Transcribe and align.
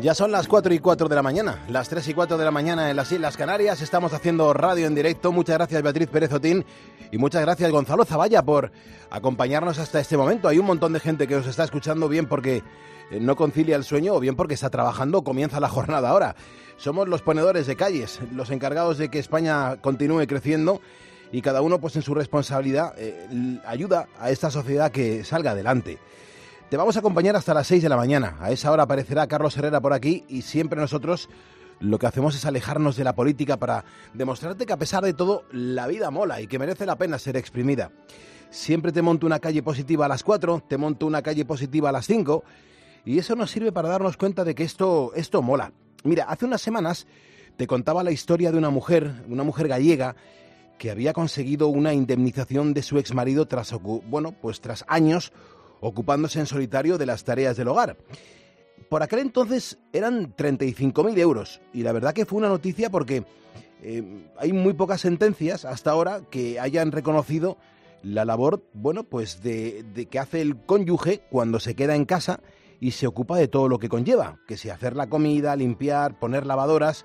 Ya 0.00 0.14
son 0.14 0.30
las 0.30 0.46
4 0.46 0.72
y 0.74 0.78
4 0.78 1.08
de 1.08 1.16
la 1.16 1.22
mañana, 1.22 1.64
las 1.68 1.88
3 1.88 2.06
y 2.06 2.14
4 2.14 2.38
de 2.38 2.44
la 2.44 2.52
mañana 2.52 2.88
en 2.88 2.96
las 2.96 3.10
Islas 3.10 3.36
Canarias. 3.36 3.82
Estamos 3.82 4.12
haciendo 4.12 4.52
radio 4.52 4.86
en 4.86 4.94
directo. 4.94 5.32
Muchas 5.32 5.56
gracias 5.56 5.82
Beatriz 5.82 6.08
Pérez 6.08 6.32
Otín 6.32 6.64
y 7.10 7.18
muchas 7.18 7.42
gracias 7.42 7.72
Gonzalo 7.72 8.04
Zavalla 8.04 8.44
por 8.44 8.70
acompañarnos 9.10 9.80
hasta 9.80 9.98
este 9.98 10.16
momento. 10.16 10.46
Hay 10.46 10.58
un 10.58 10.66
montón 10.66 10.92
de 10.92 11.00
gente 11.00 11.26
que 11.26 11.34
os 11.34 11.48
está 11.48 11.64
escuchando 11.64 12.08
bien 12.08 12.26
porque 12.26 12.62
eh, 13.10 13.18
no 13.20 13.34
concilia 13.34 13.74
el 13.74 13.82
sueño 13.82 14.14
o 14.14 14.20
bien 14.20 14.36
porque 14.36 14.54
está 14.54 14.70
trabajando, 14.70 15.24
comienza 15.24 15.58
la 15.58 15.68
jornada 15.68 16.10
ahora. 16.10 16.36
Somos 16.76 17.08
los 17.08 17.22
ponedores 17.22 17.66
de 17.66 17.74
calles, 17.74 18.20
los 18.32 18.50
encargados 18.50 18.98
de 18.98 19.08
que 19.08 19.18
España 19.18 19.78
continúe 19.80 20.28
creciendo 20.28 20.80
y 21.32 21.42
cada 21.42 21.60
uno 21.60 21.80
pues 21.80 21.96
en 21.96 22.02
su 22.02 22.14
responsabilidad 22.14 22.94
eh, 22.98 23.60
ayuda 23.66 24.06
a 24.20 24.30
esta 24.30 24.52
sociedad 24.52 24.92
que 24.92 25.24
salga 25.24 25.50
adelante. 25.50 25.98
Te 26.70 26.76
vamos 26.76 26.96
a 26.96 26.98
acompañar 26.98 27.34
hasta 27.34 27.54
las 27.54 27.66
6 27.66 27.82
de 27.82 27.88
la 27.88 27.96
mañana. 27.96 28.36
A 28.40 28.50
esa 28.50 28.70
hora 28.70 28.82
aparecerá 28.82 29.26
Carlos 29.26 29.56
Herrera 29.56 29.80
por 29.80 29.94
aquí 29.94 30.24
y 30.28 30.42
siempre 30.42 30.78
nosotros 30.78 31.30
lo 31.80 31.98
que 31.98 32.06
hacemos 32.06 32.34
es 32.34 32.44
alejarnos 32.44 32.94
de 32.94 33.04
la 33.04 33.14
política 33.14 33.56
para 33.56 33.86
demostrarte 34.12 34.66
que 34.66 34.74
a 34.74 34.78
pesar 34.78 35.02
de 35.02 35.14
todo 35.14 35.44
la 35.50 35.86
vida 35.86 36.10
mola 36.10 36.42
y 36.42 36.46
que 36.46 36.58
merece 36.58 36.84
la 36.84 36.96
pena 36.96 37.18
ser 37.18 37.38
exprimida. 37.38 37.90
Siempre 38.50 38.92
te 38.92 39.00
monto 39.00 39.24
una 39.24 39.38
calle 39.38 39.62
positiva 39.62 40.04
a 40.04 40.08
las 40.08 40.22
4, 40.22 40.64
te 40.68 40.76
monto 40.76 41.06
una 41.06 41.22
calle 41.22 41.46
positiva 41.46 41.88
a 41.88 41.92
las 41.92 42.06
5 42.06 42.44
y 43.06 43.18
eso 43.18 43.34
nos 43.34 43.50
sirve 43.50 43.72
para 43.72 43.88
darnos 43.88 44.18
cuenta 44.18 44.44
de 44.44 44.54
que 44.54 44.64
esto, 44.64 45.12
esto 45.14 45.40
mola. 45.40 45.72
Mira, 46.04 46.24
hace 46.24 46.44
unas 46.44 46.60
semanas 46.60 47.06
te 47.56 47.66
contaba 47.66 48.04
la 48.04 48.10
historia 48.10 48.52
de 48.52 48.58
una 48.58 48.68
mujer, 48.68 49.24
una 49.26 49.42
mujer 49.42 49.68
gallega, 49.68 50.16
que 50.76 50.90
había 50.90 51.14
conseguido 51.14 51.68
una 51.68 51.94
indemnización 51.94 52.74
de 52.74 52.82
su 52.82 52.98
exmarido 52.98 53.46
tras, 53.46 53.72
bueno, 53.80 54.32
pues 54.32 54.60
tras 54.60 54.84
años 54.86 55.32
ocupándose 55.80 56.40
en 56.40 56.46
solitario 56.46 56.98
de 56.98 57.06
las 57.06 57.24
tareas 57.24 57.56
del 57.56 57.68
hogar. 57.68 57.96
Por 58.88 59.02
aquel 59.02 59.20
entonces 59.20 59.78
eran 59.92 60.34
35.000 60.34 61.18
euros 61.18 61.60
y 61.72 61.82
la 61.82 61.92
verdad 61.92 62.14
que 62.14 62.26
fue 62.26 62.38
una 62.38 62.48
noticia 62.48 62.90
porque 62.90 63.24
eh, 63.82 64.26
hay 64.38 64.52
muy 64.52 64.72
pocas 64.72 65.00
sentencias 65.00 65.64
hasta 65.64 65.90
ahora 65.90 66.22
que 66.30 66.58
hayan 66.58 66.92
reconocido 66.92 67.58
la 68.02 68.24
labor, 68.24 68.64
bueno, 68.74 69.04
pues 69.04 69.42
de, 69.42 69.84
de, 69.94 70.06
que 70.06 70.18
hace 70.18 70.40
el 70.40 70.56
cónyuge 70.56 71.20
cuando 71.30 71.60
se 71.60 71.74
queda 71.74 71.96
en 71.96 72.04
casa 72.04 72.40
y 72.80 72.92
se 72.92 73.06
ocupa 73.06 73.36
de 73.36 73.48
todo 73.48 73.68
lo 73.68 73.78
que 73.78 73.88
conlleva, 73.88 74.38
que 74.46 74.56
si 74.56 74.70
hacer 74.70 74.94
la 74.96 75.08
comida, 75.08 75.56
limpiar, 75.56 76.18
poner 76.18 76.46
lavadoras. 76.46 77.04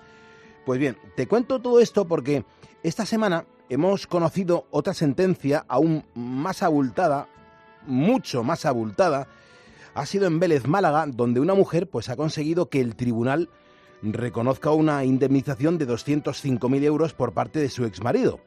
Pues 0.66 0.80
bien, 0.80 0.98
te 1.16 1.28
cuento 1.28 1.62
todo 1.62 1.80
esto 1.80 2.08
porque 2.08 2.46
esta 2.84 3.06
semana 3.06 3.46
hemos 3.70 4.08
conocido 4.08 4.68
otra 4.72 4.94
sentencia 4.94 5.66
aún 5.68 6.06
más 6.14 6.64
abultada, 6.64 7.28
mucho 7.86 8.44
más 8.44 8.66
abultada, 8.66 9.28
ha 9.94 10.06
sido 10.06 10.26
en 10.26 10.39
Vélez, 10.39 10.67
Málaga, 10.67 11.06
donde 11.08 11.39
una 11.39 11.53
mujer 11.53 11.90
pues 11.90 12.09
ha 12.09 12.16
conseguido 12.16 12.70
que 12.70 12.81
el 12.81 12.95
tribunal 12.95 13.50
reconozca 14.02 14.72
una 14.72 15.06
indemnización 15.06 15.78
de 15.78 15.88
205.000 15.88 16.84
euros 16.84 17.14
por 17.14 17.34
parte 17.34 17.59
de 17.59 17.70
su 17.70 17.86
exmarido. 17.86 18.40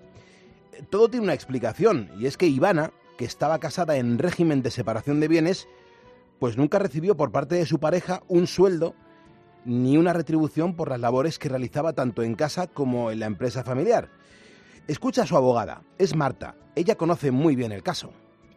Todo 0.91 1.09
tiene 1.09 1.25
una 1.25 1.35
explicación, 1.35 2.11
y 2.19 2.27
es 2.27 2.37
que 2.37 2.47
Ivana, 2.47 2.93
que 3.17 3.25
estaba 3.25 3.59
casada 3.59 3.97
en 3.97 4.19
régimen 4.19 4.63
de 4.63 4.71
separación 4.71 5.21
de 5.21 5.29
bienes, 5.29 5.69
pues 6.39 6.59
nunca 6.59 6.79
recibió 6.79 7.17
por 7.17 7.33
parte 7.33 7.55
de 7.55 7.65
su 7.65 7.79
pareja 7.79 8.23
un 8.29 8.47
sueldo 8.47 8.95
ni 9.65 9.97
una 9.97 10.13
retribución 10.13 10.77
por 10.77 10.91
las 10.91 11.01
labores 11.01 11.39
que 11.39 11.49
realizaba 11.49 11.95
tanto 11.95 12.23
en 12.23 12.35
casa 12.35 12.67
como 12.67 13.11
en 13.11 13.21
la 13.21 13.27
empresa 13.27 13.65
familiar. 13.65 14.11
Escucha 14.87 15.23
a 15.23 15.27
su 15.27 15.37
abogada, 15.37 15.83
es 15.99 16.15
Marta, 16.15 16.55
ella 16.75 16.97
conoce 16.97 17.31
muy 17.31 17.57
bien 17.57 17.73
el 17.73 17.83
caso 17.83 18.13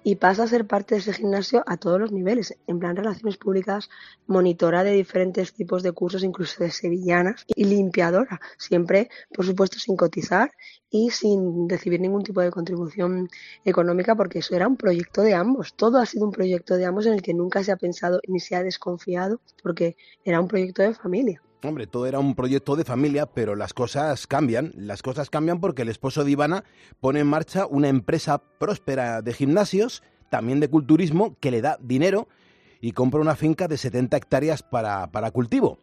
y 0.09 0.15
pasa 0.15 0.41
a 0.41 0.47
ser 0.47 0.65
parte 0.65 0.95
de 0.95 1.01
ese 1.01 1.13
gimnasio 1.13 1.63
a 1.67 1.77
todos 1.77 1.99
los 1.99 2.11
niveles, 2.11 2.57
en 2.65 2.79
plan 2.79 2.95
relaciones 2.95 3.37
públicas, 3.37 3.91
monitora 4.25 4.83
de 4.83 4.93
diferentes 4.93 5.53
tipos 5.53 5.83
de 5.83 5.91
cursos, 5.91 6.23
incluso 6.23 6.63
de 6.63 6.71
sevillanas 6.71 7.45
y 7.47 7.65
limpiadora, 7.65 8.39
siempre, 8.57 9.11
por 9.31 9.45
supuesto, 9.45 9.77
sin 9.77 9.95
cotizar 9.95 10.51
y 10.89 11.11
sin 11.11 11.69
recibir 11.69 12.01
ningún 12.01 12.23
tipo 12.23 12.41
de 12.41 12.49
contribución 12.49 13.29
económica, 13.63 14.15
porque 14.15 14.39
eso 14.39 14.55
era 14.55 14.67
un 14.67 14.77
proyecto 14.77 15.21
de 15.21 15.35
ambos. 15.35 15.75
Todo 15.75 15.99
ha 15.99 16.07
sido 16.07 16.25
un 16.25 16.31
proyecto 16.31 16.75
de 16.75 16.85
ambos 16.85 17.05
en 17.05 17.13
el 17.13 17.21
que 17.21 17.35
nunca 17.35 17.63
se 17.63 17.71
ha 17.71 17.77
pensado 17.77 18.19
ni 18.27 18.39
se 18.39 18.55
ha 18.55 18.63
desconfiado, 18.63 19.41
porque 19.61 19.95
era 20.25 20.41
un 20.41 20.47
proyecto 20.47 20.81
de 20.81 20.95
familia. 20.95 21.39
Hombre, 21.61 21.87
todo 21.87 22.05
era 22.05 22.19
un 22.19 22.35
proyecto 22.35 22.77
de 22.77 22.85
familia, 22.85 23.25
pero 23.25 23.53
las 23.53 23.73
cosas 23.73 24.27
cambian. 24.27 24.71
Las 24.77 25.01
cosas 25.01 25.29
cambian 25.29 25.59
porque 25.59 25.81
el 25.81 25.89
esposo 25.89 26.23
de 26.23 26.31
Ivana 26.31 26.63
pone 27.01 27.19
en 27.19 27.27
marcha 27.27 27.65
una 27.65 27.89
empresa 27.89 28.37
próspera 28.37 29.21
de 29.21 29.33
gimnasios, 29.33 30.01
también 30.29 30.61
de 30.61 30.69
culturismo, 30.69 31.35
que 31.41 31.51
le 31.51 31.61
da 31.61 31.77
dinero 31.81 32.29
y 32.79 32.93
compra 32.93 33.19
una 33.19 33.35
finca 33.35 33.67
de 33.67 33.77
70 33.77 34.15
hectáreas 34.15 34.63
para, 34.63 35.11
para 35.11 35.31
cultivo. 35.31 35.79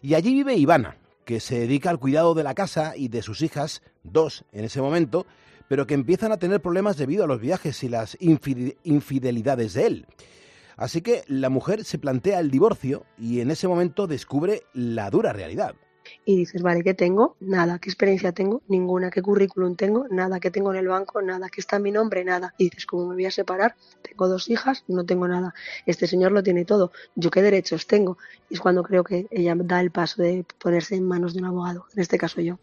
Y 0.00 0.14
allí 0.14 0.32
vive 0.32 0.56
Ivana, 0.56 0.96
que 1.26 1.40
se 1.40 1.60
dedica 1.60 1.90
al 1.90 1.98
cuidado 1.98 2.32
de 2.32 2.44
la 2.44 2.54
casa 2.54 2.96
y 2.96 3.08
de 3.08 3.20
sus 3.20 3.42
hijas, 3.42 3.82
dos 4.04 4.46
en 4.52 4.64
ese 4.64 4.80
momento, 4.80 5.26
pero 5.68 5.86
que 5.86 5.92
empiezan 5.92 6.32
a 6.32 6.38
tener 6.38 6.62
problemas 6.62 6.96
debido 6.96 7.24
a 7.24 7.26
los 7.26 7.40
viajes 7.40 7.82
y 7.82 7.90
las 7.90 8.16
infidelidades 8.18 9.74
de 9.74 9.86
él. 9.86 10.06
Así 10.76 11.00
que 11.00 11.22
la 11.26 11.48
mujer 11.48 11.84
se 11.84 11.98
plantea 11.98 12.40
el 12.40 12.50
divorcio 12.50 13.04
y 13.18 13.40
en 13.40 13.50
ese 13.50 13.68
momento 13.68 14.06
descubre 14.06 14.62
la 14.72 15.10
dura 15.10 15.32
realidad. 15.32 15.74
Y 16.24 16.36
dices, 16.36 16.62
vale, 16.62 16.82
¿qué 16.82 16.94
tengo? 16.94 17.36
Nada. 17.40 17.78
¿Qué 17.78 17.88
experiencia 17.88 18.32
tengo? 18.32 18.62
Ninguna. 18.68 19.10
¿Qué 19.10 19.22
currículum 19.22 19.76
tengo? 19.76 20.06
Nada. 20.10 20.40
¿Qué 20.40 20.50
tengo 20.50 20.72
en 20.72 20.78
el 20.78 20.88
banco? 20.88 21.22
Nada. 21.22 21.48
¿Qué 21.48 21.60
está 21.60 21.78
mi 21.78 21.90
nombre? 21.90 22.24
Nada. 22.24 22.54
Y 22.58 22.64
dices, 22.64 22.86
¿cómo 22.86 23.06
me 23.06 23.14
voy 23.14 23.26
a 23.26 23.30
separar? 23.30 23.76
Tengo 24.02 24.28
dos 24.28 24.48
hijas, 24.48 24.84
no 24.88 25.04
tengo 25.04 25.28
nada. 25.28 25.54
Este 25.86 26.06
señor 26.06 26.32
lo 26.32 26.42
tiene 26.42 26.64
todo. 26.64 26.92
¿Yo 27.14 27.30
qué 27.30 27.42
derechos 27.42 27.86
tengo? 27.86 28.18
Y 28.48 28.54
es 28.54 28.60
cuando 28.60 28.82
creo 28.82 29.04
que 29.04 29.26
ella 29.30 29.54
da 29.56 29.80
el 29.80 29.90
paso 29.90 30.22
de 30.22 30.44
ponerse 30.58 30.96
en 30.96 31.06
manos 31.06 31.34
de 31.34 31.40
un 31.40 31.46
abogado. 31.46 31.86
En 31.94 32.00
este 32.00 32.18
caso 32.18 32.40
yo. 32.40 32.58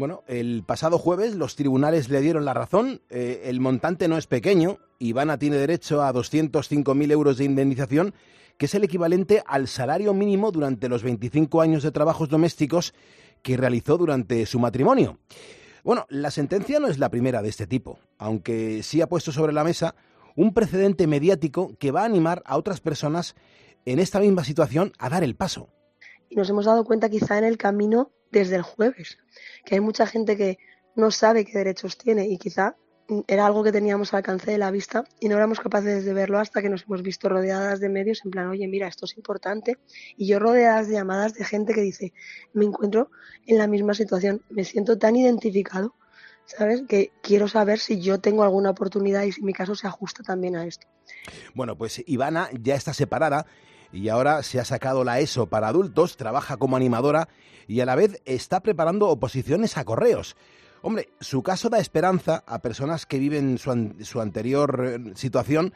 Bueno, 0.00 0.24
el 0.28 0.64
pasado 0.64 0.96
jueves 0.96 1.34
los 1.34 1.56
tribunales 1.56 2.08
le 2.08 2.22
dieron 2.22 2.46
la 2.46 2.54
razón. 2.54 3.02
Eh, 3.10 3.42
el 3.44 3.60
montante 3.60 4.08
no 4.08 4.16
es 4.16 4.26
pequeño. 4.26 4.78
Ivana 4.98 5.38
tiene 5.38 5.58
derecho 5.58 6.02
a 6.02 6.10
205.000 6.10 7.12
euros 7.12 7.36
de 7.36 7.44
indemnización, 7.44 8.14
que 8.56 8.64
es 8.64 8.74
el 8.74 8.82
equivalente 8.82 9.42
al 9.46 9.68
salario 9.68 10.14
mínimo 10.14 10.52
durante 10.52 10.88
los 10.88 11.02
25 11.02 11.60
años 11.60 11.82
de 11.82 11.90
trabajos 11.90 12.30
domésticos 12.30 12.94
que 13.42 13.58
realizó 13.58 13.98
durante 13.98 14.46
su 14.46 14.58
matrimonio. 14.58 15.18
Bueno, 15.84 16.06
la 16.08 16.30
sentencia 16.30 16.80
no 16.80 16.88
es 16.88 16.98
la 16.98 17.10
primera 17.10 17.42
de 17.42 17.50
este 17.50 17.66
tipo, 17.66 17.98
aunque 18.16 18.82
sí 18.82 19.02
ha 19.02 19.06
puesto 19.06 19.32
sobre 19.32 19.52
la 19.52 19.64
mesa 19.64 19.96
un 20.34 20.54
precedente 20.54 21.06
mediático 21.08 21.76
que 21.78 21.90
va 21.90 22.00
a 22.00 22.06
animar 22.06 22.42
a 22.46 22.56
otras 22.56 22.80
personas 22.80 23.34
en 23.84 23.98
esta 23.98 24.18
misma 24.18 24.44
situación 24.44 24.94
a 24.98 25.10
dar 25.10 25.24
el 25.24 25.36
paso. 25.36 25.68
Y 26.30 26.36
nos 26.36 26.48
hemos 26.48 26.64
dado 26.64 26.86
cuenta 26.86 27.10
quizá 27.10 27.36
en 27.36 27.44
el 27.44 27.58
camino 27.58 28.12
desde 28.30 28.56
el 28.56 28.62
jueves, 28.62 29.18
que 29.64 29.76
hay 29.76 29.80
mucha 29.80 30.06
gente 30.06 30.36
que 30.36 30.58
no 30.96 31.10
sabe 31.10 31.44
qué 31.44 31.58
derechos 31.58 31.96
tiene 31.96 32.26
y 32.28 32.38
quizá 32.38 32.76
era 33.26 33.46
algo 33.46 33.64
que 33.64 33.72
teníamos 33.72 34.12
al 34.12 34.18
alcance 34.18 34.50
de 34.50 34.58
la 34.58 34.70
vista 34.70 35.04
y 35.18 35.28
no 35.28 35.36
éramos 35.36 35.60
capaces 35.60 36.04
de 36.04 36.12
verlo 36.12 36.38
hasta 36.38 36.62
que 36.62 36.68
nos 36.68 36.84
hemos 36.84 37.02
visto 37.02 37.28
rodeadas 37.28 37.80
de 37.80 37.88
medios 37.88 38.24
en 38.24 38.30
plan, 38.30 38.48
oye, 38.48 38.66
mira, 38.68 38.86
esto 38.86 39.04
es 39.04 39.16
importante. 39.16 39.78
Y 40.16 40.26
yo 40.26 40.38
rodeadas 40.38 40.88
de 40.88 40.94
llamadas 40.94 41.34
de 41.34 41.44
gente 41.44 41.74
que 41.74 41.80
dice, 41.80 42.12
me 42.52 42.64
encuentro 42.64 43.10
en 43.46 43.58
la 43.58 43.66
misma 43.66 43.94
situación, 43.94 44.42
me 44.50 44.64
siento 44.64 44.98
tan 44.98 45.16
identificado, 45.16 45.94
¿sabes? 46.44 46.82
Que 46.88 47.10
quiero 47.22 47.48
saber 47.48 47.78
si 47.78 48.00
yo 48.00 48.20
tengo 48.20 48.44
alguna 48.44 48.70
oportunidad 48.70 49.24
y 49.24 49.32
si 49.32 49.42
mi 49.42 49.52
caso 49.52 49.74
se 49.74 49.86
ajusta 49.86 50.22
también 50.22 50.56
a 50.56 50.66
esto. 50.66 50.86
Bueno, 51.54 51.76
pues 51.76 52.02
Ivana 52.06 52.48
ya 52.60 52.76
está 52.76 52.94
separada 52.94 53.46
y 53.92 54.08
ahora 54.08 54.42
se 54.42 54.60
ha 54.60 54.64
sacado 54.64 55.04
la 55.04 55.20
ESO 55.20 55.46
para 55.46 55.68
adultos, 55.68 56.16
trabaja 56.16 56.56
como 56.56 56.76
animadora 56.76 57.28
y 57.66 57.80
a 57.80 57.86
la 57.86 57.94
vez 57.94 58.20
está 58.24 58.60
preparando 58.60 59.08
oposiciones 59.08 59.76
a 59.76 59.84
correos. 59.84 60.36
Hombre, 60.82 61.10
su 61.20 61.42
caso 61.42 61.68
da 61.68 61.78
esperanza 61.78 62.42
a 62.46 62.60
personas 62.60 63.06
que 63.06 63.18
viven 63.18 63.58
su, 63.58 63.94
su 64.02 64.20
anterior 64.20 64.84
eh, 64.86 65.12
situación, 65.14 65.74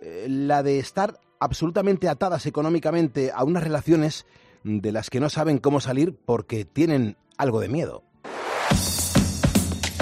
eh, 0.00 0.26
la 0.28 0.62
de 0.62 0.78
estar 0.78 1.18
absolutamente 1.38 2.08
atadas 2.08 2.46
económicamente 2.46 3.32
a 3.34 3.44
unas 3.44 3.62
relaciones 3.62 4.26
de 4.62 4.92
las 4.92 5.08
que 5.08 5.20
no 5.20 5.30
saben 5.30 5.58
cómo 5.58 5.80
salir 5.80 6.14
porque 6.26 6.64
tienen 6.64 7.16
algo 7.38 7.60
de 7.60 7.68
miedo. 7.68 8.02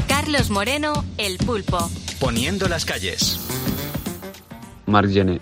Carlos 0.09 0.51
Moreno, 0.51 1.05
El 1.17 1.39
Pulpo. 1.39 1.79
Poniendo 2.19 2.69
las 2.69 2.85
calles. 2.85 3.39
Marc 4.87 5.11
Gené. 5.11 5.41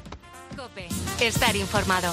Estar 1.21 1.57
informado. 1.57 2.13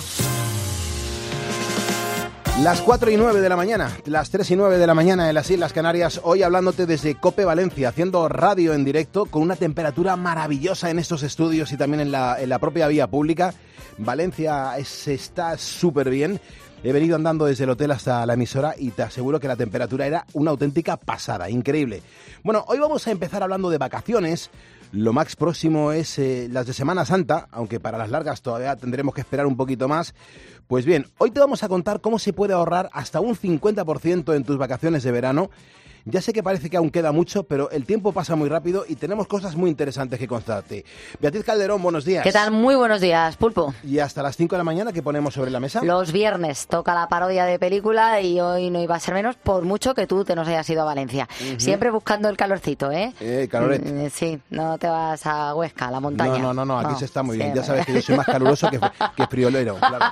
Las 2.62 2.82
4 2.82 3.12
y 3.12 3.18
9 3.18 3.42
de 3.42 3.50
la 3.50 3.58
mañana, 3.58 3.92
las 4.06 4.30
3 4.30 4.52
y 4.52 4.56
9 4.56 4.78
de 4.78 4.88
la 4.88 4.94
mañana 4.94 5.28
en 5.28 5.36
las 5.36 5.50
Islas 5.50 5.74
Canarias, 5.74 6.22
hoy 6.24 6.42
hablándote 6.44 6.86
desde 6.86 7.16
Cope 7.16 7.44
Valencia, 7.44 7.90
haciendo 7.90 8.30
radio 8.30 8.74
en 8.74 8.86
directo 8.86 9.26
con 9.26 9.42
una 9.42 9.58
temperatura 9.58 10.16
maravillosa 10.16 10.90
en 10.90 11.00
estos 11.00 11.24
estudios 11.24 11.74
y 11.74 11.78
también 11.78 12.00
en 12.00 12.12
la, 12.14 12.40
en 12.40 12.48
la 12.48 12.60
propia 12.60 12.88
vía 12.88 13.08
pública. 13.08 13.54
Valencia 13.98 14.78
está 14.78 15.58
súper 15.58 16.10
bien. 16.10 16.40
He 16.84 16.92
venido 16.92 17.16
andando 17.16 17.46
desde 17.46 17.64
el 17.64 17.70
hotel 17.70 17.92
hasta 17.92 18.26
la 18.26 18.34
emisora 18.34 18.76
y 18.78 18.92
te 18.92 19.04
aseguro 19.04 19.40
que 19.40 19.48
la 19.48 19.56
temperatura 19.56 20.06
era 20.06 20.26
una 20.34 20.52
auténtica 20.52 20.98
pasada, 20.98 21.50
increíble. 21.50 22.02
Bueno, 22.44 22.66
hoy 22.68 22.78
vamos 22.80 23.08
a 23.08 23.12
empezar 23.12 23.42
hablando 23.42 23.70
de 23.70 23.78
vacaciones. 23.78 24.50
Lo 24.92 25.14
más 25.14 25.36
próximo 25.36 25.92
es 25.92 26.20
eh, 26.20 26.50
las 26.52 26.68
de 26.68 26.74
Semana 26.74 27.06
Santa, 27.06 27.48
aunque 27.52 27.80
para 27.80 27.98
las 27.98 28.10
largas 28.10 28.42
todavía 28.42 28.76
tendremos 28.76 29.16
que 29.16 29.22
esperar 29.22 29.46
un 29.46 29.56
poquito 29.56 29.88
más. 29.88 30.14
Pues 30.68 30.86
bien, 30.86 31.08
hoy 31.20 31.32
te 31.32 31.40
vamos 31.40 31.64
a 31.64 31.70
contar 31.70 32.02
cómo 32.02 32.20
se 32.20 32.34
puede 32.34 32.54
ahorrar 32.54 32.90
hasta 32.92 33.22
un 33.22 33.36
50% 33.36 34.36
en 34.36 34.44
tus 34.44 34.58
vacaciones 34.58 35.04
de 35.04 35.12
verano 35.12 35.50
ya 36.06 36.22
sé 36.22 36.34
que 36.34 36.44
parece 36.44 36.70
que 36.70 36.78
aún 36.78 36.90
queda 36.90 37.12
mucho, 37.12 37.44
pero 37.44 37.70
el 37.72 37.86
tiempo 37.86 38.12
pasa 38.12 38.36
muy 38.36 38.50
rápido 38.50 38.86
y 38.88 38.96
tenemos 38.96 39.28
cosas 39.28 39.56
muy 39.56 39.70
interesantes 39.70 40.20
que 40.20 40.28
contarte. 40.28 40.84
Beatriz 41.22 41.44
Calderón, 41.46 41.82
buenos 41.82 42.04
días. 42.04 42.24
¿Qué 42.24 42.32
tal? 42.32 42.52
Muy 42.52 42.76
buenos 42.76 43.00
días, 43.00 43.38
Pulpo. 43.38 43.74
Y 43.84 44.00
hasta 44.00 44.22
las 44.22 44.36
5 44.36 44.56
de 44.56 44.58
la 44.58 44.64
mañana, 44.64 44.92
¿qué 44.92 45.02
ponemos 45.02 45.34
sobre 45.34 45.50
la 45.52 45.60
mesa? 45.60 45.84
Los 45.84 46.12
viernes 46.12 46.68
toca 46.68 46.94
la 46.94 47.08
parodia 47.08 47.46
de 47.46 47.58
película 47.58 48.20
y 48.22 48.40
hoy 48.42 48.70
no 48.70 48.82
iba 48.82 48.96
a 48.96 49.00
ser 49.00 49.14
menos, 49.14 49.36
por 49.38 49.64
mucho 49.64 49.94
que 49.94 50.06
tú 50.06 50.26
te 50.26 50.36
nos 50.36 50.48
hayas 50.48 50.70
ido 50.70 50.82
a 50.82 50.86
Valencia. 50.86 51.28
Siempre 51.58 51.90
buscando 51.90 52.28
el 52.28 52.36
calorcito, 52.36 52.92
¿eh? 52.92 53.14
Eh, 53.20 53.48
caloret. 53.50 53.84
Mm, 53.84 54.10
Sí, 54.14 54.40
no 54.50 54.78
te 54.78 54.88
vas 54.88 55.26
a 55.26 55.56
Huesca, 55.56 55.88
a 55.88 55.92
la 55.92 56.00
montaña. 56.00 56.34
No, 56.38 56.54
no, 56.54 56.66
no, 56.66 56.66
no, 56.66 56.80
aquí 56.80 57.00
se 57.00 57.06
está 57.06 57.24
muy 57.24 57.38
bien. 57.38 57.52
sí, 57.52 57.58
Ya 57.58 57.64
sabes 57.64 57.86
que 57.86 57.94
yo 57.94 58.02
soy 58.02 58.18
más 58.18 58.26
caluroso 58.26 58.70
que, 58.70 58.80
que 59.16 59.28
friolero, 59.28 59.78
claro. 59.78 60.06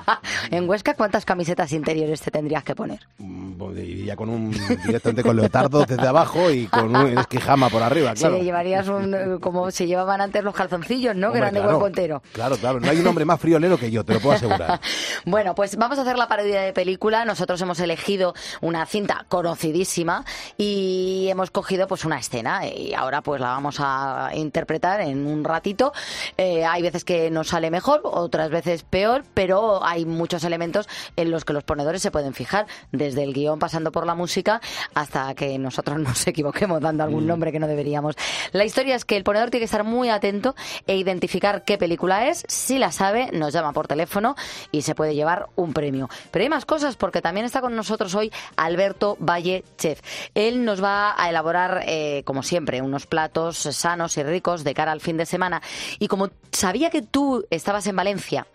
en 0.50 0.68
Huesca, 0.70 0.94
¿cuántas 0.96 1.26
camisetas 1.26 1.72
interiores 1.74 2.22
te 2.22 2.32
tendrías 2.32 2.64
que 2.64 2.76
poner? 2.76 3.00
Mm, 3.18 3.52
pues 3.58 4.16
con 4.16 4.30
un, 4.30 4.52
directamente 4.86 5.24
con 5.24 5.36
leotardo 5.36 5.81
desde 5.88 6.08
abajo 6.08 6.50
y 6.50 6.68
con 6.68 6.96
un 6.96 7.18
esquijama 7.18 7.70
por 7.70 7.84
arriba, 7.84 8.14
claro. 8.14 8.38
Sí, 8.38 8.44
llevarías 8.44 8.88
un, 8.88 9.40
como 9.40 9.72
se 9.72 9.88
llevaban 9.88 10.22
antes 10.22 10.44
los 10.44 10.56
calzoncillos, 10.56 11.16
¿no? 11.16 11.32
que 11.32 11.40
Hombre, 11.40 11.40
eran 11.40 11.54
de 11.54 11.60
claro. 11.60 11.80
cuerpo 11.80 11.88
entero. 11.88 12.24
Claro, 12.34 12.58
claro. 12.58 12.80
No 12.80 12.90
hay 12.90 13.00
un 13.00 13.08
hombre 13.08 13.26
más 13.26 13.40
friolero 13.40 13.78
que 13.78 13.92
yo, 13.92 14.04
te 14.04 14.14
lo 14.14 14.20
puedo 14.20 14.36
asegurar. 14.36 14.80
Bueno, 15.24 15.54
pues 15.54 15.76
vamos 15.76 16.00
a 16.00 16.02
hacer 16.02 16.18
la 16.18 16.28
parodia 16.28 16.62
de 16.62 16.74
película. 16.74 17.26
Nosotros 17.26 17.62
hemos 17.62 17.80
elegido 17.80 18.34
una 18.60 18.86
cinta 18.88 19.26
conocidísima 19.30 20.26
y 20.58 21.28
hemos 21.30 21.52
cogido 21.52 21.88
pues 21.88 22.06
una 22.06 22.18
escena 22.18 22.66
y 22.68 22.94
ahora 22.94 23.22
pues 23.22 23.40
la 23.40 23.50
vamos 23.50 23.78
a 23.80 24.32
interpretar 24.34 25.02
en 25.02 25.28
un 25.28 25.44
ratito. 25.44 25.94
Eh, 26.38 26.66
hay 26.66 26.82
veces 26.82 27.04
que 27.06 27.30
nos 27.30 27.50
sale 27.50 27.70
mejor, 27.70 28.02
otras 28.04 28.50
veces 28.50 28.84
peor, 28.84 29.24
pero 29.34 29.84
hay 29.84 30.06
muchos 30.06 30.44
elementos 30.44 30.90
en 31.16 31.30
los 31.30 31.46
que 31.46 31.54
los 31.54 31.64
ponedores 31.64 32.02
se 32.02 32.10
pueden 32.12 32.34
fijar, 32.34 32.66
desde 32.92 33.24
el 33.24 33.34
guion 33.34 33.60
pasando 33.60 33.92
por 33.92 34.06
la 34.06 34.16
música 34.16 34.62
hasta 34.96 35.34
que 35.36 35.58
nosotros 35.72 36.00
nos 36.02 36.28
equivoquemos 36.28 36.82
dando 36.82 37.04
algún 37.04 37.26
nombre 37.26 37.52
que 37.52 37.60
no 37.60 37.68
deberíamos. 37.68 38.16
La 38.52 38.66
historia 38.66 38.96
es 38.96 39.06
que 39.06 39.16
el 39.16 39.24
ponedor 39.24 39.50
tiene 39.50 39.62
que 39.62 39.66
estar 39.66 39.84
muy 39.84 40.10
atento 40.10 40.54
e 40.86 40.98
identificar 40.98 41.64
qué 41.64 41.78
película 41.78 42.28
es. 42.28 42.44
Si 42.48 42.78
la 42.78 42.92
sabe, 42.92 43.30
nos 43.32 43.54
llama 43.54 43.72
por 43.72 43.88
teléfono 43.88 44.36
y 44.72 44.82
se 44.82 44.96
puede 44.96 45.16
llevar 45.16 45.48
un 45.56 45.74
premio. 45.74 46.10
Pero 46.32 46.44
hay 46.44 46.50
más 46.50 46.66
cosas 46.66 46.98
porque 46.98 47.22
también 47.22 47.46
está 47.46 47.62
con 47.62 47.76
nosotros 47.76 48.14
hoy 48.16 48.32
Alberto 48.58 49.18
Valle 49.20 49.64
Chef. 49.78 50.02
Él 50.36 50.66
nos 50.66 50.84
va 50.84 51.16
a 51.18 51.30
elaborar, 51.30 51.84
eh, 51.88 52.24
como 52.26 52.44
siempre, 52.44 52.82
unos 52.82 53.06
platos 53.06 53.58
sanos 53.58 54.18
y 54.18 54.24
ricos 54.24 54.64
de 54.64 54.74
cara 54.74 54.92
al 54.92 55.00
fin 55.00 55.18
de 55.18 55.26
semana. 55.26 55.62
Y 56.00 56.08
como 56.08 56.30
sabía 56.52 56.90
que 56.90 57.02
tú 57.02 57.46
estabas 57.50 57.88
en 57.88 57.96
Valencia, 57.96 58.46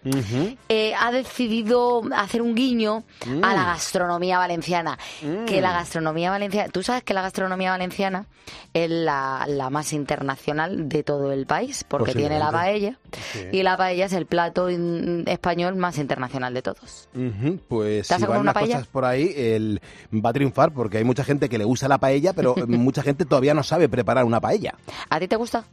eh, 0.69 0.95
ha 0.99 1.11
decidido 1.13 2.03
hacer 2.15 2.43
un 2.43 2.55
guiño 2.55 3.05
a 3.43 3.55
la 3.55 3.65
gastronomía 3.65 4.39
valenciana. 4.39 4.99
Que 5.47 5.61
la 5.61 5.73
gastronomía 5.73 6.31
valenciana, 6.31 6.69
tú 6.69 6.83
sabes 6.83 7.03
que 7.07 7.15
la 7.15 7.23
gastronomía 7.23 7.71
valenciana 7.71 8.27
es 8.75 8.91
la, 8.91 9.47
la 9.49 9.71
más 9.71 9.95
internacional 9.95 10.89
de 10.91 11.03
todo 11.03 11.33
el 11.33 11.47
país, 11.47 11.85
porque 11.89 12.13
tiene 12.13 12.39
la 12.39 12.51
paella. 12.53 12.99
Sí. 13.33 13.41
Y 13.53 13.63
la 13.63 13.79
paella 13.79 14.05
es 14.05 14.13
el 14.13 14.27
plato 14.27 14.69
in- 14.69 15.25
español 15.27 15.77
más 15.77 15.97
internacional 15.97 16.53
de 16.53 16.61
todos. 16.63 17.09
Pues 17.69 18.09
¿Te 18.09 18.15
has 18.15 18.21
si 18.21 18.27
van 18.27 18.45
las 18.45 18.53
paella? 18.55 18.75
cosas 18.75 18.89
por 18.89 19.05
ahí, 19.07 19.33
el 19.37 19.81
va 20.13 20.31
a 20.31 20.33
triunfar 20.35 20.73
porque 20.73 20.99
hay 20.99 21.05
mucha 21.05 21.25
gente 21.25 21.49
que 21.49 21.57
le 21.57 21.65
gusta 21.65 21.89
la 21.89 21.97
paella, 21.99 22.35
pero 22.35 22.55
mucha 22.69 23.03
gente 23.03 23.25
todavía 23.25 23.55
no 23.55 23.63
sabe 23.63 23.89
preparar 23.89 24.25
una 24.25 24.41
paella. 24.41 24.75
¿A 25.09 25.19
ti 25.19 25.29
te 25.29 25.37
gusta? 25.37 25.65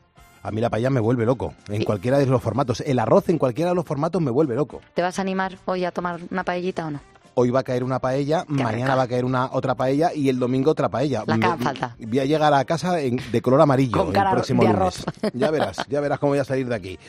A 0.44 0.52
mí 0.52 0.60
la 0.62 0.70
paella 0.70 0.90
me 0.90 1.00
vuelve 1.00 1.26
loco, 1.26 1.54
en 1.70 1.84
cualquiera 1.84 2.18
de 2.20 2.26
los 2.26 2.42
formatos. 2.42 2.82
El 2.82 3.00
arroz 3.00 3.30
en 3.30 3.38
cualquiera 3.38 3.70
de 3.72 3.76
los 3.76 3.86
formatos 3.86 4.22
me 4.22 4.30
vuelve 4.30 4.56
loco. 4.56 4.82
¿Te 4.94 5.02
vas 5.02 5.18
a 5.18 5.22
animar 5.22 5.58
hoy 5.66 5.86
a 5.86 5.92
tomar 5.92 6.20
una 6.32 6.44
paellita 6.44 6.86
o 6.86 6.92
no? 6.92 7.00
Hoy 7.36 7.50
va 7.50 7.62
a 7.62 7.64
caer 7.64 7.84
una 7.84 8.00
paella, 8.00 8.46
mañana 8.48 8.72
rica. 8.86 8.96
va 8.96 9.04
a 9.04 9.08
caer 9.08 9.26
una 9.26 9.50
otra 9.52 9.76
paella 9.76 10.12
y 10.14 10.30
el 10.30 10.38
domingo 10.40 10.72
otra 10.72 10.90
paella. 10.90 11.24
Que 11.26 11.34
Me- 11.38 11.58
falta. 11.58 11.96
Voy 12.00 12.20
a 12.20 12.26
llegar 12.26 12.54
a 12.54 12.64
casa 12.66 13.00
en- 13.02 13.20
de 13.32 13.42
color 13.42 13.62
amarillo 13.62 13.92
Con 14.04 14.12
cara 14.14 14.30
el 14.32 14.36
próximo 14.36 14.62
de 14.64 14.68
lunes. 14.70 14.82
arroz. 14.82 15.06
Ya 15.34 15.50
verás, 15.52 15.78
ya 15.90 16.00
verás 16.02 16.20
cómo 16.20 16.32
voy 16.32 16.40
a 16.40 16.44
salir 16.46 16.68
de 16.68 16.76
aquí. 16.76 17.00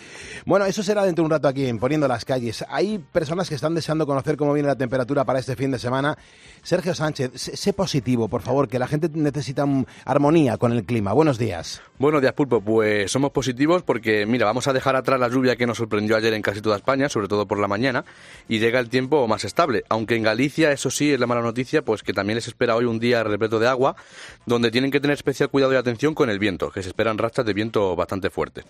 Bueno, 0.47 0.65
eso 0.67 0.83
será 0.83 1.05
dentro 1.05 1.23
de 1.23 1.27
un 1.27 1.31
rato 1.31 1.49
aquí 1.49 1.67
en 1.67 1.79
Poniendo 1.79 2.09
las 2.09 2.25
calles. 2.25 2.65
Hay 2.69 2.99
personas 2.99 3.49
que 3.49 3.55
están 3.55 3.75
deseando 3.75 4.07
conocer 4.07 4.37
cómo 4.37 4.53
viene 4.55 4.69
la 4.69 4.77
temperatura 4.77 5.25
para 5.25 5.39
este 5.39 5.57
fin 5.57 5.71
de 5.71 5.79
semana. 5.79 6.17
Sergio 6.63 6.95
Sánchez, 6.95 7.33
sé, 7.35 7.57
sé 7.57 7.73
positivo, 7.75 8.29
por 8.29 8.41
favor, 8.43 8.69
que 8.69 8.79
la 8.79 8.87
gente 8.87 9.11
necesita 9.13 9.67
armonía 10.07 10.57
con 10.57 10.73
el 10.73 10.85
clima. 10.85 11.13
Buenos 11.13 11.39
días. 11.39 11.83
Buenos 11.99 12.21
días, 12.23 12.33
Pulpo. 12.33 12.61
Pues 12.61 13.11
somos 13.11 13.31
positivos 13.31 13.83
porque, 13.83 14.25
mira, 14.27 14.47
vamos 14.47 14.67
a 14.69 14.73
dejar 14.73 14.97
atrás 14.97 15.21
la 15.21 15.29
lluvia 15.29 15.57
que 15.57 15.67
nos 15.67 15.77
sorprendió 15.79 16.17
ayer 16.17 16.33
en 16.33 16.43
casi 16.43 16.61
toda 16.61 16.77
España, 16.77 17.09
sobre 17.09 17.29
todo 17.29 17.47
por 17.47 17.59
la 17.59 17.69
mañana, 17.69 18.05
y 18.49 18.59
llega 18.59 18.81
el 18.81 18.89
tiempo 18.89 19.27
más 19.29 19.45
estable. 19.45 19.85
Aunque 19.89 20.14
en 20.15 20.23
Galicia, 20.23 20.73
eso 20.73 20.91
sí, 20.91 21.13
es 21.13 21.21
la 21.21 21.27
mala 21.27 21.43
noticia, 21.43 21.83
pues 21.83 22.03
que 22.03 22.13
también 22.13 22.37
les 22.37 22.47
espera 22.47 22.77
hoy 22.77 22.85
un 22.85 22.99
día 22.99 23.23
repleto 23.25 23.59
de 23.59 23.69
agua, 23.69 23.97
donde 24.47 24.71
tienen 24.71 24.91
que 24.91 25.01
tener 25.01 25.15
especial 25.15 25.51
cuidado 25.51 25.73
y 25.73 25.77
atención 25.77 26.15
con 26.15 26.31
el 26.31 26.39
viento, 26.39 26.71
que 26.71 26.83
se 26.83 26.89
esperan 26.89 27.19
rachas 27.19 27.45
de 27.45 27.53
viento 27.53 27.95
bastante 27.97 28.31
fuertes. 28.31 28.65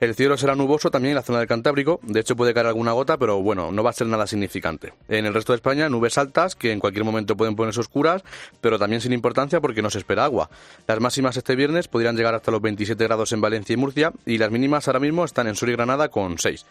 El 0.00 0.14
cielo 0.14 0.36
será 0.36 0.54
nuboso 0.54 0.90
también 0.90 1.10
en 1.10 1.16
la 1.16 1.22
zona 1.22 1.38
del 1.38 1.48
Cantábrico, 1.48 2.00
de 2.02 2.20
hecho 2.20 2.36
puede 2.36 2.54
caer 2.54 2.66
alguna 2.66 2.92
gota, 2.92 3.16
pero 3.16 3.42
bueno, 3.42 3.72
no 3.72 3.82
va 3.82 3.90
a 3.90 3.92
ser 3.92 4.06
nada 4.06 4.26
significante. 4.26 4.94
En 5.08 5.26
el 5.26 5.34
resto 5.34 5.52
de 5.52 5.56
España, 5.56 5.88
nubes 5.88 6.18
altas, 6.18 6.54
que 6.54 6.72
en 6.72 6.80
cualquier 6.80 7.04
momento 7.04 7.36
pueden 7.36 7.56
ponerse 7.56 7.80
oscuras, 7.80 8.22
pero 8.60 8.78
también 8.78 9.00
sin 9.00 9.12
importancia 9.12 9.60
porque 9.60 9.82
no 9.82 9.90
se 9.90 9.98
espera 9.98 10.24
agua. 10.24 10.50
Las 10.86 11.00
máximas 11.00 11.36
este 11.36 11.56
viernes 11.56 11.88
podrían 11.88 12.16
llegar 12.16 12.34
hasta 12.34 12.50
los 12.50 12.60
27 12.60 13.02
grados 13.04 13.32
en 13.32 13.40
Valencia 13.40 13.74
y 13.74 13.76
Murcia, 13.76 14.12
y 14.24 14.38
las 14.38 14.50
mínimas 14.50 14.88
ahora 14.88 15.00
mismo 15.00 15.24
están 15.24 15.46
en 15.46 15.54
Sur 15.54 15.68
y 15.68 15.72
Granada 15.72 16.08
con 16.08 16.38
6. 16.38 16.64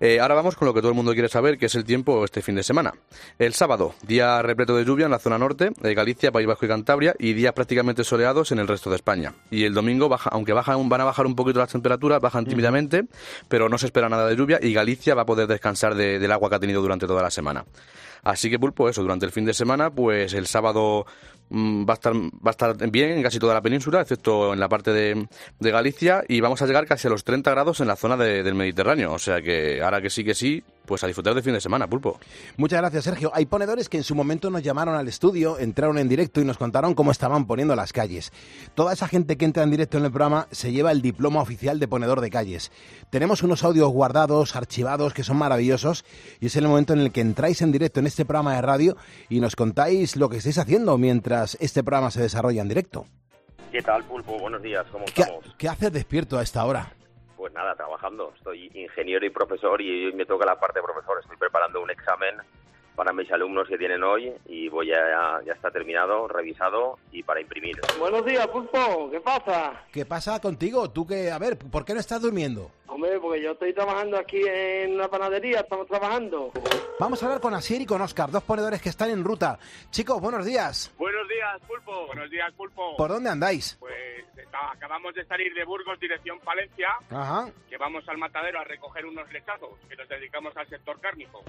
Eh, 0.00 0.20
ahora 0.20 0.34
vamos 0.34 0.56
con 0.56 0.66
lo 0.66 0.74
que 0.74 0.80
todo 0.80 0.90
el 0.90 0.96
mundo 0.96 1.12
quiere 1.12 1.28
saber, 1.28 1.58
que 1.58 1.66
es 1.66 1.74
el 1.74 1.84
tiempo 1.84 2.24
este 2.24 2.42
fin 2.42 2.54
de 2.54 2.62
semana. 2.62 2.94
El 3.38 3.54
sábado, 3.54 3.67
día 4.06 4.40
repleto 4.42 4.74
de 4.76 4.84
lluvia 4.84 5.04
en 5.04 5.10
la 5.10 5.18
zona 5.18 5.38
norte, 5.38 5.70
de 5.80 5.94
Galicia, 5.94 6.32
País 6.32 6.46
Vasco 6.46 6.64
y 6.64 6.68
Cantabria, 6.68 7.14
y 7.18 7.32
días 7.34 7.52
prácticamente 7.52 8.02
soleados 8.04 8.50
en 8.52 8.58
el 8.58 8.66
resto 8.68 8.88
de 8.90 8.96
España. 8.96 9.34
Y 9.50 9.64
el 9.64 9.74
domingo, 9.74 10.08
baja, 10.08 10.30
aunque 10.32 10.52
bajan, 10.52 10.88
van 10.88 11.00
a 11.00 11.04
bajar 11.04 11.26
un 11.26 11.34
poquito 11.36 11.58
las 11.60 11.70
temperaturas, 11.72 12.20
bajan 12.20 12.44
tímidamente, 12.46 13.04
pero 13.48 13.68
no 13.68 13.78
se 13.78 13.86
espera 13.86 14.08
nada 14.08 14.26
de 14.26 14.36
lluvia 14.36 14.58
y 14.62 14.72
Galicia 14.72 15.14
va 15.14 15.22
a 15.22 15.26
poder 15.26 15.46
descansar 15.46 15.94
de- 15.94 16.18
del 16.18 16.32
agua 16.32 16.48
que 16.48 16.56
ha 16.56 16.60
tenido 16.60 16.80
durante 16.82 17.06
toda 17.06 17.22
la 17.22 17.30
semana. 17.30 17.64
Así 18.24 18.50
que, 18.50 18.58
Pulpo, 18.58 18.88
eso, 18.88 19.02
durante 19.02 19.26
el 19.26 19.32
fin 19.32 19.44
de 19.44 19.54
semana, 19.54 19.90
pues 19.90 20.34
el 20.34 20.46
sábado 20.46 21.06
mm, 21.50 21.88
va 21.88 21.92
a 21.92 21.94
estar 21.94 22.12
va 22.14 22.30
a 22.46 22.50
estar 22.50 22.90
bien 22.90 23.10
en 23.12 23.22
casi 23.22 23.38
toda 23.38 23.54
la 23.54 23.62
península, 23.62 24.00
excepto 24.02 24.52
en 24.52 24.60
la 24.60 24.68
parte 24.68 24.92
de, 24.92 25.28
de 25.60 25.70
Galicia, 25.70 26.22
y 26.28 26.40
vamos 26.40 26.60
a 26.60 26.66
llegar 26.66 26.84
casi 26.86 27.06
a 27.06 27.10
los 27.10 27.22
30 27.24 27.50
grados 27.52 27.80
en 27.80 27.86
la 27.86 27.96
zona 27.96 28.16
de- 28.16 28.42
del 28.42 28.54
Mediterráneo. 28.54 29.12
O 29.12 29.18
sea 29.18 29.40
que 29.40 29.80
ahora 29.82 30.02
que 30.02 30.10
sí 30.10 30.24
que 30.24 30.34
sí, 30.34 30.62
pues 30.88 31.04
a 31.04 31.06
disfrutar 31.06 31.34
del 31.34 31.44
fin 31.44 31.52
de 31.52 31.60
semana, 31.60 31.86
Pulpo. 31.86 32.18
Muchas 32.56 32.80
gracias, 32.80 33.04
Sergio. 33.04 33.30
Hay 33.34 33.46
ponedores 33.46 33.88
que 33.88 33.98
en 33.98 34.04
su 34.04 34.14
momento 34.14 34.50
nos 34.50 34.62
llamaron 34.62 34.96
al 34.96 35.06
estudio, 35.06 35.58
entraron 35.58 35.98
en 35.98 36.08
directo 36.08 36.40
y 36.40 36.44
nos 36.44 36.56
contaron 36.58 36.94
cómo 36.94 37.12
estaban 37.12 37.46
poniendo 37.46 37.76
las 37.76 37.92
calles. 37.92 38.32
Toda 38.74 38.94
esa 38.94 39.06
gente 39.06 39.36
que 39.36 39.44
entra 39.44 39.62
en 39.62 39.70
directo 39.70 39.98
en 39.98 40.06
el 40.06 40.10
programa 40.10 40.48
se 40.50 40.72
lleva 40.72 40.90
el 40.90 41.02
diploma 41.02 41.42
oficial 41.42 41.78
de 41.78 41.86
ponedor 41.86 42.20
de 42.22 42.30
calles. 42.30 42.72
Tenemos 43.10 43.42
unos 43.42 43.62
audios 43.62 43.90
guardados, 43.90 44.56
archivados, 44.56 45.12
que 45.12 45.22
son 45.22 45.36
maravillosos 45.36 46.04
y 46.40 46.46
es 46.46 46.56
el 46.56 46.66
momento 46.66 46.94
en 46.94 47.00
el 47.00 47.12
que 47.12 47.20
entráis 47.20 47.60
en 47.60 47.70
directo 47.70 48.00
en 48.00 48.06
este 48.06 48.24
programa 48.24 48.54
de 48.54 48.62
radio 48.62 48.96
y 49.28 49.40
nos 49.40 49.54
contáis 49.54 50.16
lo 50.16 50.30
que 50.30 50.38
estáis 50.38 50.58
haciendo 50.58 50.96
mientras 50.96 51.56
este 51.60 51.84
programa 51.84 52.10
se 52.10 52.22
desarrolla 52.22 52.62
en 52.62 52.68
directo. 52.68 53.04
¿Qué 53.70 53.82
tal, 53.82 54.02
Pulpo? 54.04 54.38
Buenos 54.38 54.62
días, 54.62 54.86
¿cómo 54.90 55.04
¿Qué, 55.04 55.20
estamos? 55.20 55.44
qué 55.58 55.68
haces 55.68 55.92
despierto 55.92 56.38
a 56.38 56.42
esta 56.42 56.64
hora? 56.64 56.94
Pues 57.48 57.56
nada, 57.56 57.74
trabajando. 57.76 58.34
Soy 58.44 58.70
ingeniero 58.74 59.24
y 59.24 59.30
profesor 59.30 59.80
y 59.80 60.04
hoy 60.04 60.12
me 60.12 60.26
toca 60.26 60.44
la 60.44 60.60
parte 60.60 60.80
de 60.80 60.82
profesor. 60.82 61.18
Estoy 61.18 61.38
preparando 61.38 61.80
un 61.80 61.90
examen 61.90 62.34
para 62.94 63.10
mis 63.14 63.32
alumnos 63.32 63.66
que 63.66 63.78
tienen 63.78 64.02
hoy 64.02 64.34
y 64.44 64.68
voy 64.68 64.92
a, 64.92 65.40
ya 65.46 65.54
está 65.54 65.70
terminado, 65.70 66.28
revisado 66.28 66.98
y 67.10 67.22
para 67.22 67.40
imprimir. 67.40 67.80
Buenos 67.98 68.26
días, 68.26 68.46
Pulpo. 68.48 69.10
¿Qué 69.10 69.20
pasa? 69.20 69.82
¿Qué 69.90 70.04
pasa 70.04 70.38
contigo? 70.42 70.90
Tú 70.90 71.06
que, 71.06 71.30
a 71.30 71.38
ver, 71.38 71.56
¿por 71.56 71.86
qué 71.86 71.94
no 71.94 72.00
estás 72.00 72.20
durmiendo? 72.20 72.70
Hombre, 72.88 73.20
porque 73.20 73.42
yo 73.42 73.52
estoy 73.52 73.72
trabajando 73.74 74.16
aquí 74.18 74.40
en 74.46 74.94
una 74.94 75.08
panadería, 75.08 75.60
estamos 75.60 75.86
trabajando. 75.86 76.50
Vamos 76.98 77.22
a 77.22 77.26
hablar 77.26 77.40
con 77.40 77.54
Asier 77.54 77.82
y 77.82 77.86
con 77.86 78.00
Oscar, 78.00 78.30
dos 78.30 78.42
ponedores 78.42 78.80
que 78.80 78.88
están 78.88 79.10
en 79.10 79.22
ruta. 79.22 79.58
Chicos, 79.90 80.20
buenos 80.20 80.44
días. 80.46 80.92
Buenos 80.98 81.28
días, 81.28 81.60
Pulpo. 81.66 82.06
Buenos 82.06 82.30
días, 82.30 82.50
Pulpo. 82.54 82.96
¿Por 82.96 83.10
dónde 83.10 83.30
andáis? 83.30 83.76
Pues 83.78 83.94
Está- 84.36 84.72
Acabamos 84.72 85.14
de 85.14 85.24
salir 85.26 85.52
de 85.52 85.62
Burgos, 85.64 86.00
dirección 86.00 86.38
Palencia, 86.40 86.88
Ajá. 87.10 87.48
que 87.68 87.76
vamos 87.76 88.08
al 88.08 88.16
matadero 88.16 88.58
a 88.60 88.64
recoger 88.64 89.04
unos 89.04 89.30
lechazos 89.30 89.70
que 89.88 89.94
nos 89.96 90.08
dedicamos 90.08 90.56
al 90.56 90.66
sector 90.68 90.98
cárnico. 91.00 91.42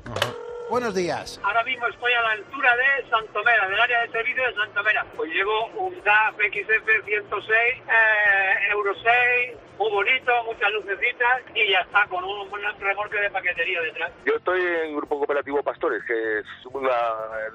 Buenos 0.69 0.93
días. 0.93 1.39
Ahora 1.43 1.63
mismo 1.63 1.87
estoy 1.87 2.11
a 2.13 2.21
la 2.21 2.31
altura 2.31 2.75
de 2.75 3.09
Santomera, 3.09 3.67
del 3.69 3.79
área 3.79 4.01
de 4.01 4.11
servicio 4.11 4.43
de 4.45 4.53
Santomera. 4.53 5.05
Pues 5.15 5.31
llevo 5.31 5.67
un 5.77 6.03
DAF 6.03 6.35
XF 6.35 7.05
106, 7.05 7.49
eh, 7.55 8.71
Euro 8.71 8.93
6, 8.95 9.57
muy 9.77 9.91
bonito, 9.91 10.31
muchas 10.45 10.71
lucecitas 10.73 11.28
y 11.55 11.71
ya 11.71 11.79
está, 11.79 12.05
con 12.07 12.23
un, 12.23 12.41
un 12.51 12.79
remolque 12.79 13.19
de 13.19 13.29
paquetería 13.29 13.81
detrás. 13.81 14.11
Yo 14.25 14.33
estoy 14.35 14.61
en 14.61 14.95
Grupo 14.95 15.17
Cooperativo 15.17 15.61
Pastores, 15.63 16.03
que 16.05 16.39
es 16.39 16.45
una 16.71 16.89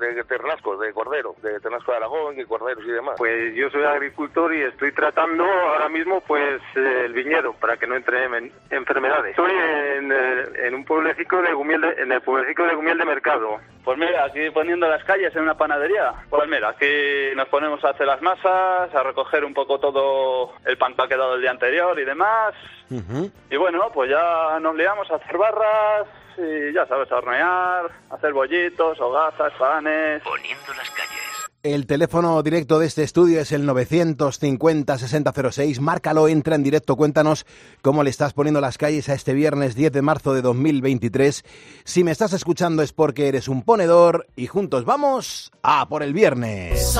de 0.01 0.23
Ternasco, 0.25 0.77
de 0.77 0.93
Cordero, 0.93 1.35
de 1.43 1.61
Ternasco 1.61 1.93
de 1.93 1.97
Aragón 1.99 2.39
y 2.39 2.45
Corderos 2.45 2.85
y 2.85 2.91
demás. 2.91 3.15
Pues 3.19 3.55
yo 3.55 3.71
soy 3.71 3.85
agricultor 3.85 4.55
y 4.55 4.63
estoy 4.63 4.93
tratando 4.93 5.45
ahora 5.45 5.89
mismo 5.89 6.21
pues 6.23 6.61
eh, 6.77 7.03
el 7.07 7.13
viñedo 7.13 7.55
para 7.55 7.77
que 7.77 7.87
no 7.87 7.95
entre 7.97 8.25
en- 8.25 8.53
enfermedades. 8.71 9.31
Estoy 9.31 9.53
en, 9.53 10.13
eh, 10.13 10.45
en 10.67 10.75
un 10.75 10.85
pueblecito 10.85 11.41
de 11.43 11.53
Gumiel 11.53 11.81
de- 11.81 12.03
en 12.03 12.13
el 12.13 12.21
pueblecito 12.23 12.65
de 12.65 12.75
Gumiel 12.75 12.99
de 12.99 13.05
Mercado. 13.05 13.59
Pues 13.85 13.99
mira, 13.99 14.25
aquí 14.25 14.49
poniendo 14.51 14.89
las 14.89 15.05
calles 15.05 15.35
en 15.37 15.43
una 15.43 15.57
panadería. 15.57 16.13
Pues 16.31 16.49
mira, 16.49 16.71
aquí 16.71 17.35
nos 17.37 17.49
ponemos 17.49 17.85
a 17.85 17.91
hacer 17.91 18.07
las 18.07 18.21
masas, 18.23 18.95
a 18.95 19.03
recoger 19.03 19.45
un 19.45 19.53
poco 19.53 19.79
todo 19.79 20.53
el 20.65 20.79
pan 20.79 20.95
que 20.95 21.03
ha 21.03 21.09
quedado 21.09 21.35
el 21.35 21.43
día 21.43 21.51
anterior 21.51 21.99
y 22.01 22.05
demás. 22.05 22.55
Y 22.91 23.57
bueno, 23.57 23.89
pues 23.93 24.11
ya 24.11 24.59
nos 24.61 24.77
liamos 24.77 25.11
a 25.11 25.17
hacer 25.17 25.37
barras 25.37 26.07
y 26.37 26.73
ya 26.73 26.87
sabes, 26.87 27.11
a 27.13 27.17
hornear, 27.17 27.91
a 28.11 28.15
hacer 28.15 28.33
bollitos, 28.33 29.01
hogazas, 29.01 29.53
panes. 29.59 30.23
Poniendo 30.23 30.73
las 30.75 30.89
calles. 30.91 31.11
El 31.63 31.87
teléfono 31.87 32.43
directo 32.43 32.79
de 32.79 32.87
este 32.87 33.03
estudio 33.05 33.41
es 33.41 33.51
el 33.51 33.67
950-6006. 33.67 35.81
Márcalo, 35.81 36.29
entra 36.29 36.57
en 36.57 36.63
directo, 36.63 36.95
cuéntanos 36.95 37.47
cómo 37.81 38.03
le 38.03 38.11
estás 38.11 38.35
poniendo 38.35 38.61
las 38.61 38.77
calles 38.77 39.09
a 39.09 39.15
este 39.15 39.33
viernes 39.33 39.75
10 39.75 39.91
de 39.93 40.03
marzo 40.03 40.35
de 40.35 40.43
2023. 40.43 41.43
Si 41.85 42.05
me 42.05 42.11
estás 42.11 42.35
escuchando 42.35 42.83
es 42.83 42.93
porque 42.93 43.29
eres 43.29 43.49
un 43.49 43.63
ponedor 43.63 44.27
y 44.37 44.47
juntos 44.47 44.85
vamos 44.85 45.51
a 45.63 45.89
por 45.89 46.03
el 46.03 46.13
viernes. 46.13 46.99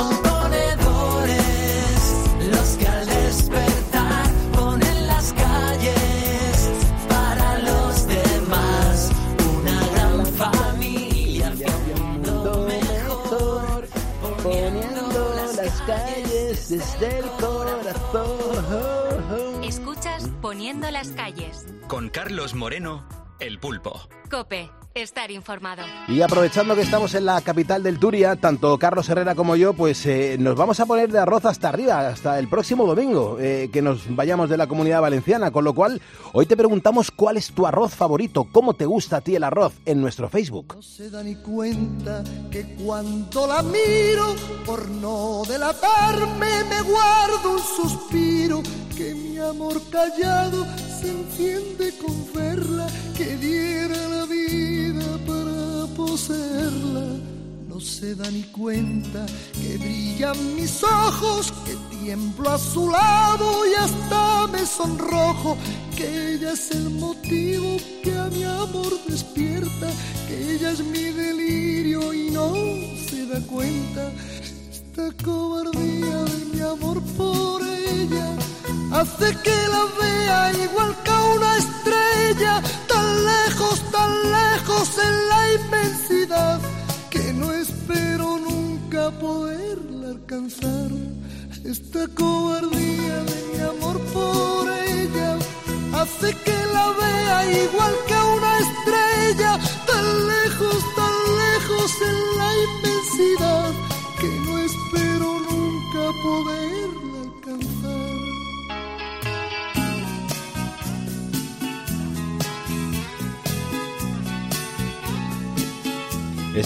Poniendo 20.55 20.89
las 20.93 21.09
calles. 21.09 21.67
Con 21.89 22.09
Carlos 22.11 22.55
Moreno, 22.55 23.05
El 23.41 23.59
Pulpo. 23.59 24.01
Cope, 24.31 24.71
estar 24.95 25.31
informado. 25.31 25.83
Y 26.09 26.23
aprovechando 26.23 26.75
que 26.75 26.83
estamos 26.83 27.15
en 27.15 27.25
la 27.27 27.41
capital 27.41 27.83
del 27.83 27.99
Turia, 27.99 28.37
tanto 28.37 28.79
Carlos 28.79 29.09
Herrera 29.09 29.35
como 29.35 29.57
yo, 29.57 29.75
pues 29.75 30.07
eh, 30.07 30.37
nos 30.39 30.57
vamos 30.57 30.81
a 30.81 30.87
poner 30.87 31.11
de 31.11 31.19
arroz 31.19 31.45
hasta 31.45 31.69
arriba, 31.69 32.09
hasta 32.09 32.39
el 32.39 32.49
próximo 32.49 32.87
domingo, 32.87 33.39
eh, 33.41 33.71
que 33.73 33.83
nos 33.83 34.15
vayamos 34.15 34.49
de 34.49 34.57
la 34.57 34.67
comunidad 34.67 35.01
valenciana. 35.01 35.51
Con 35.51 35.65
lo 35.65 35.75
cual, 35.75 36.01
hoy 36.33 36.47
te 36.47 36.57
preguntamos 36.57 37.11
cuál 37.11 37.37
es 37.37 37.53
tu 37.53 37.67
arroz 37.67 37.95
favorito, 37.95 38.49
cómo 38.51 38.75
te 38.75 38.87
gusta 38.87 39.17
a 39.17 39.21
ti 39.21 39.37
el 39.37 39.45
arroz 39.45 39.75
en 39.85 40.01
nuestro 40.01 40.29
Facebook. 40.29 40.77
se 40.83 41.11
da 41.11 41.23
ni 41.23 41.37
cuenta 41.37 42.23
que 42.51 42.77
cuando 42.77 43.47
la 43.47 43.63
miro, 43.63 44.35
por 44.65 44.89
no 44.89 45.43
delatarme, 45.49 46.65
me 46.69 46.83
guardo 46.83 47.53
un 47.53 47.61
suspiro, 47.61 48.63
que 48.97 49.15
mi 49.15 49.39
amor 49.39 49.81
callado 49.91 50.65
se 51.01 51.11
enciende 51.11 51.93
con 51.99 52.33
verla, 52.33 52.44
que 53.17 53.37
diera 53.37 54.09
la 54.09 54.27
vida 54.27 55.19
para 55.27 55.87
poseerla. 55.95 57.07
No 57.69 57.81
se 57.81 58.15
da 58.15 58.31
ni 58.31 58.43
cuenta 58.45 59.27
que 59.53 59.79
brillan 59.79 60.57
mis 60.57 60.83
ojos, 60.83 61.53
que 61.65 61.77
tiemblo 61.97 62.51
a 62.51 62.59
su 62.59 62.91
lado 62.91 63.67
y 63.67 63.75
hasta 63.75 64.47
me 64.49 64.67
sonrojo, 64.67 65.57
que 65.97 66.35
ella 66.35 66.53
es 66.53 66.71
el 66.73 66.91
motivo 66.91 67.77
que 68.03 68.17
a 68.17 68.27
mi 68.27 68.45
amor 68.45 68.93
despierta, 69.07 69.89
que 70.29 70.55
ella 70.55 70.71
es 70.73 70.85
mi 70.85 71.05
delirio 71.23 72.13
y 72.13 72.31
no 72.31 72.53
se 73.09 73.27
da 73.27 73.41
cuenta. 73.47 74.13
Esta 74.71 75.25
cobardía 75.25 76.19
de 76.25 76.45
mi 76.53 76.61
amor 76.61 77.03
por 77.17 77.63
ella 77.63 78.37
hace 78.93 79.37
que 79.43 79.57
la 79.75 79.85
vea 80.01 80.53
igual 80.65 80.97
que 81.05 81.14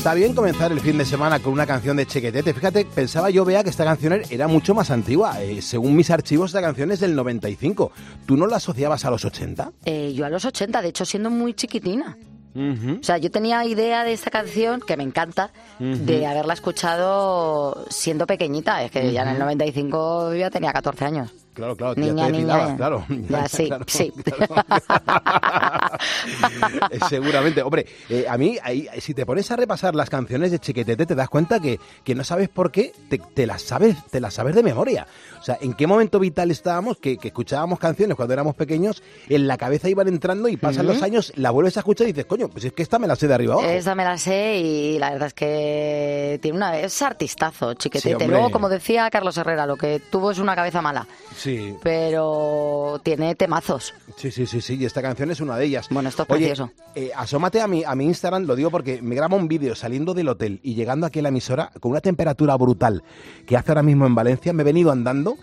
Está 0.08 0.16
bien 0.16 0.34
comenzar 0.34 0.72
el 0.72 0.80
fin 0.80 0.96
de 0.96 1.04
semana 1.04 1.38
con 1.38 1.52
una 1.52 1.66
canción 1.66 1.98
de 1.98 2.06
Chequetete. 2.06 2.54
Fíjate, 2.54 2.86
pensaba 2.86 3.28
yo, 3.28 3.44
vea 3.44 3.62
que 3.62 3.68
esta 3.68 3.84
canción 3.84 4.22
era 4.30 4.48
mucho 4.48 4.74
más 4.74 4.90
antigua. 4.90 5.42
Eh, 5.42 5.60
según 5.60 5.94
mis 5.94 6.10
archivos, 6.10 6.48
esta 6.48 6.62
canción 6.62 6.90
es 6.90 7.00
del 7.00 7.14
95. 7.14 7.92
¿Tú 8.24 8.38
no 8.38 8.46
la 8.46 8.56
asociabas 8.56 9.04
a 9.04 9.10
los 9.10 9.26
80? 9.26 9.70
Eh, 9.84 10.14
yo 10.14 10.24
a 10.24 10.30
los 10.30 10.46
80, 10.46 10.80
de 10.80 10.88
hecho, 10.88 11.04
siendo 11.04 11.28
muy 11.28 11.52
chiquitina. 11.52 12.16
O 12.56 13.02
sea, 13.02 13.18
yo 13.18 13.30
tenía 13.30 13.64
idea 13.66 14.02
de 14.02 14.14
esta 14.14 14.30
canción, 14.30 14.80
que 14.80 14.96
me 14.96 15.04
encanta, 15.04 15.52
de 15.78 16.26
haberla 16.26 16.54
escuchado 16.54 17.84
siendo 17.90 18.26
pequeñita. 18.26 18.82
Es 18.82 18.90
que 18.90 19.12
ya 19.12 19.22
en 19.22 19.28
el 19.28 19.34
Ujú. 19.34 19.44
95 19.44 20.30
yo 20.32 20.36
ya 20.36 20.50
tenía 20.50 20.72
14 20.72 21.04
años. 21.04 21.34
Claro, 21.58 21.74
claro, 21.74 21.94
ya 21.96 22.02
Niña, 22.02 22.26
te 22.26 22.32
niña. 22.32 22.38
depilabas, 22.54 22.76
claro. 22.76 23.04
Ya, 23.28 23.48
sí, 23.48 23.66
Claro, 23.66 23.84
sí. 23.88 24.12
Eh, 26.90 26.98
Seguramente. 27.08 27.62
Hombre, 27.62 27.86
eh, 28.08 28.26
a 28.28 28.38
mí, 28.38 28.56
ahí, 28.62 28.88
si 29.00 29.12
te 29.14 29.26
pones 29.26 29.50
a 29.50 29.56
repasar 29.56 29.94
las 29.94 30.08
canciones 30.08 30.50
de 30.52 30.58
Chiquetete, 30.60 31.04
te 31.06 31.14
das 31.14 31.28
cuenta 31.28 31.58
que, 31.60 31.80
que 32.04 32.14
no 32.14 32.22
sabes 32.22 32.48
por 32.48 32.70
qué 32.70 32.92
te, 33.08 33.18
te 33.18 33.46
las 33.46 33.62
sabes 33.62 33.96
te 34.10 34.20
las 34.20 34.34
sabes 34.34 34.54
de 34.54 34.62
memoria. 34.62 35.06
O 35.40 35.42
sea, 35.42 35.58
¿en 35.60 35.74
qué 35.74 35.86
momento 35.86 36.18
vital 36.20 36.50
estábamos 36.50 36.98
que, 36.98 37.16
que 37.18 37.28
escuchábamos 37.28 37.78
canciones 37.78 38.16
cuando 38.16 38.34
éramos 38.34 38.54
pequeños, 38.54 39.02
en 39.28 39.46
la 39.48 39.56
cabeza 39.58 39.88
iban 39.88 40.06
entrando 40.08 40.48
y 40.48 40.56
pasan 40.56 40.86
los 40.86 41.02
años, 41.02 41.32
la 41.36 41.50
vuelves 41.50 41.76
a 41.76 41.80
escuchar 41.80 42.06
y 42.06 42.12
dices, 42.12 42.26
coño, 42.26 42.48
pues 42.48 42.64
es 42.64 42.72
que 42.72 42.82
esta 42.82 42.98
me 42.98 43.06
la 43.08 43.16
sé 43.16 43.26
de 43.26 43.34
arriba 43.34 43.54
abajo. 43.54 43.68
Esa 43.68 43.94
me 43.94 44.04
la 44.04 44.16
sé 44.16 44.58
y 44.58 44.98
la 44.98 45.10
verdad 45.10 45.28
es 45.28 45.34
que 45.34 46.38
tiene 46.40 46.56
una 46.56 46.78
es 46.78 47.02
artistazo, 47.02 47.74
chiquetete. 47.74 48.28
Luego, 48.28 48.50
como 48.50 48.68
decía 48.68 49.10
Carlos 49.10 49.36
Herrera, 49.36 49.66
lo 49.66 49.76
que 49.76 50.00
tuvo 50.10 50.30
es 50.30 50.38
una 50.38 50.54
cabeza 50.54 50.80
mala, 50.82 51.06
Sí, 51.36 51.47
pero 51.82 53.00
tiene 53.02 53.34
temazos. 53.34 53.94
sí, 54.16 54.30
sí, 54.30 54.46
sí, 54.46 54.60
sí, 54.60 54.76
y 54.76 54.84
esta 54.84 55.02
canción 55.02 55.30
es 55.30 55.40
una 55.40 55.56
de 55.56 55.64
ellas. 55.66 55.88
Bueno, 55.90 56.08
esto 56.08 56.22
es 56.24 56.30
Oye, 56.30 56.46
precioso. 56.48 56.70
eh, 56.94 57.10
asómate 57.14 57.60
a 57.60 57.66
mi, 57.66 57.84
a 57.84 57.94
mi 57.94 58.04
Instagram, 58.04 58.44
lo 58.44 58.56
digo 58.56 58.70
porque 58.70 59.00
me 59.02 59.14
graba 59.14 59.36
un 59.36 59.48
vídeo 59.48 59.74
saliendo 59.74 60.14
del 60.14 60.28
hotel 60.28 60.60
y 60.62 60.74
llegando 60.74 61.06
aquí 61.06 61.18
a 61.18 61.22
la 61.22 61.28
emisora 61.28 61.70
con 61.80 61.90
una 61.92 62.00
temperatura 62.00 62.56
brutal 62.56 63.02
que 63.46 63.56
hace 63.56 63.70
ahora 63.70 63.82
mismo 63.82 64.06
en 64.06 64.14
Valencia. 64.14 64.52
Me 64.52 64.62
he 64.62 64.64
venido 64.64 64.90
andando 64.90 65.36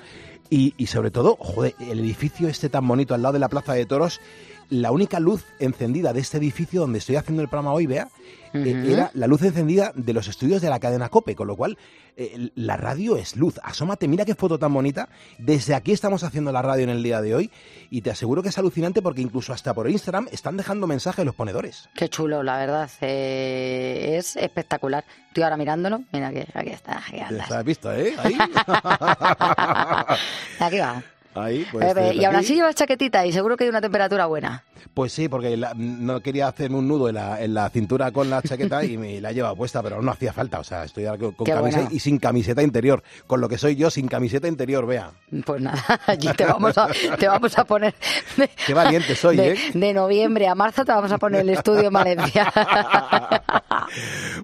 y, 0.49 0.73
y 0.77 0.87
sobre 0.87 1.11
todo, 1.11 1.37
joder, 1.39 1.75
el 1.79 1.99
edificio 1.99 2.47
este 2.47 2.69
tan 2.69 2.87
bonito 2.87 3.13
al 3.15 3.21
lado 3.21 3.33
de 3.33 3.39
la 3.39 3.49
Plaza 3.49 3.73
de 3.73 3.85
Toros, 3.85 4.21
la 4.69 4.91
única 4.91 5.19
luz 5.19 5.43
encendida 5.59 6.13
de 6.13 6.19
este 6.21 6.37
edificio 6.37 6.81
donde 6.81 6.99
estoy 6.99 7.15
haciendo 7.15 7.41
el 7.41 7.47
programa 7.49 7.73
hoy, 7.73 7.85
vea, 7.85 8.09
eh, 8.55 8.91
era 8.91 9.11
la 9.13 9.27
luz 9.27 9.41
encendida 9.43 9.91
de 9.95 10.13
los 10.13 10.27
estudios 10.27 10.61
de 10.61 10.69
la 10.69 10.79
cadena 10.79 11.09
COPE, 11.09 11.35
con 11.35 11.47
lo 11.47 11.55
cual 11.55 11.77
eh, 12.17 12.49
la 12.55 12.77
radio 12.77 13.17
es 13.17 13.35
luz. 13.35 13.59
Asómate, 13.63 14.07
mira 14.07 14.25
qué 14.25 14.35
foto 14.35 14.59
tan 14.59 14.73
bonita. 14.73 15.09
Desde 15.37 15.75
aquí 15.75 15.91
estamos 15.91 16.23
haciendo 16.23 16.51
la 16.51 16.61
radio 16.61 16.83
en 16.83 16.89
el 16.89 17.03
día 17.03 17.21
de 17.21 17.35
hoy 17.35 17.51
y 17.89 18.01
te 18.01 18.11
aseguro 18.11 18.43
que 18.43 18.49
es 18.49 18.57
alucinante 18.57 19.01
porque 19.01 19.21
incluso 19.21 19.53
hasta 19.53 19.73
por 19.73 19.89
Instagram 19.89 20.27
están 20.31 20.57
dejando 20.57 20.87
mensajes 20.87 21.25
los 21.25 21.35
ponedores. 21.35 21.89
Qué 21.95 22.09
chulo, 22.09 22.43
la 22.43 22.57
verdad. 22.57 22.89
eh, 23.01 24.15
es 24.17 24.35
espectacular. 24.35 25.03
Estoy 25.27 25.43
ahora 25.43 25.57
mirándolo. 25.57 26.03
Mira 26.13 26.31
que 26.31 26.47
aquí 26.53 26.69
está, 26.69 26.99
aquí. 26.99 27.17
¿Te 27.47 27.53
has 27.53 27.63
visto, 27.65 27.91
eh? 27.93 28.13
Ahí. 28.17 28.37
Aquí 30.59 30.77
va. 30.79 31.03
Ahí, 31.35 31.65
pues, 31.71 31.95
Eh, 31.95 32.13
y 32.15 32.25
aún 32.25 32.35
así 32.35 32.55
llevas 32.55 32.75
chaquetita 32.75 33.25
y 33.25 33.31
seguro 33.31 33.57
que 33.57 33.65
hay 33.65 33.69
una 33.69 33.81
temperatura 33.81 34.25
buena. 34.25 34.63
Pues 34.93 35.11
sí, 35.11 35.27
porque 35.27 35.57
la- 35.57 35.73
no 35.75 36.21
quería 36.21 36.47
hacerme 36.47 36.77
un 36.77 36.87
nudo 36.87 37.09
en 37.09 37.15
la, 37.15 37.41
en 37.43 37.53
la 37.53 37.69
cintura 37.69 38.11
con 38.11 38.29
la 38.29 38.41
chaqueta 38.41 38.85
y 38.85 38.97
me 38.97 39.19
la 39.19 39.31
lleva 39.31 39.53
puesta, 39.55 39.81
pero 39.83 40.01
no 40.01 40.11
hacía 40.11 40.31
falta. 40.31 40.59
O 40.59 40.63
sea, 40.63 40.83
estoy 40.85 41.05
ahora 41.05 41.19
con, 41.19 41.31
con 41.33 41.45
camisa 41.45 41.87
y 41.91 41.99
sin 41.99 42.17
camiseta 42.19 42.61
interior. 42.63 43.03
Con 43.27 43.41
lo 43.41 43.49
que 43.49 43.57
soy 43.57 43.75
yo, 43.75 43.89
sin 43.89 44.07
camiseta 44.07 44.47
interior, 44.47 44.85
vea. 44.85 45.11
Pues 45.45 45.61
nada, 45.61 45.83
allí 46.07 46.29
te 46.37 46.45
vamos 46.45 46.77
a, 46.77 46.87
te 47.19 47.27
vamos 47.27 47.57
a 47.57 47.65
poner... 47.65 47.93
De, 48.37 48.49
Qué 48.65 48.73
valiente 48.73 49.15
soy, 49.15 49.35
de, 49.37 49.53
¿eh? 49.53 49.57
de 49.73 49.93
noviembre 49.93 50.47
a 50.47 50.55
marzo 50.55 50.85
te 50.85 50.91
vamos 50.91 51.11
a 51.11 51.17
poner 51.17 51.41
el 51.41 51.49
estudio 51.49 51.87
en 51.87 51.93
Valencia. 51.93 52.51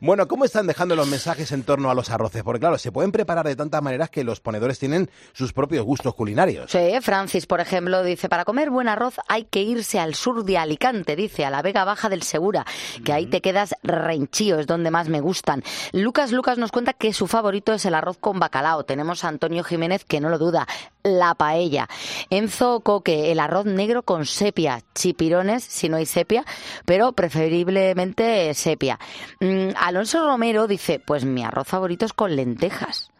Bueno, 0.01 0.27
¿cómo 0.27 0.45
están 0.45 0.67
dejando 0.67 0.95
los 0.95 1.07
mensajes 1.07 1.51
en 1.51 1.63
torno 1.63 1.89
a 1.91 1.95
los 1.95 2.09
arroces? 2.09 2.43
Porque 2.43 2.59
claro, 2.59 2.77
se 2.77 2.91
pueden 2.91 3.11
preparar 3.11 3.45
de 3.45 3.55
tantas 3.55 3.81
maneras 3.81 4.09
que 4.09 4.23
los 4.23 4.39
ponedores 4.39 4.79
tienen 4.79 5.09
sus 5.33 5.53
propios 5.53 5.83
gustos 5.85 6.15
culinarios. 6.15 6.71
Sí, 6.71 6.77
Francis, 7.01 7.45
por 7.45 7.59
ejemplo, 7.59 8.03
dice, 8.03 8.29
para 8.29 8.45
comer 8.45 8.69
buen 8.69 8.87
arroz 8.87 9.15
hay 9.27 9.45
que 9.45 9.61
irse 9.61 9.99
al 9.99 10.15
sur 10.15 10.43
de 10.43 10.57
Alicante, 10.57 11.15
dice, 11.15 11.45
a 11.45 11.49
la 11.49 11.61
Vega 11.61 11.85
Baja 11.85 12.09
del 12.09 12.23
Segura, 12.23 12.65
que 13.03 13.13
ahí 13.13 13.25
te 13.25 13.41
quedas 13.41 13.75
renchío, 13.83 14.59
es 14.59 14.67
donde 14.67 14.91
más 14.91 15.09
me 15.09 15.21
gustan. 15.21 15.63
Lucas 15.91 16.31
Lucas 16.31 16.57
nos 16.57 16.71
cuenta 16.71 16.93
que 16.93 17.13
su 17.13 17.27
favorito 17.27 17.73
es 17.73 17.85
el 17.85 17.95
arroz 17.95 18.17
con 18.17 18.39
bacalao. 18.39 18.83
Tenemos 18.83 19.23
a 19.23 19.27
Antonio 19.27 19.63
Jiménez, 19.63 20.05
que 20.05 20.19
no 20.19 20.29
lo 20.29 20.37
duda, 20.37 20.67
la 21.03 21.35
paella. 21.35 21.87
Enzo 22.29 22.81
Coque, 22.81 23.31
el 23.31 23.39
arroz 23.39 23.65
negro 23.65 24.03
con 24.03 24.25
sepia, 24.25 24.81
chipirones, 24.95 25.63
si 25.63 25.89
no 25.89 25.97
hay 25.97 26.05
sepia, 26.05 26.45
pero 26.85 27.11
preferiblemente 27.13 28.53
sepia. 28.53 28.99
Mm, 29.39 29.69
Alonso 29.77 30.25
Romero 30.25 30.67
dice, 30.67 30.99
pues 30.99 31.25
mi 31.25 31.43
arroz 31.43 31.67
favorito 31.67 32.05
es 32.05 32.13
con 32.13 32.35
lentejas. 32.35 33.11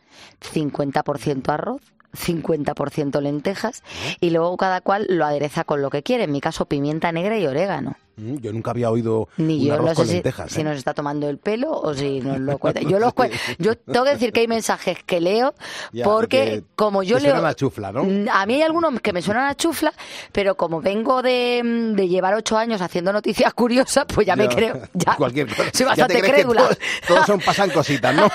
50% 0.42 1.50
arroz, 1.50 1.82
50% 2.14 3.22
lentejas 3.22 3.84
y 4.20 4.30
luego 4.32 4.58
cada 4.58 4.82
cual 4.82 5.06
lo 5.10 5.26
adereza 5.26 5.64
con 5.64 5.82
lo 5.82 5.90
que 5.90 6.04
quiere. 6.04 6.26
En 6.26 6.32
mi 6.32 6.42
caso, 6.42 6.66
pimienta 6.66 7.12
negra 7.12 7.38
y 7.38 7.48
orégano. 7.48 7.96
Mm, 8.22 8.38
Yo 8.38 8.54
nunca 8.54 8.72
había 8.72 8.92
oído 8.92 9.28
Ni 9.38 9.62
un 9.62 9.66
yo 9.66 9.74
arroz 9.74 9.86
no 9.86 9.90
sé 9.92 9.96
con 9.96 10.08
si, 10.08 10.14
lentejas. 10.14 10.52
si 10.52 10.62
¿eh? 10.62 10.64
nos 10.64 10.78
está 10.78 10.94
tomando 10.94 11.28
el 11.28 11.38
pelo 11.40 11.72
o 11.72 11.94
si 11.94 12.20
nos 12.22 12.40
lo 12.40 12.58
cuenta. 12.60 12.82
Yo, 12.82 13.00
los 13.00 13.14
yo 13.58 13.76
tengo 13.78 14.06
que 14.06 14.12
decir 14.12 14.32
que 14.32 14.42
hay 14.42 14.48
mensajes 14.48 14.98
que 15.04 15.20
leo 15.20 15.54
Ya, 15.92 16.04
porque 16.06 16.30
que 16.38 16.64
como 16.76 17.04
yo 17.04 17.18
leo... 17.20 17.46
a 17.46 17.54
chufla, 17.56 17.92
¿no? 17.92 18.04
Mm, 18.04 18.28
A 18.32 18.46
mí 18.46 18.54
hay 18.56 18.62
algunos 18.62 19.00
que 19.02 19.12
me 19.14 19.22
suenan 19.22 19.48
a 19.48 19.56
chufla, 19.56 19.92
pero 20.32 20.56
como 20.56 20.82
vengo 20.82 21.22
de, 21.22 21.62
mm, 21.64 21.96
de 21.96 22.08
llevar 22.08 22.36
ocho 22.36 22.58
años 22.58 22.82
haciendo 22.82 23.12
noticias 23.12 23.54
curiosas, 23.54 24.06
pues 24.14 24.28
ya, 24.28 24.36
me 24.36 24.48
creo... 24.48 24.80
Ya, 24.94 25.16
Cualquier 25.16 25.48
cosa. 25.48 25.64
soy 25.64 25.72
Ya 25.72 25.78
te 25.78 25.86
bastante 25.86 26.22
que 26.22 26.32
crédula. 26.32 26.62
todos, 26.64 26.78
todos 27.08 27.26
son 27.26 27.40
pasan 27.40 27.70
cositas, 27.72 28.14
¿no? 28.16 28.30